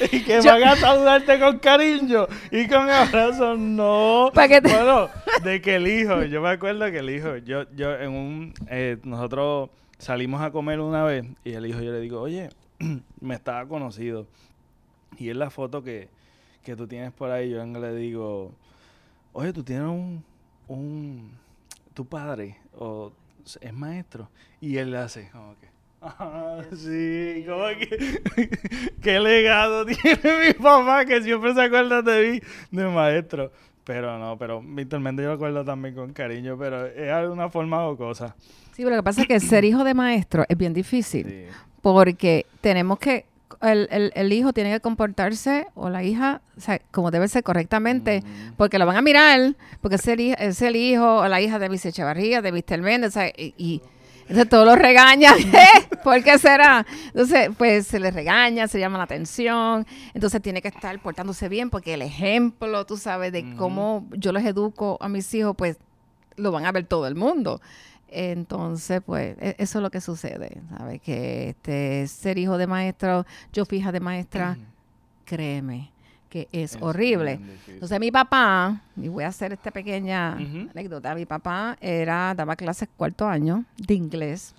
y 0.12 0.22
que 0.22 0.40
Yo- 0.42 0.52
van 0.52 0.62
a 0.64 0.76
saludarte 0.76 1.38
con 1.40 1.58
cariño 1.58 2.26
y 2.50 2.66
con 2.68 2.88
abrazos. 2.88 3.58
No. 3.58 4.30
Te- 4.34 4.60
Bueno, 4.60 5.08
de 5.42 5.60
que 5.60 5.76
el 5.76 5.86
hijo, 5.88 6.22
yo 6.24 6.40
me 6.40 6.50
acuerdo 6.50 6.90
que 6.90 6.98
el 6.98 7.10
hijo, 7.10 7.36
yo, 7.38 7.64
yo 7.74 7.94
en 7.94 8.10
un, 8.12 8.54
eh, 8.68 8.96
nosotros 9.04 9.70
salimos 9.98 10.40
a 10.40 10.50
comer 10.50 10.80
una 10.80 11.04
vez 11.04 11.24
y 11.44 11.52
el 11.52 11.66
hijo 11.66 11.80
yo 11.80 11.92
le 11.92 12.00
digo, 12.00 12.20
oye, 12.20 12.48
me 13.20 13.34
estaba 13.34 13.66
conocido. 13.66 14.26
Y 15.18 15.28
en 15.30 15.38
la 15.38 15.50
foto 15.50 15.82
que, 15.82 16.08
que 16.62 16.76
tú 16.76 16.86
tienes 16.86 17.12
por 17.12 17.30
ahí, 17.30 17.50
yo 17.50 17.64
le 17.64 17.94
digo, 17.94 18.52
oye, 19.32 19.52
tú 19.52 19.62
tienes 19.62 19.86
un, 19.88 20.24
un, 20.70 21.32
tu 21.94 22.06
padre, 22.06 22.56
o 22.78 23.12
es 23.60 23.72
maestro. 23.72 24.28
Y 24.60 24.76
él 24.76 24.94
hace, 24.94 25.28
como 25.30 25.54
que, 25.58 25.68
ah, 26.02 26.62
sí, 26.72 27.44
como 27.46 27.66
que, 27.78 28.90
qué 29.02 29.20
legado 29.20 29.84
tiene 29.86 30.46
mi 30.46 30.52
papá, 30.54 31.04
que 31.04 31.22
siempre 31.22 31.54
se 31.54 31.62
acuerda 31.62 32.02
de 32.02 32.30
mí, 32.30 32.40
de 32.70 32.88
maestro. 32.88 33.52
Pero 33.84 34.18
no, 34.18 34.38
pero 34.38 34.62
Víctor 34.62 35.00
Méndez 35.00 35.24
yo 35.24 35.30
lo 35.30 35.34
acuerdo 35.34 35.64
también 35.64 35.94
con 35.94 36.12
cariño, 36.12 36.56
pero 36.56 36.86
es 36.86 37.28
una 37.28 37.48
forma 37.48 37.88
o 37.88 37.96
cosa. 37.96 38.36
Sí, 38.72 38.84
pero 38.84 38.90
lo 38.90 38.96
que 38.96 39.04
pasa 39.04 39.22
es 39.22 39.28
que 39.28 39.40
ser 39.40 39.64
hijo 39.64 39.82
de 39.82 39.94
maestro 39.94 40.44
es 40.48 40.56
bien 40.56 40.72
difícil. 40.72 41.26
Sí. 41.26 41.46
porque 41.82 42.46
tenemos 42.60 42.98
que, 42.98 43.24
el, 43.62 43.88
el- 43.90 44.12
el 44.14 44.32
hijo 44.32 44.52
tiene 44.52 44.70
que 44.72 44.80
comportarse 44.80 45.66
o 45.74 45.90
la 45.90 46.02
hija 46.02 46.40
o 46.56 46.60
sea, 46.60 46.80
como 46.90 47.10
debe 47.10 47.28
ser 47.28 47.42
correctamente, 47.42 48.18
Ujú. 48.24 48.54
porque 48.56 48.78
lo 48.78 48.86
van 48.86 48.96
a 48.96 49.02
mirar, 49.02 49.54
porque 49.80 49.96
es 49.96 50.06
el, 50.08 50.20
es 50.38 50.60
el 50.62 50.76
hijo 50.76 51.16
o 51.18 51.28
la 51.28 51.40
hija 51.40 51.58
de 51.58 51.68
Vice 51.68 51.88
Echevarría, 51.90 52.42
de 52.42 52.50
Víctor 52.52 52.80
Méndez, 52.82 53.10
o 53.10 53.12
sea, 53.20 53.28
y, 53.28 53.54
y 53.56 53.80
entonces 54.22 54.48
todos 54.48 54.64
los 54.66 54.78
regañan, 54.78 55.34
¿eh? 55.54 55.66
¿por 56.04 56.22
qué 56.22 56.38
será? 56.38 56.86
Entonces, 57.06 57.50
pues 57.58 57.86
se 57.86 57.98
les 57.98 58.14
regaña, 58.14 58.68
se 58.68 58.78
llama 58.78 58.98
la 58.98 59.04
atención, 59.04 59.86
entonces 60.14 60.40
tiene 60.40 60.62
que 60.62 60.68
estar 60.68 60.96
portándose 61.00 61.48
bien, 61.48 61.68
porque 61.70 61.94
el 61.94 62.02
ejemplo, 62.02 62.86
tú 62.86 62.96
sabes, 62.96 63.32
de 63.32 63.56
cómo 63.56 64.06
yo 64.12 64.32
les 64.32 64.44
educo 64.46 64.98
a 65.00 65.08
mis 65.08 65.32
hijos, 65.34 65.54
pues 65.56 65.78
lo 66.36 66.52
van 66.52 66.64
a 66.64 66.72
ver 66.72 66.84
todo 66.86 67.06
el 67.08 67.14
mundo. 67.16 67.60
Entonces, 68.12 69.00
pues, 69.04 69.36
e- 69.40 69.56
eso 69.58 69.78
es 69.78 69.82
lo 69.82 69.90
que 69.90 70.00
sucede, 70.00 70.60
¿sabes? 70.76 71.00
Que 71.00 71.50
este, 71.50 72.06
ser 72.08 72.38
hijo 72.38 72.58
de 72.58 72.66
maestro, 72.66 73.24
yo 73.52 73.64
fija 73.64 73.92
de 73.92 74.00
maestra, 74.00 74.56
créeme, 75.24 75.90
que 76.28 76.48
es, 76.52 76.74
Es 76.74 76.82
horrible. 76.82 77.40
Entonces, 77.68 78.00
mi 78.00 78.10
papá, 78.10 78.80
y 78.96 79.08
voy 79.08 79.24
a 79.24 79.28
hacer 79.28 79.52
esta 79.52 79.70
pequeña 79.70 80.36
anécdota, 80.70 81.14
mi 81.14 81.26
papá 81.26 81.76
era, 81.80 82.34
daba 82.34 82.56
clases 82.56 82.88
cuarto 82.96 83.26
año 83.26 83.64
de 83.76 83.94
inglés. 83.94 84.54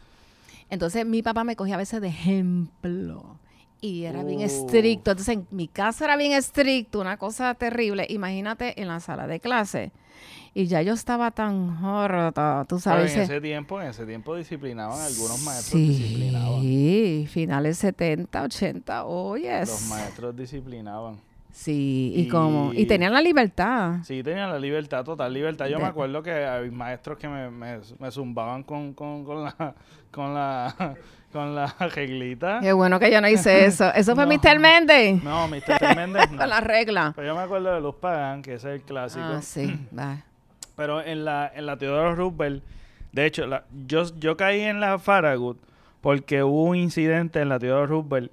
Entonces, 0.70 1.06
mi 1.06 1.22
papá 1.22 1.43
me 1.43 1.56
cogía 1.56 1.76
a 1.76 1.78
veces 1.78 1.99
de 2.02 2.08
ejemplo. 2.08 3.38
Y 3.82 4.04
era 4.06 4.24
bien 4.24 4.40
Uh. 4.42 4.44
estricto. 4.44 5.12
Entonces, 5.12 5.36
en 5.36 5.48
mi 5.52 5.68
casa 5.68 6.06
era 6.06 6.16
bien 6.16 6.32
estricto, 6.34 7.02
una 7.02 7.18
cosa 7.18 7.54
terrible. 7.56 8.06
Imagínate 8.10 8.80
en 8.80 8.88
la 8.88 9.00
sala 9.00 9.26
de 9.28 9.40
clase. 9.40 9.92
Y 10.54 10.66
ya 10.68 10.82
yo 10.82 10.94
estaba 10.94 11.32
tan 11.32 11.84
horrota, 11.84 12.66
tú 12.68 12.76
Pero 12.76 12.82
sabes. 12.82 13.14
en 13.16 13.22
eh, 13.22 13.24
ese 13.24 13.42
tiempo, 13.42 13.82
en 13.82 13.88
ese 13.88 14.06
tiempo 14.06 14.36
disciplinaban, 14.36 15.00
algunos 15.02 15.42
maestros 15.44 15.82
disciplinaban. 15.82 16.62
Sí, 16.62 17.26
finales 17.32 17.78
70, 17.78 18.44
80, 18.44 19.06
oh 19.06 19.38
yes. 19.38 19.70
Los 19.70 19.88
maestros 19.90 20.36
disciplinaban. 20.36 21.20
Sí, 21.54 22.14
y, 22.16 22.22
Y- 22.24 22.28
como, 22.28 22.74
y 22.74 22.86
tenían 22.86 23.14
la 23.14 23.22
libertad. 23.22 24.00
Sí, 24.04 24.22
tenían 24.24 24.50
la 24.50 24.60
libertad, 24.60 25.04
total 25.06 25.34
libertad. 25.34 25.68
Yo 25.68 25.78
De- 25.78 25.84
me 25.84 25.90
acuerdo 25.90 26.22
que 26.22 26.32
hay 26.32 26.70
maestros 26.70 27.18
que 27.18 27.28
me, 27.30 27.50
me, 27.50 27.80
me 28.00 28.12
zumbaban 28.12 28.64
con, 28.64 28.94
con, 28.94 29.24
con 29.26 29.44
la 29.46 29.76
con 30.12 30.34
la 30.34 30.96
con 31.32 31.56
la 31.56 31.68
reglita. 31.96 32.60
Qué 32.62 32.74
bueno 32.74 33.00
que 33.00 33.12
yo 33.12 33.22
no 33.22 33.28
hice 33.28 33.66
eso. 33.66 33.92
Eso 33.94 34.16
fue 34.16 34.26
No. 34.26 34.34
Mr. 34.34 34.60
Méndez. 34.60 35.24
No, 35.24 35.48
Mr. 35.48 35.96
Méndez 35.96 36.30
no. 36.32 36.38
Con 36.38 36.50
la 36.50 36.62
regla. 36.62 37.14
Pero 37.16 37.28
yo 37.28 37.36
me 37.36 37.42
acuerdo 37.42 37.74
de 37.74 37.82
Luz 37.82 37.96
Pagán, 37.96 38.42
que 38.42 38.56
ese 38.56 38.70
es 38.76 38.82
el 38.82 38.86
clásico. 38.86 39.24
Ah, 39.26 39.42
sí. 39.42 39.80
va. 39.98 40.18
Pero 40.76 41.02
en 41.04 41.26
la, 41.26 41.52
en 41.54 41.66
la 41.66 41.78
Teodoro 41.78 42.16
Roosevelt, 42.16 42.64
de 43.12 43.26
hecho, 43.26 43.46
la- 43.48 43.66
yo, 43.88 44.04
yo 44.20 44.38
caí 44.38 44.62
en 44.62 44.80
la 44.80 44.98
Farragut 45.00 45.58
porque 46.02 46.44
hubo 46.44 46.64
un 46.64 46.76
incidente 46.78 47.40
en 47.42 47.50
la 47.50 47.60
Teodoro 47.60 47.86
Roosevelt, 47.88 48.32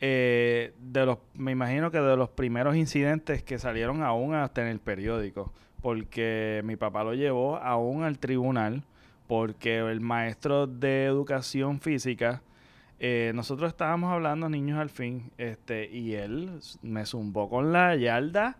eh, 0.00 0.72
de 0.80 1.06
los, 1.06 1.18
me 1.34 1.52
imagino 1.52 1.90
que 1.90 1.98
de 2.00 2.16
los 2.16 2.28
primeros 2.28 2.74
incidentes 2.76 3.42
que 3.42 3.58
salieron 3.58 4.02
aún 4.02 4.34
hasta 4.34 4.62
en 4.62 4.68
el 4.68 4.80
periódico, 4.80 5.52
porque 5.80 6.62
mi 6.64 6.76
papá 6.76 7.04
lo 7.04 7.14
llevó 7.14 7.56
aún 7.58 8.02
al 8.02 8.18
tribunal, 8.18 8.82
porque 9.34 9.78
el 9.78 10.00
maestro 10.00 10.68
de 10.68 11.06
educación 11.06 11.80
física, 11.80 12.40
eh, 13.00 13.32
nosotros 13.34 13.68
estábamos 13.68 14.12
hablando 14.12 14.48
niños 14.48 14.78
al 14.78 14.90
fin, 14.90 15.32
este, 15.38 15.90
y 15.90 16.14
él 16.14 16.60
me 16.82 17.04
zumbó 17.04 17.50
con 17.50 17.72
la 17.72 17.96
yarda 17.96 18.56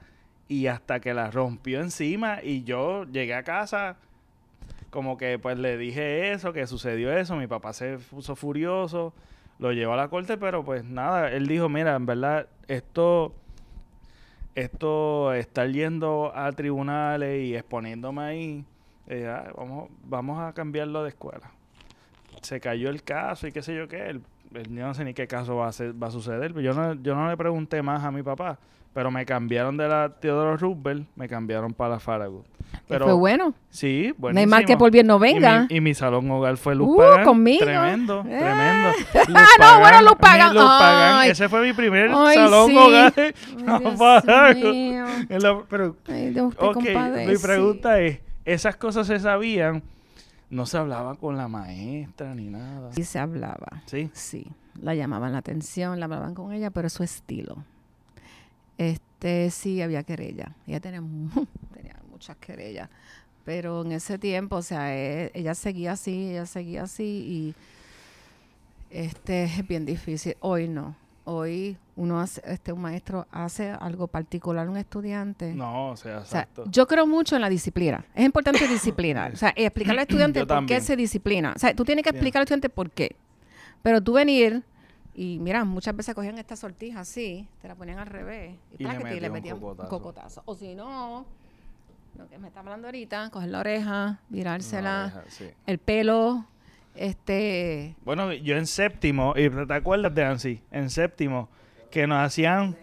y 0.49 0.67
hasta 0.67 0.99
que 0.99 1.15
la 1.15 1.31
rompió 1.31 1.81
encima 1.81 2.43
y 2.43 2.65
yo 2.65 3.05
llegué 3.05 3.35
a 3.35 3.45
casa 3.45 3.99
como 4.91 5.17
que 5.17 5.39
pues 5.39 5.57
le 5.61 5.79
dije 5.79 6.33
eso, 6.33 6.53
que 6.53 6.67
sucedió 6.67 7.17
eso, 7.17 7.37
mi 7.37 7.47
papá 7.47 7.73
se 7.73 7.99
puso 8.11 8.35
furioso, 8.35 9.15
lo 9.61 9.71
llevó 9.71 9.93
a 9.93 9.97
la 9.97 10.09
corte, 10.09 10.37
pero 10.39 10.65
pues 10.65 10.83
nada, 10.83 11.31
él 11.31 11.47
dijo, 11.47 11.69
mira, 11.69 11.95
en 11.95 12.05
verdad 12.05 12.49
esto 12.67 13.33
esto 14.57 15.35
estar 15.35 15.71
yendo 15.71 16.33
a 16.35 16.51
tribunales 16.51 17.45
y 17.45 17.55
exponiéndome 17.55 18.23
ahí, 18.23 18.65
eh, 19.09 19.27
ah, 19.29 19.51
vamos 19.57 19.89
vamos 20.05 20.41
a 20.41 20.53
cambiarlo 20.53 21.03
de 21.03 21.11
escuela. 21.11 21.51
Se 22.43 22.61
cayó 22.61 22.91
el 22.91 23.03
caso 23.03 23.47
y 23.47 23.53
qué 23.53 23.63
sé 23.63 23.75
yo 23.75 23.89
qué, 23.89 24.09
el- 24.09 24.23
eh, 24.55 24.63
yo 24.69 24.87
no 24.87 24.95
sé 24.95 25.05
ni 25.05 25.15
qué 25.15 25.27
caso 25.27 25.57
va 25.57 25.69
a, 25.69 25.73
ser, 25.73 26.01
va 26.01 26.09
a 26.09 26.11
suceder. 26.11 26.53
Yo 26.61 26.73
no, 26.75 26.95
yo 26.95 27.15
no 27.15 27.29
le 27.29 27.37
pregunté 27.37 27.83
más 27.83 28.05
a 28.05 28.11
mi 28.11 28.23
papá, 28.23 28.59
pero 28.93 29.11
me 29.11 29.25
cambiaron 29.25 29.77
de 29.77 29.89
la 29.89 30.11
Teodoro 30.21 30.57
Roosevelt, 30.57 31.09
me 31.17 31.29
cambiaron 31.29 31.73
para 31.73 31.95
la 31.95 32.01
Farragut. 32.01 32.45
Pero, 32.89 33.05
fue 33.05 33.15
bueno. 33.15 33.55
Sí, 33.71 34.13
bueno. 34.19 34.35
No 34.35 34.41
hay 34.41 34.47
mal 34.47 34.65
que 34.67 34.77
por 34.77 34.91
bien 34.91 35.07
no 35.07 35.19
venga. 35.19 35.67
Y 35.69 35.75
mi, 35.75 35.77
y 35.77 35.81
mi 35.81 35.95
salón 35.95 36.29
hogar 36.31 36.57
fue 36.57 36.75
Luz 36.75 36.89
Uh, 36.99 37.25
conmigo. 37.25 37.65
Tremendo, 37.65 38.21
Eh. 38.29 38.39
tremendo. 38.39 38.89
Ah, 39.35 39.47
no, 39.61 39.81
bueno, 39.81 40.03
Luz. 40.03 40.17
Ay. 40.81 41.31
Ese 41.31 41.49
fue 41.49 41.63
mi 41.65 41.73
primer 41.73 42.11
Ay, 42.13 42.35
salón 42.35 42.71
sí. 42.71 42.77
hogar. 42.77 43.13
Ay, 43.17 43.33
No, 43.65 43.79
Dios 43.81 44.75
mío. 44.75 45.05
La- 45.39 45.63
pero, 45.69 45.97
Ay, 46.09 46.31
Dios 46.31 46.53
mi 47.27 47.37
pregunta 47.39 48.01
es, 48.01 48.19
¿esas 48.45 48.77
cosas 48.77 49.07
se 49.07 49.19
sabían? 49.21 49.83
No 50.51 50.67
se 50.67 50.77
hablaba 50.79 51.15
con 51.17 51.37
la 51.37 51.49
maestra 51.49 52.35
ni 52.35 52.49
nada. 52.49 52.93
Sí 52.93 53.05
se 53.05 53.19
hablaba. 53.19 53.83
Sí. 53.87 54.11
Sí, 54.13 54.47
la 54.81 54.95
llamaban 54.95 55.33
la 55.33 55.39
atención, 55.39 55.99
la 55.99 56.05
hablaban 56.07 56.35
con 56.35 56.53
ella, 56.53 56.71
pero 56.71 56.89
su 56.89 57.03
estilo. 57.03 57.65
Este, 58.79 59.51
sí, 59.51 59.83
había 59.83 60.03
querella. 60.03 60.55
Ella 60.67 60.81
tenía, 60.81 61.01
tenía 61.75 61.97
muchas 62.11 62.37
querellas. 62.37 62.91
Pero 63.45 63.83
en 63.83 63.93
ese 63.93 64.19
tiempo, 64.19 64.57
o 64.57 64.63
sea, 64.63 64.97
e- 64.97 65.31
ella 65.35 65.55
seguía 65.55 65.93
así, 65.93 66.31
ella 66.31 66.47
seguía 66.47 66.85
así 66.85 67.05
y 67.05 67.55
este 68.91 69.45
es 69.45 69.67
bien 69.67 69.85
difícil. 69.85 70.37
Hoy 70.41 70.69
no. 70.69 70.97
Hoy 71.25 71.79
uno 71.97 72.21
hace, 72.21 72.43
este, 72.45 72.73
un 72.73 72.83
maestro 72.83 73.27
hace 73.31 73.71
algo 73.71 74.09
particular 74.09 74.67
a 74.67 74.71
un 74.71 74.77
estudiante. 74.77 75.55
No, 75.55 75.91
o 75.91 75.97
sea, 75.97 76.19
O 76.19 76.25
sea, 76.25 76.43
exacto. 76.43 76.65
yo 76.71 76.87
creo 76.87 77.07
mucho 77.07 77.35
en 77.37 77.43
la 77.43 77.49
disciplina. 77.49 78.05
Es 78.15 78.25
importante 78.25 78.69
disciplina. 78.69 79.31
O 79.33 79.37
sea, 79.37 79.53
explicarle 79.57 80.03
al 80.03 80.09
estudiante 80.09 80.45
por 80.45 80.67
qué 80.67 80.81
se 80.81 80.97
disciplina. 80.97 81.53
O 81.57 81.59
sea, 81.59 81.75
tú 81.75 81.85
tienes 81.85 82.03
que 82.03 82.11
explicar 82.11 82.41
al 82.41 82.45
estudiante 82.45 82.69
por 82.69 82.91
qué. 82.91 83.17
Pero 83.83 84.03
tú 84.03 84.15
venir 84.15 84.63
y 85.15 85.39
mira, 85.39 85.65
muchas 85.65 85.95
veces 85.95 86.15
cogían 86.15 86.39
esta 86.39 86.57
sortija 86.57 87.01
así, 87.01 87.49
te 87.63 87.69
la 87.69 87.77
ponían 87.77 88.01
al 88.01 88.07
revés 88.07 88.57
Y 88.73 88.83
le 88.83 88.91
plácate, 88.91 89.31
metían 89.31 89.63
un 89.63 89.77
cocotazo. 89.77 90.43
O 90.45 90.57
si 90.57 90.75
no, 90.75 91.25
lo 92.19 92.29
que 92.29 92.39
me 92.39 92.49
está 92.49 92.61
hablando 92.61 92.89
ahorita, 92.89 93.31
coger 93.31 93.51
la 93.51 93.61
oreja, 93.61 94.21
virársela, 94.29 95.25
sí. 95.29 95.49
el 95.67 95.79
pelo, 95.79 96.47
este, 96.95 97.97
Bueno, 98.05 98.33
yo 98.33 98.57
en 98.57 98.67
séptimo, 98.67 99.35
y 99.37 99.49
te 99.49 99.75
acuerdas 99.75 100.15
de 100.15 100.25
Nancy, 100.25 100.63
en 100.71 100.91
séptimo, 100.91 101.49
que 101.91 102.07
nos 102.07 102.19
hacían 102.19 102.77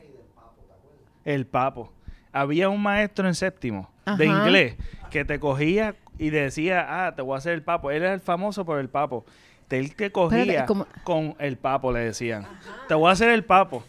el 1.25 1.45
papo. 1.45 1.91
Había 2.31 2.69
un 2.69 2.81
maestro 2.81 3.27
en 3.27 3.35
séptimo 3.35 3.89
de 4.17 4.25
inglés 4.25 4.75
que 5.09 5.25
te 5.25 5.39
cogía 5.39 5.95
y 6.17 6.29
decía, 6.29 6.85
ah, 6.87 7.15
te 7.15 7.21
voy 7.21 7.35
a 7.35 7.37
hacer 7.37 7.53
el 7.53 7.63
papo. 7.63 7.91
Él 7.91 8.03
era 8.03 8.13
el 8.13 8.21
famoso 8.21 8.65
por 8.65 8.79
el 8.79 8.89
papo. 8.89 9.25
Él 9.69 9.95
te 9.95 10.11
cogía 10.11 10.65
con 11.03 11.35
el 11.39 11.57
papo, 11.57 11.91
le 11.91 11.99
decían. 11.99 12.45
Te 12.87 12.93
voy 12.93 13.09
a 13.09 13.13
hacer 13.13 13.29
el 13.29 13.43
papo. 13.43 13.83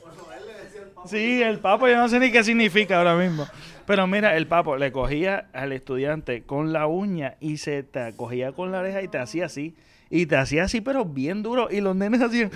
Sí, 1.07 1.43
el 1.43 1.59
papo, 1.59 1.89
yo 1.89 1.97
no 1.97 2.09
sé 2.09 2.21
ni 2.21 2.31
qué 2.31 2.45
significa 2.45 2.99
ahora 2.99 3.17
mismo. 3.17 3.47
Pero 3.87 4.07
mira, 4.07 4.37
el 4.37 4.47
papo 4.47 4.77
le 4.77 4.93
cogía 4.93 5.49
al 5.53 5.73
estudiante 5.73 6.43
con 6.45 6.73
la 6.73 6.87
uña 6.87 7.35
y 7.41 7.57
se 7.57 7.83
te 7.83 8.15
cogía 8.15 8.53
con 8.53 8.71
la 8.71 8.79
oreja 8.79 9.03
y 9.03 9.09
te 9.09 9.19
hacía 9.19 9.47
así. 9.47 9.75
Y 10.15 10.27
te 10.27 10.37
hacía 10.37 10.65
así, 10.65 10.83
pero 10.83 11.07
bien 11.07 11.43
duro. 11.43 11.69
Y 11.71 11.81
los 11.81 11.97
nenes 11.97 12.21
hacían 12.21 12.51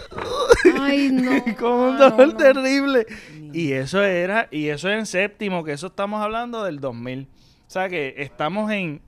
ay 0.80 1.10
no. 1.12 1.56
con 1.58 1.72
un 1.72 1.98
dolor 1.98 2.28
no. 2.28 2.36
terrible. 2.36 3.04
Y 3.52 3.72
eso 3.72 4.02
era, 4.02 4.48
y 4.50 4.68
eso 4.68 4.88
en 4.90 5.04
séptimo, 5.04 5.62
que 5.62 5.72
eso 5.72 5.88
estamos 5.88 6.22
hablando 6.22 6.64
del 6.64 6.80
2000. 6.80 7.28
O 7.66 7.70
sea 7.70 7.90
que 7.90 8.14
estamos 8.16 8.70
en 8.72 9.02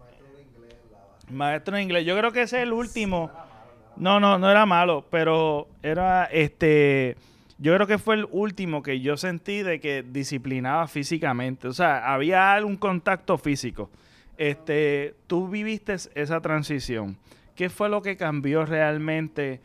maestro 1.30 1.76
de 1.76 1.82
inglés. 1.82 2.04
Yo 2.04 2.14
creo 2.18 2.30
que 2.30 2.42
ese 2.42 2.58
es 2.58 2.62
el 2.64 2.74
último. 2.74 3.30
No, 3.96 4.20
no, 4.20 4.38
no 4.38 4.50
era 4.50 4.66
malo, 4.66 5.06
pero 5.10 5.66
era 5.82 6.26
este. 6.26 7.16
Yo 7.56 7.74
creo 7.74 7.86
que 7.86 7.96
fue 7.96 8.16
el 8.16 8.28
último 8.30 8.82
que 8.82 9.00
yo 9.00 9.16
sentí 9.16 9.62
de 9.62 9.80
que 9.80 10.04
disciplinaba 10.06 10.86
físicamente. 10.88 11.68
O 11.68 11.72
sea, 11.72 12.12
había 12.12 12.52
algún 12.52 12.76
contacto 12.76 13.38
físico. 13.38 13.88
Este, 14.36 15.14
tú 15.26 15.48
viviste 15.48 15.96
esa 16.14 16.40
transición. 16.42 17.16
¿Qué 17.58 17.70
fue 17.70 17.88
lo 17.88 18.02
que 18.02 18.16
cambió 18.16 18.64
realmente 18.64 19.60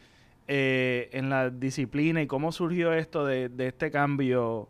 eh, 0.48 1.12
en 1.14 1.30
la 1.30 1.52
disciplina 1.52 2.24
y 2.24 2.26
cómo 2.26 2.52
surgió 2.52 2.92
esto 2.92 3.24
de, 3.24 3.50
de 3.50 3.68
este 3.68 3.92
cambio 3.92 4.68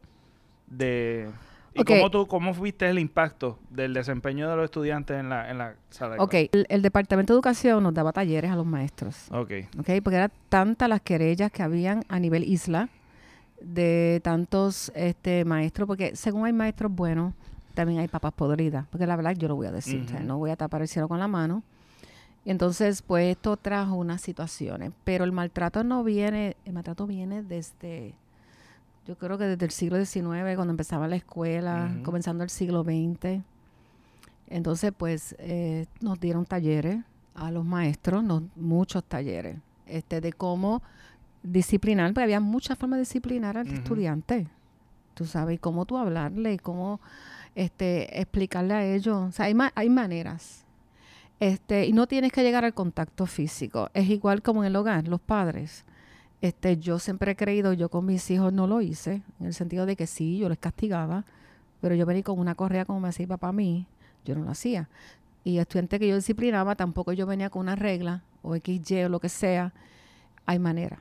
de 0.67 1.29
y 1.73 1.85
cómo 1.85 2.11
tú 2.11 2.27
cómo 2.27 2.53
viste 2.53 2.89
el 2.89 2.99
impacto 2.99 3.59
del 3.69 3.93
desempeño 3.93 4.49
de 4.49 4.57
los 4.57 4.65
estudiantes 4.65 5.17
en 5.21 5.29
la 5.29 5.49
en 5.49 5.57
la 5.57 5.75
sala 5.89 6.15
de 6.15 6.19
Ok, 6.19 6.33
el, 6.33 6.65
el 6.67 6.81
Departamento 6.81 7.31
de 7.31 7.37
Educación 7.37 7.81
nos 7.81 7.93
daba 7.93 8.11
talleres 8.11 8.51
a 8.51 8.57
los 8.57 8.65
maestros. 8.65 9.29
Ok. 9.31 9.51
¿ok? 9.79 9.89
Porque 10.03 10.17
eran 10.17 10.31
tantas 10.49 10.89
las 10.89 10.99
querellas 10.99 11.49
que 11.49 11.63
habían 11.63 12.03
a 12.09 12.19
nivel 12.19 12.43
isla 12.43 12.89
de 13.61 14.19
tantos 14.21 14.91
este, 14.95 15.45
maestros, 15.45 15.87
porque 15.87 16.17
según 16.17 16.45
hay 16.45 16.51
maestros 16.51 16.91
buenos, 16.91 17.33
también 17.73 18.01
hay 18.01 18.09
papas 18.09 18.33
podridas, 18.33 18.85
porque 18.91 19.07
la 19.07 19.15
verdad 19.15 19.33
yo 19.37 19.47
lo 19.47 19.55
voy 19.55 19.67
a 19.67 19.71
decir, 19.71 20.01
o 20.01 20.07
sea, 20.09 20.17
Ujú. 20.17 20.27
no 20.27 20.37
voy 20.39 20.51
a 20.51 20.57
tapar 20.57 20.81
el 20.81 20.89
cielo 20.89 21.07
con 21.07 21.19
la 21.19 21.29
mano. 21.29 21.63
Y 22.45 22.51
entonces, 22.51 23.01
pues 23.01 23.31
esto 23.31 23.55
trajo 23.57 23.95
unas 23.95 24.21
situaciones, 24.21 24.91
pero 25.03 25.23
el 25.23 25.31
maltrato 25.31 25.83
no 25.83 26.03
viene, 26.03 26.57
el 26.65 26.73
maltrato 26.73 27.07
viene 27.07 27.41
desde, 27.41 28.15
yo 29.07 29.17
creo 29.17 29.37
que 29.37 29.45
desde 29.45 29.65
el 29.65 29.71
siglo 29.71 29.97
XIX, 30.03 30.55
cuando 30.55 30.71
empezaba 30.71 31.07
la 31.07 31.15
escuela, 31.15 31.91
comenzando 32.03 32.43
el 32.43 32.49
siglo 32.49 32.83
XX. 32.83 33.41
Entonces, 34.47 34.91
pues 34.95 35.35
eh, 35.39 35.85
nos 36.01 36.19
dieron 36.19 36.45
talleres 36.45 36.99
a 37.33 37.49
los 37.51 37.65
maestros, 37.65 38.23
nos- 38.23 38.43
muchos 38.55 39.03
talleres, 39.05 39.57
este, 39.87 40.21
de 40.21 40.33
cómo 40.33 40.81
disciplinar, 41.43 42.09
porque 42.13 42.23
había 42.23 42.39
muchas 42.39 42.77
formas 42.77 42.97
de 42.97 43.01
disciplinar 43.01 43.57
al 43.57 43.67
estudiante. 43.67 44.47
Tú 45.13 45.25
sabes, 45.25 45.55
y 45.55 45.57
cómo 45.59 45.85
tú 45.85 45.97
hablarle, 45.97 46.53
y 46.53 46.57
cómo 46.59 46.99
este, 47.55 48.19
explicarle 48.19 48.73
a 48.73 48.85
ellos. 48.85 49.29
O 49.29 49.31
sea, 49.31 49.45
hay, 49.45 49.53
ma- 49.53 49.71
hay 49.75 49.89
maneras. 49.89 50.62
Este, 51.43 51.85
y 51.85 51.91
no 51.91 52.07
tienes 52.07 52.31
que 52.31 52.41
llegar 52.41 52.63
al 52.63 52.73
contacto 52.73 53.25
físico. 53.25 53.89
Es 53.93 54.07
igual 54.09 54.41
como 54.41 54.63
en 54.63 54.67
el 54.67 54.75
hogar, 54.77 55.09
los 55.09 55.19
padres. 55.19 55.83
Este, 56.39 56.77
yo 56.77 56.99
siempre 56.99 57.33
he 57.33 57.35
creído, 57.35 57.73
yo 57.73 57.89
con 57.89 58.05
mis 58.05 58.31
hijos 58.31 58.53
no 58.53 58.65
lo 58.65 58.79
hice, 58.79 59.23
en 59.41 59.47
el 59.47 59.53
sentido 59.53 59.85
de 59.85 59.97
que 59.97 60.07
sí, 60.07 60.37
yo 60.37 60.47
les 60.47 60.57
castigaba, 60.57 61.25
pero 61.81 61.95
yo 61.95 62.05
venía 62.05 62.23
con 62.23 62.39
una 62.39 62.55
correa 62.55 62.85
como 62.85 63.01
me 63.01 63.09
hacía 63.09 63.27
papá 63.27 63.49
a 63.49 63.51
mí, 63.51 63.87
yo 64.23 64.35
no 64.35 64.45
lo 64.45 64.51
hacía. 64.51 64.87
Y 65.43 65.57
estudiante 65.57 65.99
que 65.99 66.07
yo 66.07 66.15
disciplinaba, 66.15 66.75
tampoco 66.75 67.11
yo 67.11 67.25
venía 67.25 67.49
con 67.49 67.63
una 67.63 67.75
regla, 67.75 68.23
o 68.41 68.55
XY 68.55 69.03
o 69.03 69.09
lo 69.09 69.19
que 69.19 69.27
sea. 69.27 69.73
Hay 70.45 70.59
maneras. 70.59 70.99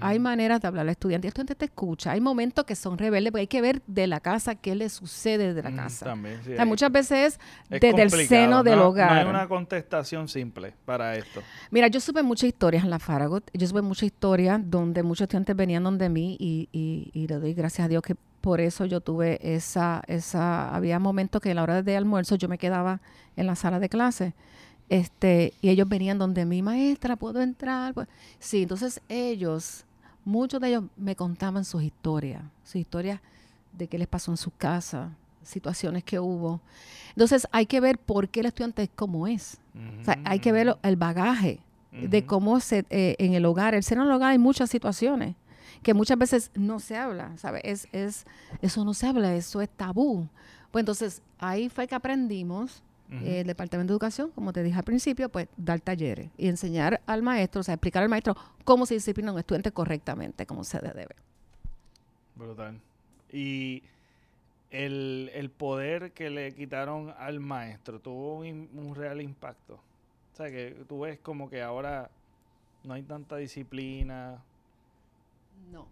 Hay 0.00 0.18
maneras 0.18 0.60
de 0.60 0.68
hablar 0.68 0.82
al 0.82 0.88
estudiante. 0.90 1.26
El 1.26 1.30
estudiante 1.30 1.54
te 1.54 1.64
escucha. 1.66 2.10
Hay 2.10 2.20
momentos 2.20 2.64
que 2.64 2.74
son 2.74 2.98
rebeldes, 2.98 3.30
porque 3.30 3.40
hay 3.42 3.46
que 3.46 3.60
ver 3.62 3.82
de 3.86 4.06
la 4.06 4.20
casa 4.20 4.54
qué 4.56 4.74
le 4.74 4.88
sucede 4.88 5.54
de 5.54 5.62
la 5.62 5.70
Mm, 5.70 5.76
casa. 5.76 6.04
También, 6.06 6.36
sí, 6.44 6.50
O 6.50 6.54
sea, 6.54 6.62
hay- 6.62 6.68
muchas 6.68 6.92
veces 6.92 7.38
es 7.70 7.80
desde 7.80 8.02
el 8.02 8.10
seno 8.10 8.62
del 8.62 8.78
hogar. 8.80 9.12
No 9.12 9.20
hay 9.20 9.26
una 9.26 9.48
contestación 9.48 10.28
simple 10.28 10.74
para 10.84 11.14
esto. 11.16 11.42
Mira, 11.70 11.88
yo 11.88 12.00
supe 12.00 12.22
muchas 12.22 12.48
historias 12.48 12.84
en 12.84 12.90
la 12.90 12.98
Faragut. 12.98 13.48
Yo 13.54 13.66
supe 13.66 13.82
muchas 13.82 14.04
historias 14.04 14.60
donde 14.64 15.02
muchos 15.02 15.22
estudiantes 15.24 15.54
venían 15.56 15.84
donde 15.84 16.08
mí 16.08 16.36
y, 16.40 16.68
y, 16.72 17.10
y 17.12 17.26
le 17.28 17.36
doy 17.36 17.54
gracias 17.54 17.84
a 17.86 17.88
Dios 17.88 18.02
que 18.02 18.16
por 18.40 18.60
eso 18.60 18.84
yo 18.86 19.00
tuve 19.00 19.38
esa, 19.42 20.02
esa, 20.06 20.74
había 20.74 20.98
momentos 20.98 21.40
que 21.42 21.50
a 21.50 21.54
la 21.54 21.62
hora 21.62 21.82
de 21.82 21.96
almuerzo 21.96 22.36
yo 22.36 22.48
me 22.48 22.56
quedaba 22.56 23.00
en 23.36 23.46
la 23.46 23.56
sala 23.56 23.78
de 23.80 23.88
clase. 23.88 24.34
Este, 24.88 25.52
y 25.60 25.68
ellos 25.68 25.88
venían 25.88 26.18
donde 26.18 26.44
mi 26.46 26.62
maestra, 26.62 27.16
¿puedo 27.16 27.40
entrar? 27.42 27.94
Pues, 27.94 28.08
Sí, 28.38 28.62
entonces 28.62 29.00
ellos, 29.08 29.84
muchos 30.24 30.60
de 30.60 30.68
ellos 30.68 30.84
me 30.96 31.14
contaban 31.16 31.64
sus 31.64 31.82
historias, 31.82 32.42
sus 32.64 32.76
historias 32.76 33.20
de 33.72 33.86
qué 33.86 33.98
les 33.98 34.08
pasó 34.08 34.30
en 34.30 34.36
su 34.38 34.50
casa, 34.50 35.10
situaciones 35.42 36.04
que 36.04 36.18
hubo. 36.18 36.60
Entonces 37.10 37.46
hay 37.52 37.66
que 37.66 37.80
ver 37.80 37.98
por 37.98 38.28
qué 38.28 38.40
el 38.40 38.46
estudiante 38.46 38.82
es 38.84 38.90
como 38.94 39.26
es. 39.26 39.58
O 40.00 40.04
sea, 40.04 40.18
hay 40.24 40.38
que 40.40 40.52
ver 40.52 40.66
lo- 40.66 40.78
el 40.82 40.96
bagaje 40.96 41.60
de 41.90 42.26
cómo 42.26 42.60
se 42.60 42.84
eh, 42.90 43.16
en 43.18 43.34
el 43.34 43.44
hogar, 43.44 43.74
el 43.74 43.82
seno 43.82 44.02
del 44.04 44.12
hogar 44.12 44.30
hay 44.32 44.38
muchas 44.38 44.70
situaciones 44.70 45.34
que 45.82 45.94
muchas 45.94 46.18
veces 46.18 46.50
no 46.54 46.80
se 46.80 46.96
habla, 46.96 47.36
¿sabes? 47.38 47.62
Es, 47.64 47.88
es, 47.92 48.24
eso 48.62 48.84
no 48.84 48.94
se 48.94 49.06
habla, 49.06 49.34
eso 49.34 49.60
es 49.60 49.68
tabú. 49.70 50.28
Pues 50.70 50.82
entonces 50.82 51.22
ahí 51.38 51.68
fue 51.68 51.86
que 51.86 51.94
aprendimos, 51.94 52.82
El 53.10 53.46
Departamento 53.46 53.92
de 53.92 53.94
Educación, 53.94 54.30
como 54.32 54.52
te 54.52 54.62
dije 54.62 54.76
al 54.76 54.84
principio, 54.84 55.30
pues 55.30 55.48
dar 55.56 55.80
talleres 55.80 56.30
y 56.36 56.48
enseñar 56.48 57.00
al 57.06 57.22
maestro, 57.22 57.62
o 57.62 57.64
sea, 57.64 57.74
explicar 57.74 58.02
al 58.02 58.10
maestro 58.10 58.36
cómo 58.64 58.84
se 58.84 58.94
disciplina 58.94 59.30
a 59.30 59.32
un 59.32 59.38
estudiante 59.38 59.72
correctamente, 59.72 60.44
como 60.44 60.62
se 60.62 60.78
debe. 60.78 61.16
Brutal. 62.34 62.78
Y 63.32 63.82
el, 64.70 65.30
el 65.34 65.50
poder 65.50 66.12
que 66.12 66.28
le 66.28 66.52
quitaron 66.52 67.14
al 67.18 67.40
maestro 67.40 67.98
tuvo 67.98 68.40
un, 68.40 68.68
un 68.74 68.94
real 68.94 69.22
impacto. 69.22 69.80
O 70.32 70.36
sea, 70.36 70.50
que 70.50 70.84
tú 70.86 71.00
ves 71.00 71.18
como 71.18 71.48
que 71.48 71.62
ahora 71.62 72.10
no 72.84 72.94
hay 72.94 73.02
tanta 73.02 73.36
disciplina. 73.36 74.42
No. 75.72 75.88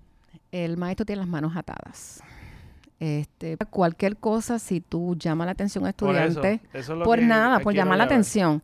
El 0.53 0.77
maestro 0.77 1.07
tiene 1.07 1.21
las 1.21 1.29
manos 1.29 1.57
atadas. 1.57 2.23
Este, 2.99 3.57
cualquier 3.71 4.17
cosa, 4.17 4.59
si 4.59 4.81
tú 4.81 5.17
llamas 5.19 5.47
la 5.47 5.53
atención 5.53 5.85
al 5.87 5.93
Por 5.95 6.17
eso, 6.17 6.45
estudiante, 6.45 6.63
eso 6.73 6.95
es 6.95 6.99
por 7.05 7.21
nada, 7.21 7.61
por 7.61 7.75
llamar 7.75 7.99
la 7.99 8.05
llevar. 8.05 8.07
atención. 8.07 8.63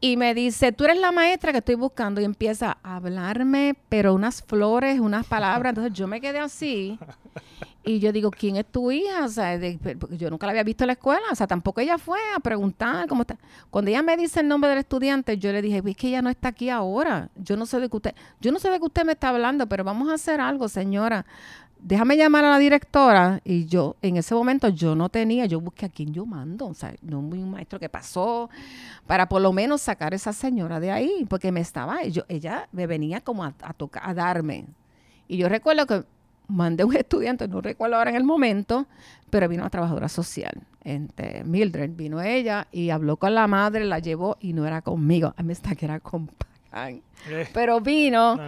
y 0.00 0.16
me 0.16 0.34
dice, 0.34 0.72
tú 0.72 0.84
eres 0.84 0.98
la 0.98 1.12
maestra 1.12 1.52
que 1.52 1.58
estoy 1.58 1.76
buscando 1.76 2.20
y 2.20 2.24
empieza 2.24 2.76
a 2.82 2.96
hablarme, 2.96 3.76
pero 3.88 4.12
unas 4.12 4.42
flores, 4.42 5.00
unas 5.00 5.26
palabras. 5.26 5.70
Entonces 5.70 5.94
yo 5.94 6.06
me 6.06 6.20
quedé 6.20 6.40
así 6.40 6.98
y 7.84 8.00
yo 8.00 8.12
digo, 8.12 8.30
¿quién 8.30 8.56
es 8.56 8.66
tu 8.66 8.90
hija? 8.90 9.24
O 9.24 9.28
sea, 9.28 9.58
porque 9.98 10.16
yo 10.18 10.30
nunca 10.30 10.46
la 10.46 10.50
había 10.50 10.62
visto 10.62 10.84
en 10.84 10.88
la 10.88 10.92
escuela, 10.94 11.22
o 11.30 11.34
sea, 11.34 11.46
tampoco 11.46 11.80
ella 11.80 11.98
fue 11.98 12.18
a 12.36 12.40
preguntar 12.40 13.06
cómo 13.08 13.22
está. 13.22 13.38
Cuando 13.70 13.90
ella 13.90 14.02
me 14.02 14.16
dice 14.16 14.40
el 14.40 14.48
nombre 14.48 14.70
del 14.70 14.80
estudiante, 14.80 15.38
yo 15.38 15.52
le 15.52 15.62
dije, 15.62 15.82
es 15.84 15.96
que 15.96 16.08
ella 16.08 16.22
no 16.22 16.30
está 16.30 16.48
aquí 16.48 16.68
ahora. 16.68 17.30
Yo 17.36 17.56
no 17.56 17.64
sé 17.64 17.80
de 17.80 17.88
qué 17.88 17.96
usted, 17.96 18.14
yo 18.40 18.52
no 18.52 18.58
sé 18.58 18.70
de 18.70 18.78
qué 18.78 18.84
usted 18.84 19.04
me 19.04 19.12
está 19.12 19.30
hablando, 19.30 19.66
pero 19.68 19.84
vamos 19.84 20.10
a 20.10 20.14
hacer 20.14 20.40
algo, 20.40 20.68
señora. 20.68 21.24
Déjame 21.84 22.16
llamar 22.16 22.46
a 22.46 22.50
la 22.50 22.58
directora 22.58 23.42
y 23.44 23.66
yo, 23.66 23.96
en 24.00 24.16
ese 24.16 24.34
momento 24.34 24.68
yo 24.68 24.94
no 24.94 25.10
tenía, 25.10 25.44
yo 25.44 25.60
busqué 25.60 25.84
a 25.84 25.90
quién 25.90 26.14
yo 26.14 26.24
mando, 26.24 26.66
o 26.68 26.72
sea, 26.72 26.94
no 27.02 27.18
un 27.18 27.50
maestro 27.50 27.78
que 27.78 27.90
pasó, 27.90 28.48
para 29.06 29.28
por 29.28 29.42
lo 29.42 29.52
menos 29.52 29.82
sacar 29.82 30.14
a 30.14 30.16
esa 30.16 30.32
señora 30.32 30.80
de 30.80 30.90
ahí, 30.90 31.26
porque 31.28 31.52
me 31.52 31.60
estaba, 31.60 32.02
yo, 32.04 32.22
ella 32.28 32.70
me 32.72 32.86
venía 32.86 33.20
como 33.20 33.44
a, 33.44 33.52
tocar, 33.76 34.02
a 34.06 34.14
darme. 34.14 34.64
Y 35.28 35.36
yo 35.36 35.46
recuerdo 35.50 35.86
que 35.86 36.04
mandé 36.48 36.84
un 36.84 36.96
estudiante, 36.96 37.48
no 37.48 37.60
recuerdo 37.60 37.96
ahora 37.96 38.08
en 38.08 38.16
el 38.16 38.24
momento, 38.24 38.86
pero 39.28 39.46
vino 39.46 39.62
una 39.62 39.68
trabajadora 39.68 40.08
social. 40.08 40.62
Este, 40.84 41.44
Mildred, 41.44 41.90
vino 41.94 42.22
ella 42.22 42.66
y 42.72 42.88
habló 42.88 43.18
con 43.18 43.34
la 43.34 43.46
madre, 43.46 43.84
la 43.84 43.98
llevó 43.98 44.38
y 44.40 44.54
no 44.54 44.66
era 44.66 44.80
conmigo, 44.80 45.34
a 45.36 45.42
mí 45.42 45.52
está 45.52 45.74
que 45.74 45.84
era 45.84 46.00
con 46.00 46.30
Eh, 46.74 47.48
pero 47.52 47.80
vino 47.80 48.38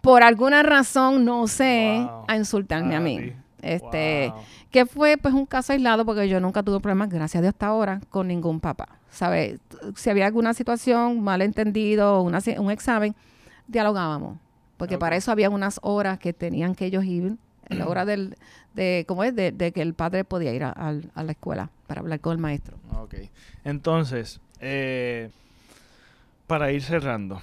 por 0.00 0.22
alguna 0.22 0.62
razón, 0.62 1.24
no 1.24 1.46
sé, 1.46 2.06
a 2.26 2.36
insultarme 2.36 2.96
a 2.96 3.00
mí. 3.00 3.32
Este, 3.62 4.32
que 4.70 4.84
fue 4.84 5.16
pues 5.16 5.32
un 5.32 5.46
caso 5.46 5.72
aislado 5.72 6.04
porque 6.04 6.28
yo 6.28 6.38
nunca 6.38 6.62
tuve 6.62 6.80
problemas, 6.80 7.08
gracias 7.08 7.36
a 7.38 7.42
Dios 7.42 7.54
hasta 7.54 7.66
ahora, 7.66 8.00
con 8.10 8.28
ningún 8.28 8.60
papá. 8.60 8.88
¿Sabes? 9.10 9.60
Si 9.94 10.10
había 10.10 10.26
alguna 10.26 10.54
situación, 10.54 11.22
malentendido, 11.22 12.20
una, 12.22 12.40
un 12.58 12.70
examen, 12.70 13.14
dialogábamos 13.68 14.38
porque 14.76 14.98
para 14.98 15.16
eso 15.16 15.30
había 15.30 15.50
unas 15.50 15.78
horas 15.82 16.18
que 16.18 16.32
tenían 16.32 16.74
que 16.74 16.86
ellos 16.86 17.04
ir, 17.04 17.36
en 17.70 17.78
la 17.78 17.88
hora 17.88 18.04
del, 18.04 18.36
de, 18.74 19.04
¿cómo 19.08 19.24
es? 19.24 19.34
De, 19.34 19.72
que 19.72 19.80
el 19.80 19.94
padre 19.94 20.24
podía 20.24 20.52
ir 20.52 20.64
a, 20.64 20.92
la 20.92 21.32
escuela 21.32 21.70
para 21.86 22.00
hablar 22.00 22.20
con 22.20 22.32
el 22.32 22.38
maestro. 22.38 22.76
Ok. 22.98 23.14
Entonces, 23.64 24.40
eh, 24.60 25.30
para 26.46 26.72
ir 26.72 26.82
cerrando. 26.82 27.40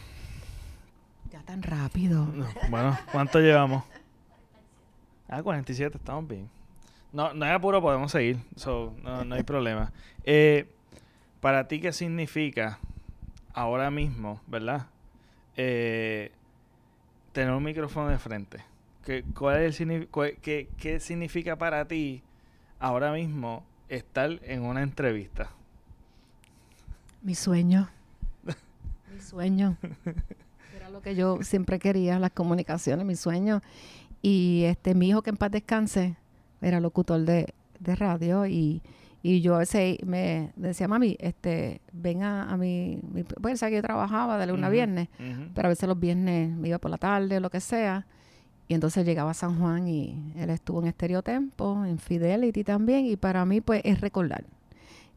Tan 1.46 1.64
rápido. 1.64 2.28
bueno, 2.70 2.98
¿cuánto 3.12 3.40
llevamos? 3.40 3.84
Ah, 5.28 5.42
47, 5.42 5.98
estamos 5.98 6.28
bien. 6.28 6.50
No, 7.14 7.34
no 7.34 7.46
hay 7.46 7.52
apuro, 7.52 7.82
podemos 7.82 8.12
seguir. 8.12 8.38
no, 8.66 9.26
no 9.26 9.36
hay 9.36 9.44
problema. 9.44 9.92
Eh, 10.24 10.70
para 11.40 11.68
ti, 11.68 11.80
¿qué 11.80 11.92
significa 11.92 12.80
ahora 13.54 13.92
mismo, 13.92 14.42
verdad? 14.48 14.88
Eh, 15.58 16.32
tener 17.32 17.54
un 17.54 17.64
micrófono 17.64 18.10
de 18.10 18.20
frente. 18.20 18.64
¿Qué, 19.06 19.24
cuál 19.36 19.62
es 19.62 19.82
el, 19.82 20.08
qué, 20.42 21.00
significa 21.00 21.56
para 21.56 21.88
ti 21.88 22.22
ahora 22.80 23.12
mismo 23.12 23.66
estar 23.90 24.40
en 24.44 24.64
una 24.64 24.84
entrevista? 24.84 25.50
Mi 27.22 27.36
sueño. 27.36 27.90
mi 29.14 29.22
sueño. 29.22 29.78
Lo 30.92 31.02
que 31.02 31.16
yo 31.16 31.42
siempre 31.42 31.80
quería, 31.80 32.20
las 32.20 32.32
comunicaciones, 32.32 33.06
mi 33.06 33.16
sueño. 33.16 33.62
Y 34.22 34.64
este 34.66 34.94
mi 34.94 35.10
hijo 35.10 35.22
que 35.22 35.30
en 35.32 35.38
paz 35.38 35.52
descanse 35.52 36.18
era 36.62 36.80
locutor 36.80 37.22
de, 37.22 37.54
de 37.80 37.96
radio 37.96 38.46
y 38.46 38.82
y 39.24 39.42
yo 39.42 39.56
a 39.56 39.60
veces 39.60 39.98
me 40.04 40.52
decía, 40.56 40.88
mami, 40.88 41.16
este, 41.20 41.82
ven 41.92 42.24
a, 42.24 42.58
mi, 42.58 43.00
mi 43.12 43.24
pues, 43.24 43.60
que 43.60 43.72
yo 43.72 43.82
trabajaba 43.82 44.38
de 44.38 44.48
lunes 44.48 44.66
a 44.66 44.70
viernes, 44.70 45.10
pero 45.54 45.68
a 45.68 45.70
veces 45.70 45.88
los 45.88 46.00
viernes 46.00 46.52
me 46.56 46.70
iba 46.70 46.80
por 46.80 46.90
la 46.90 46.98
tarde 46.98 47.38
o 47.38 47.40
lo 47.40 47.52
que 47.52 47.60
sea. 47.60 48.08
Y 48.68 48.74
entonces 48.74 49.06
llegaba 49.06 49.32
a 49.32 49.34
San 49.34 49.60
Juan 49.60 49.88
y 49.88 50.34
él 50.38 50.50
estuvo 50.50 50.82
en 50.82 50.88
Estereotempo, 50.88 51.86
en 51.86 52.00
Fidelity 52.00 52.64
también, 52.64 53.06
y 53.06 53.16
para 53.16 53.46
mí 53.46 53.62
pues 53.62 53.82
es 53.84 54.02
recordar. 54.02 54.46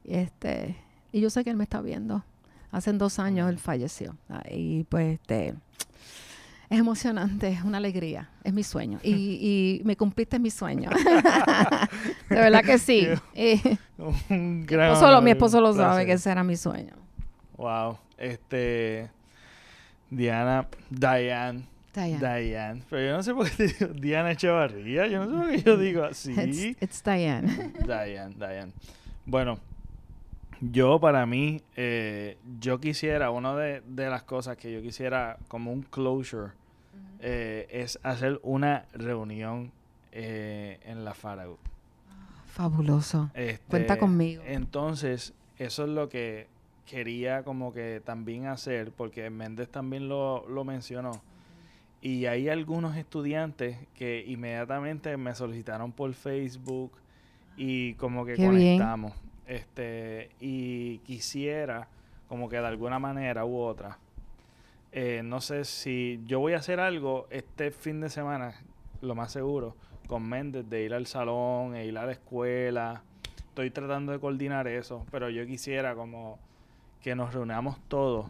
Este, 0.04 0.76
y 1.12 1.20
yo 1.20 1.30
sé 1.30 1.42
que 1.42 1.50
él 1.50 1.56
me 1.56 1.64
está 1.64 1.80
viendo. 1.80 2.24
Hace 2.74 2.92
dos 2.92 3.20
años 3.20 3.48
él 3.48 3.58
falleció. 3.58 4.16
Y 4.50 4.82
pues 4.84 5.20
este 5.20 5.54
es 6.68 6.80
emocionante, 6.80 7.48
es 7.48 7.62
una 7.62 7.78
alegría, 7.78 8.30
es 8.42 8.52
mi 8.52 8.64
sueño. 8.64 8.98
Y, 9.04 9.12
y 9.80 9.84
me 9.84 9.96
cumpliste 9.96 10.40
mi 10.40 10.50
sueño. 10.50 10.90
de 12.28 12.34
verdad 12.34 12.64
que 12.64 12.78
sí. 12.78 13.06
mi, 14.28 14.64
esposo 14.68 15.08
lo, 15.08 15.22
mi 15.22 15.30
esposo 15.30 15.60
lo 15.60 15.72
sabe 15.72 16.04
que 16.04 16.14
ese 16.14 16.32
era 16.32 16.42
mi 16.42 16.56
sueño. 16.56 16.94
Wow. 17.56 17.96
Este. 18.18 19.08
Diana, 20.10 20.66
Diane. 20.90 21.66
Diane. 21.94 22.82
Pero 22.90 23.06
yo 23.06 23.16
no 23.16 23.22
sé 23.22 23.34
por 23.34 23.48
qué 23.48 23.56
te 23.56 23.66
digo 23.68 23.86
Diana 23.94 24.32
Echevarría. 24.32 25.06
Yo 25.06 25.24
no 25.24 25.30
sé 25.30 25.36
por 25.36 25.50
qué 25.50 25.62
yo 25.62 25.76
digo 25.76 26.02
así. 26.02 26.76
It's, 26.80 27.04
Diane. 27.04 27.72
Diane, 27.86 28.34
Diane. 28.36 28.72
Bueno, 29.24 29.60
yo 30.70 31.00
para 31.00 31.26
mí, 31.26 31.62
eh, 31.76 32.36
yo 32.60 32.80
quisiera, 32.80 33.30
una 33.30 33.56
de, 33.56 33.82
de, 33.86 34.08
las 34.08 34.22
cosas 34.22 34.56
que 34.56 34.72
yo 34.72 34.80
quisiera 34.82 35.38
como 35.48 35.72
un 35.72 35.82
closure 35.82 36.52
eh, 37.20 37.66
es 37.70 37.98
hacer 38.02 38.38
una 38.42 38.84
reunión 38.92 39.72
eh, 40.12 40.78
en 40.84 41.04
la 41.04 41.14
Faragut. 41.14 41.58
Fabuloso. 42.46 43.30
Cuenta 43.68 43.94
este, 43.94 43.98
conmigo. 43.98 44.42
Entonces, 44.46 45.32
eso 45.58 45.84
es 45.84 45.88
lo 45.88 46.08
que 46.08 46.46
quería 46.86 47.42
como 47.42 47.72
que 47.72 48.02
también 48.04 48.46
hacer, 48.46 48.92
porque 48.92 49.30
Méndez 49.30 49.70
también 49.70 50.08
lo, 50.08 50.44
mencionó. 50.64 51.22
Y 52.02 52.26
hay 52.26 52.50
algunos 52.50 52.96
estudiantes 52.96 53.78
que 53.94 54.22
inmediatamente 54.26 55.16
me 55.16 55.34
solicitaron 55.34 55.92
por 55.92 56.12
Facebook 56.12 56.92
y 57.56 57.94
como 57.94 58.26
que 58.26 58.36
conectamos. 58.36 59.14
Este, 59.46 60.30
y 60.40 60.98
quisiera 60.98 61.88
como 62.28 62.48
que 62.48 62.56
de 62.56 62.66
alguna 62.66 62.98
manera 62.98 63.44
u 63.44 63.58
otra. 63.58 63.98
Eh, 64.92 65.22
no 65.24 65.40
sé 65.40 65.64
si 65.64 66.20
yo 66.26 66.40
voy 66.40 66.52
a 66.52 66.58
hacer 66.58 66.80
algo 66.80 67.26
este 67.30 67.70
fin 67.70 68.00
de 68.00 68.08
semana, 68.08 68.54
lo 69.00 69.14
más 69.14 69.32
seguro, 69.32 69.74
con 70.06 70.28
Méndez, 70.28 70.68
de 70.68 70.84
ir 70.84 70.94
al 70.94 71.06
salón 71.06 71.74
e 71.74 71.84
ir 71.86 71.98
a 71.98 72.06
la 72.06 72.12
escuela. 72.12 73.02
Estoy 73.48 73.70
tratando 73.70 74.12
de 74.12 74.20
coordinar 74.20 74.68
eso, 74.68 75.04
pero 75.10 75.30
yo 75.30 75.46
quisiera 75.46 75.94
como 75.94 76.38
que 77.02 77.14
nos 77.14 77.34
reunamos 77.34 77.78
todos 77.88 78.26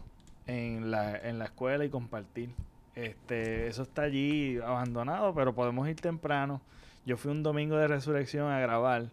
en 0.47 0.91
la, 0.91 1.17
en 1.17 1.39
la 1.39 1.45
escuela 1.45 1.85
y 1.85 1.89
compartir. 1.89 2.49
Este, 2.95 3.67
eso 3.67 3.83
está 3.83 4.03
allí 4.03 4.57
abandonado, 4.57 5.33
pero 5.33 5.53
podemos 5.53 5.87
ir 5.87 5.95
temprano. 5.95 6.61
Yo 7.05 7.17
fui 7.17 7.31
un 7.31 7.43
domingo 7.43 7.75
de 7.77 7.87
resurrección 7.87 8.51
a 8.51 8.59
grabar 8.59 9.05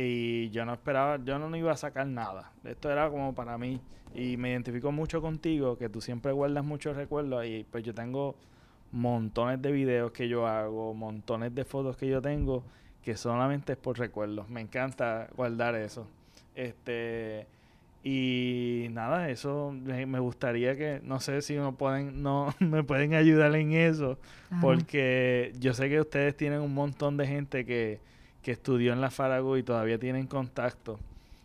y 0.00 0.48
yo 0.50 0.64
no 0.64 0.74
esperaba, 0.74 1.18
yo 1.24 1.40
no 1.40 1.54
iba 1.56 1.72
a 1.72 1.76
sacar 1.76 2.06
nada. 2.06 2.52
Esto 2.62 2.88
era 2.88 3.10
como 3.10 3.34
para 3.34 3.58
mí 3.58 3.80
y 4.14 4.36
me 4.36 4.50
identifico 4.50 4.92
mucho 4.92 5.20
contigo, 5.20 5.76
que 5.76 5.88
tú 5.88 6.00
siempre 6.00 6.30
guardas 6.30 6.64
muchos 6.64 6.96
recuerdos 6.96 7.44
y 7.46 7.66
pues 7.68 7.82
yo 7.82 7.92
tengo 7.92 8.36
montones 8.92 9.60
de 9.60 9.72
videos 9.72 10.12
que 10.12 10.28
yo 10.28 10.46
hago, 10.46 10.94
montones 10.94 11.52
de 11.52 11.64
fotos 11.64 11.96
que 11.96 12.06
yo 12.06 12.22
tengo 12.22 12.62
que 13.02 13.16
solamente 13.16 13.72
es 13.72 13.78
por 13.78 13.98
recuerdos. 13.98 14.48
Me 14.48 14.60
encanta 14.60 15.28
guardar 15.36 15.74
eso. 15.74 16.06
Este 16.54 17.48
y 18.04 18.86
nada, 18.92 19.28
eso 19.30 19.72
me 19.72 20.20
gustaría 20.20 20.76
que, 20.76 21.00
no 21.02 21.18
sé 21.18 21.42
si 21.42 21.56
no 21.56 21.74
pueden, 21.74 22.22
no 22.22 22.54
me 22.60 22.84
pueden 22.84 23.14
ayudar 23.14 23.52
en 23.56 23.72
eso, 23.72 24.16
porque 24.60 25.52
yo 25.58 25.74
sé 25.74 25.88
que 25.88 26.00
ustedes 26.00 26.36
tienen 26.36 26.60
un 26.60 26.72
montón 26.72 27.16
de 27.16 27.26
gente 27.26 27.64
que, 27.64 27.98
que 28.42 28.52
estudió 28.52 28.92
en 28.92 29.00
la 29.00 29.10
Farago 29.10 29.56
y 29.56 29.62
todavía 29.62 29.98
tienen 29.98 30.26
contacto. 30.26 30.98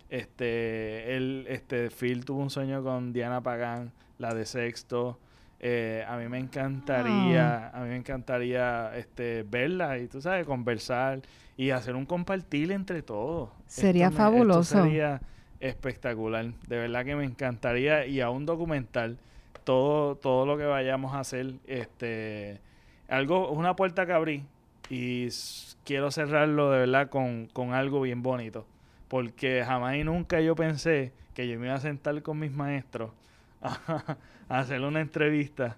Este, 0.09 1.15
él, 1.15 1.45
este, 1.49 1.89
Phil 1.89 2.23
tuvo 2.23 2.41
un 2.41 2.49
sueño 2.49 2.83
con 2.83 3.13
Diana 3.13 3.41
Pagán, 3.41 3.91
la 4.19 4.33
de 4.33 4.45
sexto. 4.45 5.17
Eh, 5.59 6.05
a 6.07 6.17
mí 6.17 6.27
me 6.27 6.37
encantaría, 6.37 7.71
ah. 7.73 7.79
a 7.79 7.83
mí 7.83 7.89
me 7.89 7.95
encantaría 7.95 8.95
este, 8.95 9.43
verla 9.43 9.97
y 9.97 10.07
tú 10.07 10.21
sabes, 10.21 10.45
conversar 10.45 11.21
y 11.57 11.71
hacer 11.71 11.95
un 11.95 12.05
compartir 12.05 12.71
entre 12.71 13.01
todos. 13.01 13.49
Sería 13.65 14.11
fabuloso. 14.11 14.83
sería 14.83 15.21
espectacular. 15.59 16.53
De 16.67 16.77
verdad 16.77 17.05
que 17.05 17.15
me 17.15 17.23
encantaría 17.23 18.05
y 18.05 18.21
a 18.21 18.29
un 18.29 18.45
documental 18.45 19.17
todo, 19.63 20.15
todo 20.15 20.45
lo 20.45 20.57
que 20.57 20.65
vayamos 20.65 21.13
a 21.13 21.21
hacer. 21.21 21.53
Este, 21.65 22.59
algo, 23.07 23.49
una 23.51 23.75
puerta 23.75 24.05
que 24.05 24.13
abrí 24.13 24.43
y 24.89 25.27
quiero 25.83 26.11
cerrarlo 26.11 26.71
de 26.71 26.79
verdad 26.79 27.09
con, 27.09 27.47
con 27.47 27.73
algo 27.73 28.01
bien 28.01 28.21
bonito. 28.21 28.65
Porque 29.07 29.63
jamás 29.65 29.95
y 29.95 30.03
nunca 30.03 30.41
yo 30.41 30.55
pensé 30.55 31.11
que 31.33 31.47
yo 31.47 31.59
me 31.59 31.67
iba 31.67 31.75
a 31.75 31.79
sentar 31.79 32.21
con 32.21 32.39
mis 32.39 32.51
maestros 32.51 33.11
a, 33.61 34.17
hacer 34.49 34.81
una 34.81 35.01
entrevista 35.01 35.77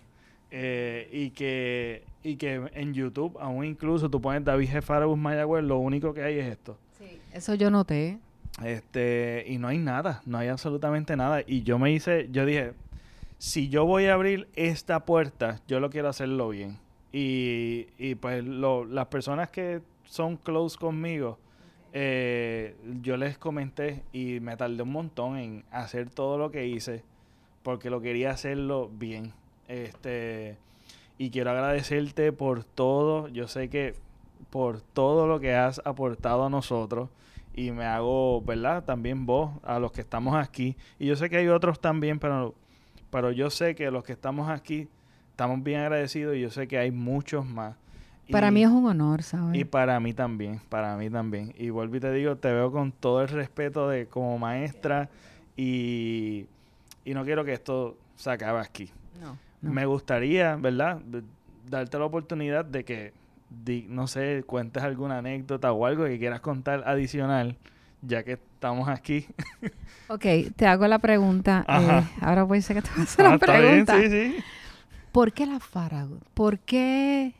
eh, 0.52 1.10
y 1.12 1.32
que 1.32 2.04
y 2.24 2.38
que 2.38 2.70
en 2.74 2.94
YouTube 2.94 3.38
aún 3.40 3.66
incluso 3.66 4.10
tú 4.10 4.20
pones 4.20 4.44
David 4.44 4.70
Jefarabus 4.70 5.18
Mayagüez, 5.18 5.64
lo 5.64 5.78
único 5.78 6.14
que 6.14 6.24
hay 6.24 6.40
es 6.40 6.48
esto. 6.48 6.78
Sí, 6.98 7.20
eso 7.34 7.54
yo 7.54 7.70
noté. 7.70 8.18
Este, 8.64 9.44
y 9.48 9.58
no 9.58 9.68
hay 9.68 9.78
nada, 9.78 10.22
no 10.26 10.38
hay 10.38 10.48
absolutamente 10.48 11.16
nada. 11.16 11.42
Y 11.46 11.64
yo 11.64 11.78
me 11.78 11.92
hice, 11.92 12.30
yo 12.32 12.46
dije, 12.46 12.74
si 13.38 13.70
yo 13.70 13.86
voy 13.86 14.06
a 14.06 14.14
abrir 14.14 14.48
esta 14.56 15.06
puerta, 15.06 15.62
yo 15.68 15.80
lo 15.80 15.90
quiero 15.90 16.10
hacerlo 16.10 16.50
bien. 16.50 16.78
Y, 17.18 17.88
y 17.98 18.16
pues 18.16 18.44
lo, 18.44 18.84
las 18.84 19.06
personas 19.06 19.50
que 19.50 19.82
son 20.04 20.36
close 20.36 20.78
conmigo, 20.78 21.40
eh, 21.94 22.76
yo 23.02 23.16
les 23.16 23.38
comenté 23.38 24.04
y 24.12 24.42
me 24.42 24.58
tardé 24.58 24.84
un 24.84 24.92
montón 24.92 25.38
en 25.38 25.64
hacer 25.72 26.10
todo 26.10 26.38
lo 26.38 26.52
que 26.52 26.68
hice 26.68 27.04
porque 27.64 27.90
lo 27.90 28.02
quería 28.02 28.32
hacerlo 28.32 28.90
bien. 28.92 29.32
Este, 29.70 30.58
y 31.18 31.30
quiero 31.30 31.52
agradecerte 31.52 32.34
por 32.34 32.66
todo. 32.66 33.30
Yo 33.30 33.48
sé 33.48 33.70
que 33.70 33.96
por 34.50 34.82
todo 34.82 35.26
lo 35.26 35.40
que 35.40 35.56
has 35.56 35.82
aportado 35.86 36.46
a 36.46 36.50
nosotros 36.50 37.10
y 37.54 37.72
me 37.72 37.86
hago, 37.86 38.42
¿verdad? 38.42 38.84
También 38.84 39.26
vos, 39.26 39.52
a 39.64 39.80
los 39.80 39.94
que 39.94 40.02
estamos 40.02 40.36
aquí. 40.36 40.76
Y 41.00 41.08
yo 41.08 41.16
sé 41.16 41.30
que 41.30 41.38
hay 41.38 41.48
otros 41.48 41.80
también, 41.80 42.20
pero, 42.20 42.54
pero 43.10 43.32
yo 43.32 43.50
sé 43.50 43.74
que 43.74 43.90
los 43.90 44.04
que 44.04 44.12
estamos 44.12 44.50
aquí 44.50 44.90
estamos 45.36 45.62
bien 45.62 45.82
agradecidos 45.82 46.38
y 46.38 46.40
yo 46.40 46.50
sé 46.50 46.66
que 46.66 46.78
hay 46.78 46.92
muchos 46.92 47.46
más. 47.46 47.76
Para 48.32 48.52
mí 48.52 48.64
es 48.64 48.70
un 48.70 48.86
honor, 48.86 49.22
¿sabes? 49.22 49.60
Y 49.60 49.66
para 49.66 50.00
mí 50.00 50.14
también, 50.14 50.62
para 50.70 50.96
mí 50.96 51.10
también. 51.10 51.54
Y 51.58 51.72
vuelvo 51.72 51.98
y 51.98 52.00
te 52.00 52.10
digo, 52.14 52.38
te 52.38 52.54
veo 52.54 52.72
con 52.72 52.94
todo 52.94 53.22
el 53.22 53.28
respeto 53.28 53.90
de 53.90 54.08
como 54.08 54.40
maestra 54.40 55.10
y, 55.58 56.46
y 57.04 57.14
no 57.14 57.26
quiero 57.26 57.44
que 57.44 57.52
esto 57.52 57.98
se 58.16 58.32
acabe 58.32 58.62
aquí. 58.62 58.90
No, 59.22 59.38
Me 59.62 59.86
gustaría, 59.86 60.56
¿verdad? 60.56 61.02
Darte 61.70 62.00
la 62.00 62.06
oportunidad 62.06 62.64
de 62.64 62.86
que 62.86 63.14
no 63.90 64.08
sé, 64.08 64.44
cuentes 64.48 64.84
alguna 64.84 65.18
anécdota 65.18 65.74
o 65.74 65.86
algo 65.86 66.06
que 66.06 66.18
quieras 66.18 66.40
contar 66.40 66.84
adicional, 66.88 67.58
ya 68.02 68.24
que 68.24 68.34
estamos 68.34 68.88
aquí. 68.88 69.28
ok, 70.08 70.26
te 70.56 70.66
hago 70.66 70.88
la 70.88 71.00
pregunta. 71.00 71.66
Eh, 71.78 72.04
ahora 72.22 72.44
voy 72.44 72.58
a 72.58 72.60
decir 72.60 72.78
que 72.78 72.82
te 72.82 72.90
voy 72.92 73.02
a 73.02 73.04
hacer 73.04 73.26
la 73.26 73.38
pregunta. 73.38 74.00
sí, 74.00 74.10
sí. 74.10 74.36
¿Por 75.16 75.32
qué 75.32 75.46
la 75.46 75.62
Farragut? 75.62 76.22
¿Por 76.34 76.60
qué? 76.60 77.34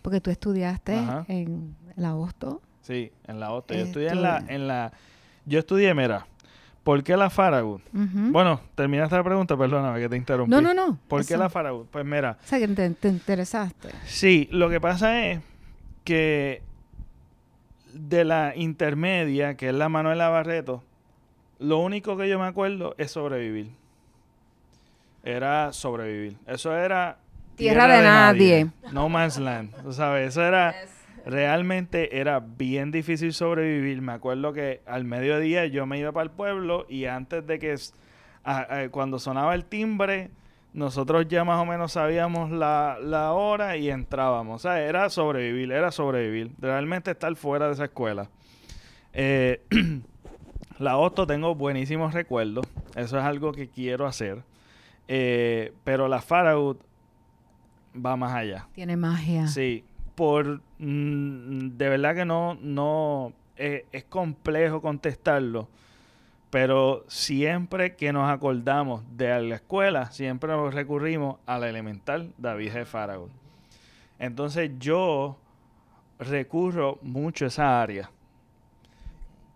Porque 0.00 0.22
tú 0.22 0.30
estudiaste 0.30 0.98
en 1.28 1.76
la 1.94 2.16
Hosto. 2.16 2.62
Sí, 2.80 3.12
en 3.26 3.38
la 3.38 3.52
Hosto. 3.52 3.74
Yo 3.74 3.80
estudié 3.80 4.08
en 4.08 4.22
la, 4.22 4.42
en 4.48 4.66
la... 4.66 4.90
Yo 5.44 5.58
estudié, 5.58 5.92
mira, 5.92 6.26
¿Por 6.82 7.02
qué 7.02 7.18
la 7.18 7.28
Faragut? 7.28 7.82
Bueno, 7.92 8.62
terminaste 8.74 9.16
la 9.16 9.22
pregunta, 9.22 9.54
perdóname 9.54 10.00
que 10.00 10.08
te 10.08 10.16
interrumpí. 10.16 10.50
No, 10.50 10.62
no, 10.62 10.72
no. 10.72 10.98
¿Por 11.08 11.26
qué 11.26 11.36
la 11.36 11.50
Faragut? 11.50 11.88
Pues 11.90 12.06
mira. 12.06 12.38
O 12.42 12.46
sea, 12.46 12.58
que 12.58 12.68
te, 12.68 13.08
interesaste. 13.08 13.90
Sí, 14.06 14.48
lo 14.50 14.70
que 14.70 14.80
pasa 14.80 15.26
es 15.26 15.40
que 16.04 16.62
de 17.92 18.24
la 18.24 18.54
intermedia, 18.56 19.58
que 19.58 19.68
es 19.68 19.74
la 19.74 19.90
Manuela 19.90 20.30
Barreto, 20.30 20.82
lo 21.58 21.80
único 21.80 22.16
que 22.16 22.30
yo 22.30 22.38
me 22.38 22.46
acuerdo 22.46 22.94
es 22.96 23.10
sobrevivir. 23.10 23.72
Era 25.22 25.72
sobrevivir. 25.72 26.36
Eso 26.46 26.76
era... 26.76 27.18
Tierra, 27.56 27.86
de, 27.88 28.02
nadie. 28.02 28.70
No 28.92 29.08
man's 29.08 29.38
land. 29.38 29.74
¿Tú 29.82 29.92
sabes? 29.92 30.28
Eso 30.28 30.42
era 30.42 30.74
realmente 31.24 32.18
era 32.18 32.40
bien 32.40 32.90
difícil 32.90 33.32
sobrevivir. 33.32 34.00
Me 34.02 34.12
acuerdo 34.12 34.52
que 34.52 34.82
al 34.86 35.04
mediodía 35.04 35.66
yo 35.66 35.86
me 35.86 35.98
iba 35.98 36.12
para 36.12 36.24
el 36.24 36.30
pueblo 36.30 36.86
y 36.88 37.06
antes 37.06 37.46
de 37.46 37.58
que 37.58 37.76
cuando 38.90 39.18
sonaba 39.18 39.54
el 39.54 39.64
timbre, 39.64 40.30
nosotros 40.72 41.26
ya 41.28 41.44
más 41.44 41.60
o 41.60 41.66
menos 41.66 41.92
sabíamos 41.92 42.50
la, 42.50 42.98
la, 43.02 43.32
hora 43.32 43.76
y 43.76 43.90
entrábamos. 43.90 44.56
O 44.56 44.68
sea, 44.68 44.80
era 44.80 45.10
sobrevivir, 45.10 45.72
era 45.72 45.90
sobrevivir. 45.90 46.52
Realmente 46.58 47.10
estar 47.10 47.34
fuera 47.36 47.66
de 47.66 47.72
esa 47.72 47.84
escuela. 47.84 48.30
Eh, 49.12 49.62
la 50.78 50.96
Otto 50.96 51.26
tengo 51.26 51.54
buenísimos 51.54 52.14
recuerdos. 52.14 52.66
Eso 52.94 53.18
es 53.18 53.24
algo 53.24 53.52
que 53.52 53.68
quiero 53.68 54.06
hacer. 54.06 54.42
Eh, 55.12 55.72
pero 55.82 56.06
la 56.06 56.22
Faragut 56.22 56.80
va 57.94 58.14
más 58.16 58.32
allá. 58.32 58.68
Tiene 58.72 58.96
magia. 58.96 59.48
Sí, 59.48 59.82
por 60.14 60.60
mm, 60.78 61.70
de 61.70 61.88
verdad 61.88 62.14
que 62.14 62.24
no, 62.24 62.56
no 62.60 63.32
eh, 63.56 63.86
es 63.90 64.04
complejo 64.04 64.80
contestarlo, 64.80 65.68
pero 66.50 67.04
siempre 67.08 67.96
que 67.96 68.12
nos 68.12 68.30
acordamos 68.30 69.02
de 69.16 69.42
la 69.42 69.56
escuela, 69.56 70.12
siempre 70.12 70.52
nos 70.52 70.72
recurrimos 70.72 71.38
a 71.44 71.58
la 71.58 71.68
elemental 71.68 72.32
David 72.38 72.72
de 72.72 72.84
Farago. 72.84 73.28
Entonces 74.20 74.70
yo 74.78 75.36
recurro 76.20 77.00
mucho 77.02 77.46
a 77.46 77.48
esa 77.48 77.82
área. 77.82 78.12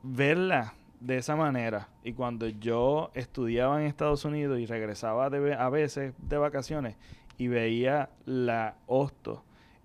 Verla 0.02 0.74
de 0.98 1.18
esa 1.18 1.36
manera. 1.36 1.86
Y 2.04 2.12
cuando 2.12 2.46
yo 2.46 3.10
estudiaba 3.14 3.80
en 3.80 3.86
Estados 3.86 4.24
Unidos 4.24 4.60
y 4.60 4.66
regresaba 4.66 5.26
a 5.26 5.70
veces 5.70 6.14
de 6.18 6.36
vacaciones 6.36 6.96
y 7.38 7.48
veía 7.48 8.10
la 8.26 8.76
Hosto 8.86 9.42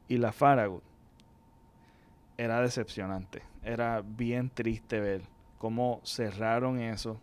y 0.07 0.17
la 0.17 0.32
Faragut 0.32 0.84
era 2.39 2.61
decepcionante. 2.61 3.41
Era 3.63 4.01
bien 4.01 4.49
triste 4.49 5.01
ver 5.01 5.24
cómo 5.57 5.99
cerraron 6.05 6.80
eso. 6.80 7.20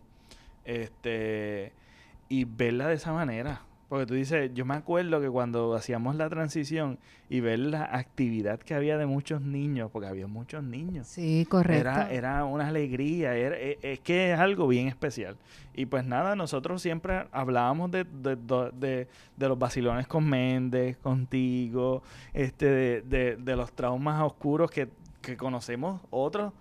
Este, 0.63 1.73
y 2.29 2.45
verla 2.45 2.87
de 2.87 2.93
esa 2.93 3.13
manera. 3.13 3.61
Porque 3.89 4.05
tú 4.05 4.15
dices, 4.15 4.51
yo 4.53 4.65
me 4.65 4.75
acuerdo 4.75 5.21
que 5.21 5.29
cuando 5.29 5.73
hacíamos 5.73 6.15
la 6.15 6.27
transición 6.27 6.99
y 7.29 7.39
ver 7.39 7.59
la 7.59 7.83
actividad 7.83 8.59
que 8.59 8.73
había 8.73 8.97
de 8.97 9.05
muchos 9.05 9.41
niños, 9.41 9.89
porque 9.91 10.09
había 10.09 10.27
muchos 10.27 10.61
niños. 10.61 11.07
Sí, 11.07 11.47
correcto. 11.49 11.89
Era, 11.89 12.11
era 12.11 12.43
una 12.43 12.67
alegría, 12.67 13.37
e, 13.37 13.79
es, 13.81 13.99
que 13.99 14.33
es 14.33 14.39
algo 14.39 14.67
bien 14.67 14.89
especial. 14.89 15.37
Y 15.73 15.85
pues 15.85 16.05
nada, 16.05 16.35
nosotros 16.35 16.81
siempre 16.81 17.27
hablábamos 17.31 17.89
de, 17.91 18.03
de, 18.03 19.07
los 19.37 19.57
vacilones 19.57 20.05
con 20.05 20.27
Méndez, 20.27 20.97
contigo, 20.97 22.03
este, 22.33 23.01
de, 23.01 23.55
los 23.55 23.71
traumas 23.71 24.21
oscuros 24.21 24.69
que, 24.69 24.89
que 25.21 25.37
conocemos 25.37 26.01
otros 26.09 26.51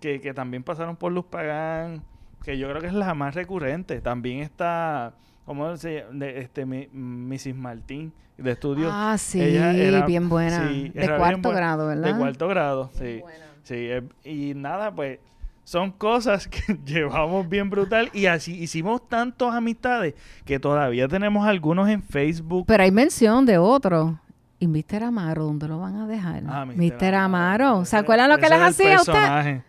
que, 0.00 0.20
que 0.20 0.34
también 0.34 0.62
pasaron 0.62 0.96
por 0.96 1.12
Luz 1.12 1.24
Pagán 1.24 2.02
que 2.46 2.56
yo 2.58 2.68
creo 2.68 2.80
que 2.80 2.86
es 2.86 2.94
la 2.94 3.12
más 3.12 3.34
recurrente. 3.34 4.00
También 4.00 4.38
está, 4.38 5.14
¿cómo 5.46 5.74
se 5.78 6.00
llama? 6.00 6.10
De, 6.18 6.40
este, 6.40 6.66
mi- 6.66 6.88
Mrs. 6.92 7.54
Martín, 7.54 8.12
de 8.36 8.50
estudio. 8.52 8.90
Ah, 8.92 9.16
sí, 9.18 9.40
Ella 9.40 9.72
era- 9.72 10.04
bien 10.04 10.28
buena. 10.28 10.68
sí, 10.68 10.90
de 10.90 11.04
era 11.04 11.16
cuarto 11.16 11.40
buena. 11.48 11.56
grado, 11.58 11.86
¿verdad? 11.86 12.12
De 12.12 12.18
cuarto 12.18 12.48
grado, 12.48 12.90
sí. 12.92 13.22
Sí, 13.62 13.74
eh, 13.74 14.02
y 14.24 14.52
nada, 14.54 14.94
pues 14.94 15.18
son 15.64 15.90
cosas 15.90 16.46
que 16.46 16.60
llevamos 16.84 17.48
bien 17.48 17.70
brutal 17.70 18.10
y 18.12 18.26
así 18.26 18.54
hicimos 18.62 19.08
tantas 19.08 19.54
amistades 19.54 20.14
que 20.44 20.60
todavía 20.60 21.08
tenemos 21.08 21.46
algunos 21.46 21.88
en 21.88 22.02
Facebook. 22.02 22.64
Pero 22.68 22.82
hay 22.84 22.90
mención 22.92 23.46
de 23.46 23.58
otro. 23.58 24.20
Y 24.58 24.68
Mr. 24.68 25.02
Amaro, 25.02 25.44
¿dónde 25.44 25.68
lo 25.68 25.80
van 25.80 25.96
a 25.96 26.06
dejar? 26.06 26.42
Ah, 26.46 26.64
Mr. 26.64 27.14
Amaro. 27.14 27.84
¿Se 27.84 27.96
acuerdan 27.96 28.30
lo 28.30 28.38
que 28.38 28.48
les 28.48 28.60
hacía 28.60 28.96
a 28.98 29.00
usted? 29.00 29.62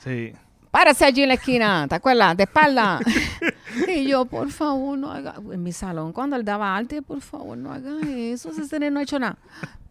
Sí. 0.00 0.32
Párese 0.70 1.06
allí 1.06 1.22
en 1.22 1.28
la 1.28 1.34
esquina, 1.34 1.86
¿te 1.88 1.94
acuerdas? 1.94 2.36
De 2.36 2.42
espalda. 2.42 2.98
y 3.86 4.06
yo, 4.08 4.24
por 4.24 4.50
favor, 4.50 4.98
no 4.98 5.10
haga. 5.12 5.34
En 5.52 5.62
mi 5.62 5.72
salón, 5.72 6.12
cuando 6.12 6.36
él 6.36 6.44
daba 6.44 6.76
arte, 6.76 7.02
por 7.02 7.20
favor, 7.20 7.56
no 7.58 7.72
haga 7.72 7.90
eso. 8.08 8.50
Ese 8.50 8.90
no 8.90 9.00
ha 9.00 9.02
hecho 9.02 9.18
nada. 9.18 9.36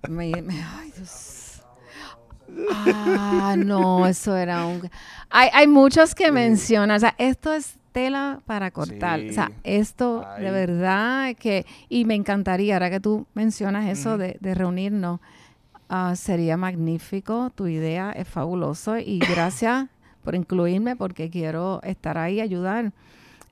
Me- 0.09 0.41
me- 0.41 0.61
ay, 0.79 0.91
Dios. 0.95 1.61
Ah, 2.69 3.55
no, 3.57 4.07
eso 4.07 4.35
era 4.35 4.65
un. 4.65 4.89
Hay, 5.29 5.49
hay 5.53 5.67
muchos 5.67 6.15
que 6.15 6.31
mencionan. 6.31 6.95
O 6.97 6.99
sea, 6.99 7.13
esto 7.17 7.51
es 7.53 7.75
tela 7.91 8.39
para 8.45 8.71
cortar. 8.71 9.19
O 9.29 9.33
sea, 9.33 9.47
Sí. 9.47 9.53
esto 9.63 10.25
de 10.39 10.51
verdad 10.51 11.35
que. 11.35 11.65
Y 11.89 12.05
me 12.05 12.15
encantaría, 12.15 12.75
ahora 12.75 12.89
que 12.89 12.99
tú 12.99 13.25
mencionas 13.33 13.87
eso 13.89 14.17
de, 14.17 14.37
de 14.39 14.55
reunirnos, 14.55 15.19
ah, 15.89 16.15
sería 16.15 16.57
magnífico. 16.57 17.51
Tu 17.53 17.67
idea 17.67 18.11
es 18.11 18.27
fabuloso 18.27 18.97
y 18.97 19.19
gracias 19.19 19.87
por 20.23 20.35
incluirme 20.35 20.95
porque 20.95 21.29
quiero 21.29 21.81
estar 21.83 22.17
ahí, 22.17 22.39
ayudar. 22.41 22.91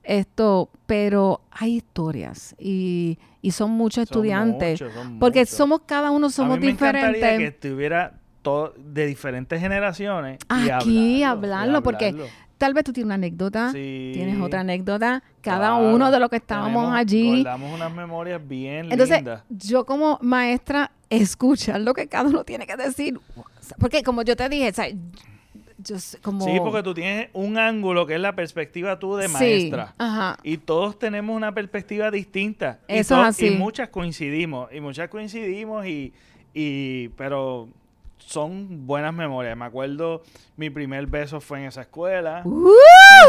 Esto, 0.06 0.70
pero 0.86 1.40
hay 1.50 1.76
historias 1.76 2.54
y, 2.58 3.18
y 3.42 3.50
son 3.50 3.72
muchos 3.72 3.94
Son 3.94 4.02
estudiantes. 4.04 4.80
muchos, 4.80 4.94
son 4.94 5.18
porque 5.18 5.40
muchos. 5.40 5.54
somos, 5.56 5.80
cada 5.84 6.10
uno 6.12 6.30
somos 6.30 6.56
a 6.56 6.60
mí 6.60 6.66
me 6.66 6.72
encantaría 6.72 7.08
diferentes. 7.12 7.38
que 7.38 7.46
estuviera 7.68 8.14
todo 8.42 8.72
de 8.78 9.06
diferentes 9.06 9.60
generaciones. 9.60 10.38
Aquí, 10.48 11.16
y 11.18 11.22
hablarlo, 11.24 11.82
porque. 11.82 12.14
Tal 12.58 12.72
vez 12.72 12.84
tú 12.84 12.92
tienes 12.94 13.04
una 13.04 13.16
anécdota, 13.16 13.70
Sí. 13.70 14.12
tienes 14.14 14.40
otra 14.40 14.60
anécdota, 14.60 15.22
cada 15.42 15.76
Claro. 15.76 15.94
uno 15.94 16.10
de 16.10 16.18
los 16.18 16.30
que 16.30 16.36
estábamos 16.36 16.84
Tenemos- 16.84 16.96
allí. 16.98 17.42
Guardamos 17.42 17.74
unas 17.74 17.92
memorias 17.94 18.48
bien 18.48 18.90
Entonces, 18.90 19.16
lindas. 19.18 19.42
yo 19.50 19.84
como 19.84 20.18
maestra, 20.22 20.90
escuchar 21.10 21.82
lo 21.82 21.92
que 21.92 22.06
cada 22.08 22.30
uno 22.30 22.44
tiene 22.44 22.66
que 22.66 22.76
decir. 22.76 23.20
Porque 23.78 24.02
como 24.02 24.22
yo 24.22 24.36
te 24.36 24.48
dije, 24.48 24.70
o 24.70 24.72
sea, 24.72 24.86
yo 25.86 25.98
sé 25.98 26.18
como... 26.20 26.44
Sí, 26.44 26.58
porque 26.60 26.82
tú 26.82 26.92
tienes 26.94 27.28
un 27.32 27.56
ángulo 27.58 28.06
que 28.06 28.14
es 28.16 28.20
la 28.20 28.34
perspectiva 28.34 28.98
tú 28.98 29.16
de 29.16 29.28
Sí, 29.28 29.32
maestra. 29.32 29.94
ajá. 29.98 30.36
Y 30.42 30.58
todos 30.58 30.98
tenemos 30.98 31.34
una 31.36 31.52
perspectiva 31.52 32.10
distinta. 32.10 32.80
y 32.88 32.98
Eso 32.98 33.14
es 33.16 33.20
to- 33.20 33.26
así. 33.28 33.46
Y 33.46 33.50
muchas 33.56 33.88
coincidimos. 33.88 34.72
Y 34.72 34.80
muchas 34.80 35.08
coincidimos 35.08 35.86
y, 35.86 36.12
y... 36.54 37.08
Pero 37.10 37.68
son 38.18 38.86
buenas 38.86 39.14
memorias. 39.14 39.56
Me 39.56 39.64
acuerdo, 39.66 40.22
mi 40.56 40.68
primer 40.70 41.06
beso 41.06 41.40
fue 41.40 41.60
en 41.60 41.66
esa 41.66 41.82
escuela. 41.82 42.42
¡Uh! 42.44 42.68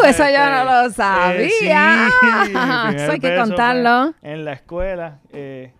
eso 0.06 0.24
yo 0.24 0.50
no 0.50 0.64
lo 0.64 0.82
Este, 0.88 0.94
sabía. 0.96 2.08
eh, 2.08 2.10
sí, 2.12 2.52
primer 2.52 2.96
eso 3.02 3.12
hay 3.12 3.20
que 3.20 3.36
contarlo. 3.36 4.14
En 4.24 4.44
la 4.46 4.54
escuela. 4.54 5.20
eh. 5.32 5.72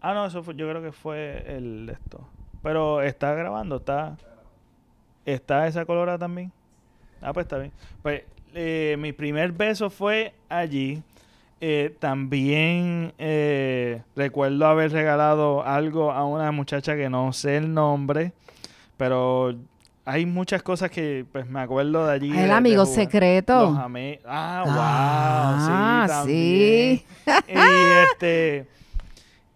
Ah, 0.00 0.12
no, 0.14 0.26
eso 0.26 0.42
fue, 0.42 0.54
yo 0.54 0.68
creo 0.68 0.82
que 0.82 0.92
fue 0.92 1.44
el 1.56 1.88
esto. 1.90 2.28
Pero 2.62 3.00
está 3.02 3.32
grabando, 3.34 3.76
está. 3.76 4.16
¿Está 5.24 5.66
esa 5.66 5.84
colora 5.84 6.18
también? 6.18 6.52
Ah, 7.20 7.32
pues 7.32 7.44
está 7.44 7.58
bien. 7.58 7.72
Pues 8.02 8.22
eh, 8.54 8.96
mi 8.98 9.12
primer 9.12 9.52
beso 9.52 9.90
fue 9.90 10.34
allí. 10.48 11.02
Eh, 11.60 11.94
también 11.98 13.14
eh, 13.16 14.02
recuerdo 14.14 14.66
haber 14.66 14.92
regalado 14.92 15.64
algo 15.64 16.12
a 16.12 16.26
una 16.26 16.52
muchacha 16.52 16.94
que 16.94 17.08
no 17.08 17.32
sé 17.32 17.56
el 17.56 17.72
nombre, 17.72 18.32
pero 18.98 19.54
hay 20.04 20.26
muchas 20.26 20.62
cosas 20.62 20.90
que 20.90 21.24
pues 21.32 21.48
me 21.48 21.60
acuerdo 21.60 22.06
de 22.06 22.12
allí. 22.12 22.30
El 22.30 22.48
de 22.48 22.52
amigo 22.52 22.84
secreto. 22.84 23.70
Los 23.70 23.78
amé. 23.78 24.20
Ah, 24.26 24.62
wow. 24.66 24.74
Ah, 24.76 26.06
sí, 26.06 26.12
también. 26.12 26.98
sí. 26.98 27.04
y 27.48 28.12
este 28.12 28.66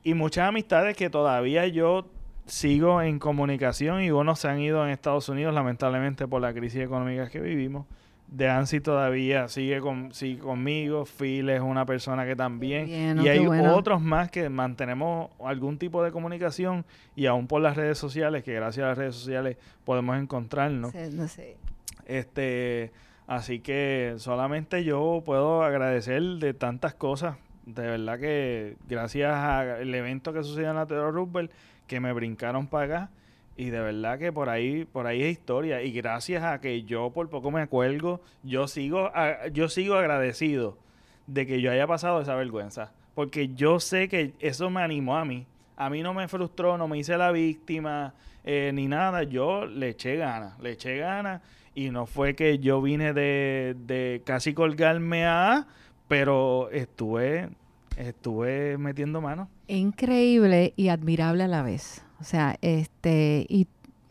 y 0.02 0.14
muchas 0.14 0.48
amistades 0.48 0.96
que 0.96 1.10
todavía 1.10 1.66
yo 1.66 2.06
sigo 2.48 3.02
en 3.02 3.18
comunicación 3.18 4.02
y 4.02 4.10
unos 4.10 4.40
se 4.40 4.48
han 4.48 4.58
ido 4.60 4.84
en 4.84 4.90
Estados 4.90 5.28
Unidos 5.28 5.54
lamentablemente 5.54 6.26
por 6.26 6.42
la 6.42 6.52
crisis 6.52 6.80
económica 6.80 7.28
que 7.28 7.40
vivimos. 7.40 7.86
De 8.26 8.48
Ansi 8.48 8.80
todavía 8.80 9.48
sigue, 9.48 9.80
con, 9.80 10.12
sigue 10.12 10.40
conmigo, 10.40 11.06
Phil 11.06 11.48
es 11.48 11.62
una 11.62 11.86
persona 11.86 12.26
que 12.26 12.36
también. 12.36 12.84
Bien, 12.84 13.20
y 13.22 13.28
hay 13.28 13.46
bueno. 13.46 13.74
otros 13.74 14.02
más 14.02 14.30
que 14.30 14.50
mantenemos 14.50 15.30
algún 15.42 15.78
tipo 15.78 16.02
de 16.02 16.12
comunicación 16.12 16.84
y 17.16 17.24
aún 17.24 17.46
por 17.46 17.62
las 17.62 17.76
redes 17.76 17.96
sociales, 17.96 18.44
que 18.44 18.52
gracias 18.52 18.84
a 18.84 18.88
las 18.88 18.98
redes 18.98 19.14
sociales 19.14 19.56
podemos 19.84 20.18
encontrarnos. 20.18 20.92
Sí, 20.92 20.98
no 21.12 21.26
sé. 21.26 21.56
Este, 22.04 22.92
así 23.26 23.60
que 23.60 24.14
solamente 24.18 24.84
yo 24.84 25.22
puedo 25.24 25.62
agradecer 25.62 26.22
de 26.22 26.52
tantas 26.52 26.94
cosas. 26.94 27.36
De 27.64 27.82
verdad 27.82 28.18
que 28.18 28.76
gracias 28.88 29.34
al 29.34 29.94
evento 29.94 30.34
que 30.34 30.42
sucedió 30.42 30.70
en 30.70 30.76
la 30.76 30.86
Teodoro 30.86 31.12
Roosevelt, 31.12 31.50
que 31.88 31.98
me 31.98 32.12
brincaron 32.12 32.68
para 32.68 32.84
acá. 32.84 33.10
Y 33.56 33.70
de 33.70 33.80
verdad 33.80 34.20
que 34.20 34.32
por 34.32 34.48
ahí, 34.48 34.84
por 34.84 35.08
ahí 35.08 35.24
es 35.24 35.32
historia. 35.32 35.82
Y 35.82 35.90
gracias 35.90 36.44
a 36.44 36.60
que 36.60 36.84
yo 36.84 37.10
por 37.10 37.28
poco 37.28 37.50
me 37.50 37.60
acuerdo, 37.60 38.20
yo 38.44 38.68
sigo, 38.68 39.10
yo 39.52 39.68
sigo 39.68 39.96
agradecido 39.96 40.78
de 41.26 41.44
que 41.44 41.60
yo 41.60 41.72
haya 41.72 41.88
pasado 41.88 42.20
esa 42.20 42.36
vergüenza. 42.36 42.92
Porque 43.16 43.48
yo 43.48 43.80
sé 43.80 44.08
que 44.08 44.32
eso 44.38 44.70
me 44.70 44.80
animó 44.80 45.16
a 45.16 45.24
mí. 45.24 45.44
A 45.76 45.90
mí 45.90 46.02
no 46.02 46.14
me 46.14 46.28
frustró, 46.28 46.78
no 46.78 46.86
me 46.86 46.98
hice 46.98 47.16
la 47.16 47.32
víctima, 47.32 48.14
eh, 48.44 48.70
ni 48.72 48.86
nada. 48.86 49.24
Yo 49.24 49.66
le 49.66 49.88
eché 49.88 50.14
ganas, 50.14 50.56
le 50.60 50.72
eché 50.72 50.98
ganas. 50.98 51.42
Y 51.74 51.90
no 51.90 52.06
fue 52.06 52.36
que 52.36 52.60
yo 52.60 52.80
vine 52.80 53.12
de, 53.12 53.74
de 53.86 54.22
casi 54.24 54.54
colgarme 54.54 55.26
a, 55.26 55.66
pero 56.06 56.70
estuve, 56.70 57.48
estuve 57.96 58.78
metiendo 58.78 59.20
mano. 59.20 59.48
Increíble 59.68 60.72
y 60.76 60.88
admirable 60.88 61.44
a 61.44 61.48
la 61.48 61.62
vez. 61.62 62.02
O 62.20 62.24
sea, 62.24 62.56
este, 62.62 63.46
y 63.48 63.68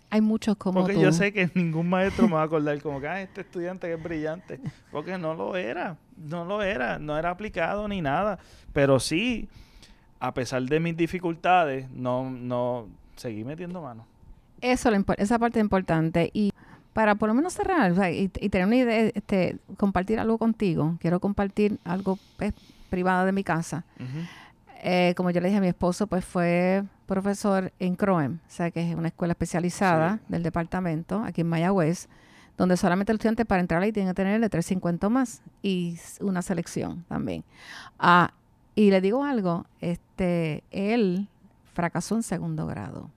hay 0.09 0.21
muchos 0.21 0.55
como 0.55 0.81
Porque 0.81 0.93
tú. 0.93 1.01
yo 1.01 1.11
sé 1.11 1.33
que 1.33 1.49
ningún 1.55 1.89
maestro 1.89 2.27
me 2.27 2.35
va 2.35 2.41
a 2.41 2.45
acordar 2.45 2.81
como 2.81 3.01
que, 3.01 3.07
ah, 3.07 3.21
este 3.21 3.41
estudiante 3.41 3.87
que 3.87 3.93
es 3.93 4.03
brillante. 4.03 4.59
Porque 4.91 5.17
no 5.17 5.33
lo 5.33 5.55
era, 5.55 5.97
no 6.15 6.45
lo 6.45 6.61
era, 6.61 6.99
no 6.99 7.17
era 7.17 7.31
aplicado 7.31 7.87
ni 7.87 8.01
nada. 8.01 8.39
Pero 8.71 8.99
sí, 8.99 9.49
a 10.19 10.33
pesar 10.33 10.63
de 10.63 10.79
mis 10.79 10.95
dificultades, 10.95 11.89
no, 11.91 12.29
no, 12.29 12.87
seguí 13.15 13.43
metiendo 13.43 13.81
mano. 13.81 14.05
Eso, 14.61 14.89
esa 15.17 15.39
parte 15.39 15.59
es 15.59 15.63
importante. 15.63 16.29
Y 16.33 16.51
para 16.93 17.15
por 17.15 17.29
lo 17.29 17.35
menos 17.35 17.53
cerrar 17.53 17.91
o 17.91 17.95
sea, 17.95 18.09
y, 18.09 18.31
y 18.39 18.49
tener 18.49 18.65
una 18.65 18.75
idea, 18.75 19.11
este, 19.13 19.57
compartir 19.77 20.19
algo 20.19 20.37
contigo, 20.39 20.97
quiero 20.99 21.19
compartir 21.19 21.77
algo 21.83 22.17
pues, 22.37 22.53
privado 22.89 23.25
de 23.25 23.33
mi 23.33 23.43
casa. 23.43 23.83
Ujú. 23.99 24.25
Eh, 24.83 25.13
como 25.17 25.31
yo 25.31 25.41
le 25.41 25.47
dije 25.47 25.57
a 25.57 25.61
mi 25.61 25.67
esposo, 25.67 26.07
pues 26.07 26.23
fue 26.25 26.83
profesor 27.05 27.71
en 27.79 27.95
CROEM, 27.95 28.35
o 28.45 28.49
sea, 28.49 28.69
que 28.71 28.89
es 28.89 28.95
una 28.95 29.07
escuela 29.09 29.31
especializada 29.33 30.17
Sí. 30.17 30.23
del 30.29 30.43
departamento 30.43 31.23
aquí 31.23 31.41
en 31.41 31.47
Mayagüez, 31.49 32.07
donde 32.57 32.77
solamente 32.77 33.11
el 33.11 33.15
estudiante 33.17 33.45
para 33.45 33.61
entrar 33.61 33.81
ahí 33.81 33.91
tiene 33.91 34.09
que 34.09 34.13
tener 34.15 34.39
de 34.41 34.49
350 34.49 35.07
o 35.07 35.09
más 35.09 35.41
y 35.61 35.97
una 36.21 36.41
selección 36.41 37.05
también. 37.07 37.43
Ah, 37.99 38.33
y 38.75 38.91
le 38.91 39.01
digo 39.01 39.23
algo, 39.23 39.65
este, 39.81 40.63
él 40.71 41.27
fracasó 41.73 42.15
en 42.15 42.23
segundo 42.23 42.65
grado. 42.67 43.09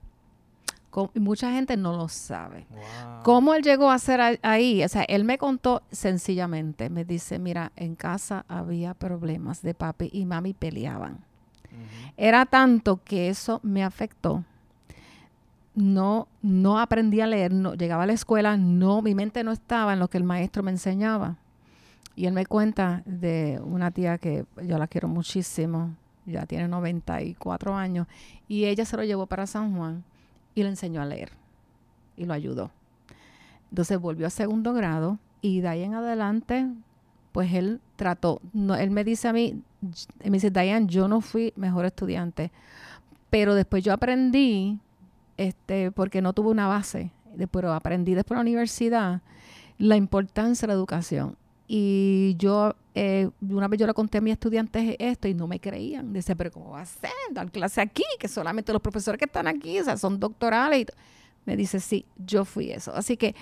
Mucha 1.15 1.51
gente 1.51 1.77
no 1.77 1.95
lo 1.95 2.09
sabe. 2.09 2.65
Wow. 2.69 3.23
¿Cómo 3.23 3.53
él 3.53 3.63
llegó 3.63 3.89
a 3.91 3.97
ser 3.97 4.39
ahí? 4.41 4.83
O 4.83 4.89
sea, 4.89 5.03
él 5.03 5.23
me 5.23 5.37
contó 5.37 5.83
sencillamente, 5.91 6.89
me 6.89 7.05
dice, 7.05 7.39
mira, 7.39 7.71
en 7.77 7.95
casa 7.95 8.43
había 8.49 8.93
problemas 8.93 9.61
de 9.61 9.73
papi 9.73 10.09
y 10.11 10.25
mami 10.25 10.53
peleaban. 10.53 11.23
Era 12.17 12.45
tanto 12.45 13.01
que 13.03 13.29
eso 13.29 13.59
me 13.63 13.83
afectó. 13.83 14.43
No, 15.73 16.27
no 16.41 16.79
aprendí 16.79 17.21
a 17.21 17.27
leer, 17.27 17.53
no, 17.53 17.73
llegaba 17.75 18.03
a 18.03 18.05
la 18.05 18.13
escuela, 18.13 18.57
no, 18.57 19.01
mi 19.01 19.15
mente 19.15 19.43
no 19.43 19.51
estaba 19.51 19.93
en 19.93 19.99
lo 19.99 20.09
que 20.09 20.17
el 20.17 20.23
maestro 20.23 20.63
me 20.63 20.71
enseñaba. 20.71 21.37
Y 22.15 22.25
él 22.25 22.33
me 22.33 22.45
cuenta 22.45 23.03
de 23.05 23.61
una 23.63 23.91
tía 23.91 24.17
que 24.17 24.45
yo 24.63 24.77
la 24.77 24.87
quiero 24.87 25.07
muchísimo, 25.07 25.95
ya 26.25 26.45
tiene 26.45 26.67
94 26.67 27.73
años, 27.73 28.07
y 28.49 28.65
ella 28.65 28.83
se 28.83 28.97
lo 28.97 29.03
llevó 29.03 29.27
para 29.27 29.47
San 29.47 29.75
Juan 29.75 30.03
y 30.53 30.63
le 30.63 30.69
enseñó 30.69 31.01
a 31.01 31.05
leer 31.05 31.31
y 32.17 32.25
lo 32.25 32.33
ayudó. 32.33 32.71
Entonces 33.69 33.99
volvió 33.99 34.27
a 34.27 34.29
segundo 34.29 34.73
grado 34.73 35.17
y 35.41 35.61
de 35.61 35.69
ahí 35.69 35.83
en 35.83 35.93
adelante, 35.93 36.67
pues 37.31 37.53
él 37.53 37.79
trató, 38.01 38.41
él 38.79 38.89
me 38.89 39.03
dice 39.03 39.27
a 39.27 39.33
mí, 39.33 39.61
me 40.23 40.31
dice, 40.31 40.49
Diane, 40.49 40.87
yo 40.87 41.07
no 41.07 41.21
fui 41.21 41.53
mejor 41.55 41.85
estudiante, 41.85 42.51
pero 43.29 43.53
después 43.53 43.83
yo 43.83 43.93
aprendí, 43.93 44.79
este, 45.37 45.91
porque 45.91 46.19
no 46.19 46.33
tuve 46.33 46.49
una 46.49 46.67
base, 46.67 47.11
pero 47.51 47.71
aprendí 47.71 48.15
después 48.15 48.35
de 48.35 48.37
la 48.37 48.41
universidad 48.41 49.21
la 49.77 49.97
importancia 49.97 50.65
de 50.65 50.73
la 50.73 50.73
educación. 50.73 51.37
Y 51.67 52.35
yo, 52.39 52.73
eh, 52.95 53.29
una 53.39 53.67
vez 53.67 53.79
yo 53.79 53.85
le 53.85 53.93
conté 53.93 54.17
a 54.17 54.21
mis 54.21 54.33
estudiantes 54.33 54.95
esto 54.97 55.27
y 55.27 55.35
no 55.35 55.45
me 55.45 55.59
creían. 55.59 56.11
Dice, 56.11 56.35
pero 56.35 56.49
¿cómo 56.51 56.71
va 56.71 56.81
a 56.81 56.85
ser 56.87 57.11
dar 57.31 57.51
clase 57.51 57.81
aquí? 57.81 58.03
Que 58.19 58.27
solamente 58.27 58.73
los 58.73 58.81
profesores 58.81 59.19
que 59.19 59.25
están 59.25 59.45
aquí, 59.45 59.79
o 59.79 59.83
sea, 59.83 59.95
son 59.95 60.19
doctorales. 60.19 60.87
Me 61.45 61.55
dice, 61.55 61.79
sí, 61.79 62.03
yo 62.17 62.45
fui 62.45 62.71
eso. 62.71 62.95
Así 62.95 63.15
que 63.15 63.35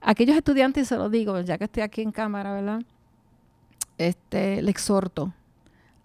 aquellos 0.00 0.36
estudiantes, 0.36 0.88
se 0.88 0.96
lo 0.96 1.08
digo, 1.08 1.40
ya 1.42 1.58
que 1.58 1.64
estoy 1.64 1.84
aquí 1.84 2.02
en 2.02 2.10
cámara, 2.10 2.52
¿verdad? 2.52 2.82
Este, 4.00 4.62
le 4.62 4.70
exhorto 4.70 5.34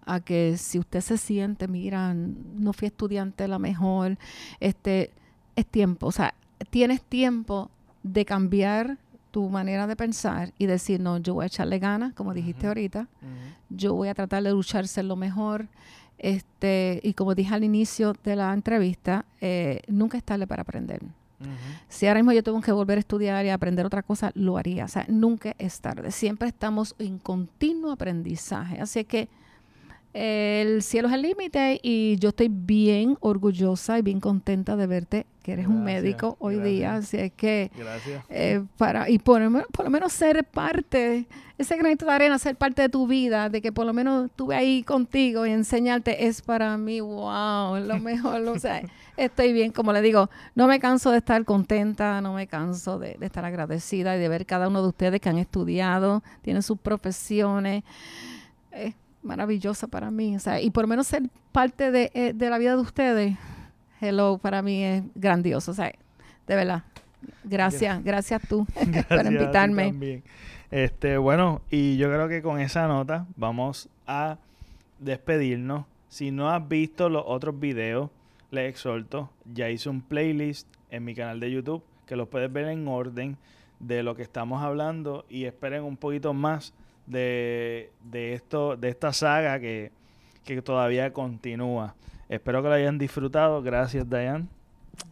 a 0.04 0.20
que 0.20 0.58
si 0.58 0.78
usted 0.78 1.00
se 1.00 1.16
siente, 1.16 1.66
mira, 1.66 2.12
no 2.12 2.74
fui 2.74 2.88
estudiante 2.88 3.48
la 3.48 3.58
mejor, 3.58 4.18
este, 4.60 5.12
es 5.56 5.64
tiempo, 5.64 6.08
o 6.08 6.12
sea, 6.12 6.34
tienes 6.68 7.00
tiempo 7.00 7.70
de 8.02 8.26
cambiar 8.26 8.98
tu 9.30 9.48
manera 9.48 9.86
de 9.86 9.96
pensar 9.96 10.52
y 10.58 10.66
decir, 10.66 11.00
no, 11.00 11.16
yo 11.16 11.32
voy 11.32 11.44
a 11.44 11.46
echarle 11.46 11.78
ganas, 11.78 12.12
como 12.12 12.34
dijiste 12.34 12.66
ahorita, 12.66 13.08
yo 13.70 13.94
voy 13.94 14.08
a 14.08 14.14
tratar 14.14 14.42
de 14.42 14.50
lucharse 14.50 15.02
lo 15.02 15.16
mejor. 15.16 15.66
Este, 16.18 17.00
y 17.02 17.14
como 17.14 17.34
dije 17.34 17.54
al 17.54 17.64
inicio 17.64 18.14
de 18.24 18.36
la 18.36 18.52
entrevista, 18.52 19.24
eh, 19.40 19.80
nunca 19.88 20.18
es 20.18 20.24
tarde 20.24 20.46
para 20.46 20.60
aprender. 20.60 21.00
Si 21.88 22.06
ahora 22.06 22.20
mismo 22.20 22.32
yo 22.32 22.42
tengo 22.42 22.60
que 22.60 22.72
volver 22.72 22.98
a 22.98 23.00
estudiar 23.00 23.44
y 23.44 23.50
aprender 23.50 23.84
otra 23.84 24.02
cosa, 24.02 24.32
lo 24.34 24.56
haría. 24.56 24.84
O 24.84 24.88
sea, 24.88 25.04
nunca 25.08 25.54
es 25.58 25.80
tarde. 25.80 26.10
Siempre 26.10 26.48
estamos 26.48 26.94
en 26.98 27.18
continuo 27.18 27.92
aprendizaje. 27.92 28.80
Así 28.80 29.04
que 29.04 29.28
el 30.18 30.82
cielo 30.82 31.08
es 31.08 31.14
el 31.14 31.22
límite 31.22 31.78
y 31.82 32.16
yo 32.18 32.30
estoy 32.30 32.48
bien 32.48 33.18
orgullosa 33.20 33.98
y 33.98 34.02
bien 34.02 34.18
contenta 34.18 34.74
de 34.74 34.86
verte 34.86 35.26
que 35.42 35.52
eres 35.52 35.66
un 35.66 35.84
médico 35.84 36.36
hoy 36.40 36.58
día 36.58 36.94
así 36.94 37.18
es 37.18 37.32
que 37.32 37.70
eh, 38.30 38.64
para 38.78 39.10
y 39.10 39.18
por, 39.18 39.42
por, 39.68 39.84
lo 39.84 39.90
menos 39.90 40.14
ser 40.14 40.42
parte 40.44 41.26
ese 41.58 41.76
granito 41.76 42.06
de 42.06 42.12
arena 42.12 42.38
ser 42.38 42.56
parte 42.56 42.80
de 42.80 42.88
tu 42.88 43.06
vida 43.06 43.50
de 43.50 43.60
que 43.60 43.72
por 43.72 43.84
lo 43.84 43.92
menos 43.92 44.30
estuve 44.30 44.56
ahí 44.56 44.82
contigo 44.84 45.44
y 45.44 45.50
enseñarte 45.50 46.26
es 46.26 46.40
para 46.40 46.78
mí 46.78 47.00
wow 47.02 47.76
lo 47.76 47.98
mejor 47.98 48.40
o 48.48 48.58
sea 48.58 48.80
estoy 49.16 49.52
bien 49.52 49.72
como 49.72 49.92
le 49.92 50.02
digo 50.02 50.30
no 50.54 50.66
me 50.66 50.78
canso 50.78 51.10
de 51.10 51.18
estar 51.18 51.44
contenta 51.44 52.20
no 52.20 52.34
me 52.34 52.46
canso 52.46 52.98
de, 52.98 53.16
estar 53.20 53.44
agradecida 53.44 54.16
y 54.16 54.20
de 54.20 54.28
ver 54.28 54.46
cada 54.46 54.68
uno 54.68 54.82
de 54.82 54.88
ustedes 54.88 55.20
que 55.20 55.28
han 55.28 55.38
estudiado 55.38 56.22
tienen 56.42 56.62
sus 56.62 56.78
profesiones 56.78 57.84
eh, 58.72 58.92
maravillosa 59.26 59.86
para 59.88 60.10
mí. 60.10 60.36
O 60.36 60.40
sea, 60.40 60.60
y 60.60 60.70
por 60.70 60.84
lo 60.84 60.88
menos 60.88 61.06
ser 61.06 61.24
parte 61.52 61.90
de, 61.90 62.10
eh, 62.14 62.32
de 62.34 62.48
la 62.48 62.58
vida 62.58 62.76
de 62.76 62.80
ustedes, 62.80 63.36
hello, 64.00 64.38
para 64.38 64.62
mí 64.62 64.82
es 64.82 65.02
grandioso. 65.14 65.72
O 65.72 65.74
sea, 65.74 65.92
de 66.46 66.54
verdad. 66.54 66.84
Gracias, 67.42 68.02
gracias 68.04 68.42
tú 68.48 68.66
por 69.08 69.26
invitarme. 69.26 70.22
Este, 70.70 71.18
bueno, 71.18 71.60
y 71.70 71.96
yo 71.96 72.08
creo 72.08 72.28
que 72.28 72.42
con 72.42 72.60
esa 72.60 72.86
nota 72.86 73.26
vamos 73.36 73.88
a 74.06 74.38
despedirnos. 75.00 75.84
Si 76.08 76.30
no 76.30 76.50
has 76.50 76.66
visto 76.66 77.08
los 77.08 77.24
otros 77.26 77.58
videos, 77.58 78.10
les 78.50 78.70
exhorto, 78.70 79.30
ya 79.44 79.70
hice 79.70 79.88
un 79.88 80.00
playlist 80.00 80.68
en 80.90 81.04
mi 81.04 81.14
canal 81.14 81.40
de 81.40 81.50
YouTube 81.50 81.82
que 82.06 82.16
los 82.16 82.28
puedes 82.28 82.52
ver 82.52 82.66
en 82.68 82.86
orden 82.88 83.36
de 83.80 84.02
lo 84.02 84.14
que 84.14 84.22
estamos 84.22 84.62
hablando 84.62 85.26
y 85.28 85.44
esperen 85.44 85.82
un 85.82 85.96
poquito 85.96 86.32
más 86.32 86.72
de, 87.06 87.90
esto, 88.12 88.76
de 88.76 88.88
esta 88.88 89.12
saga 89.12 89.60
que, 89.60 89.92
todavía 90.64 91.12
continúa. 91.12 91.94
Espero 92.28 92.62
que 92.62 92.68
lo 92.68 92.74
hayan 92.74 92.98
disfrutado. 92.98 93.62
Gracias, 93.62 94.08
Dayan. 94.08 94.48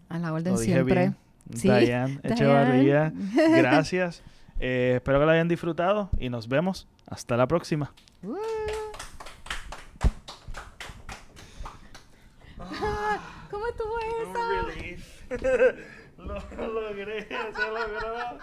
A 0.09 0.19
la 0.19 0.33
orden 0.33 0.57
siempre. 0.59 1.13
Dayan 1.45 2.21
Echevarría. 2.23 3.13
Gracias. 3.57 4.23
Eh, 4.61 4.95
espero 4.97 5.19
que 5.21 5.27
lo 5.27 5.33
hayan 5.33 5.49
disfrutado 5.49 6.09
y 6.19 6.29
nos 6.29 6.49
vemos. 6.49 6.89
Hasta 7.07 7.37
la 7.37 7.47
próxima. 7.47 7.93
¿Cómo 13.51 13.67
estuvo 13.67 13.99
eso? 14.23 15.24
lo 16.19 16.69
logré, 16.69 17.27
se 17.29 17.69
logró. 17.69 18.39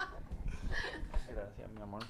Gracias, 1.28 1.70
mi 1.70 1.82
amor. 1.82 2.02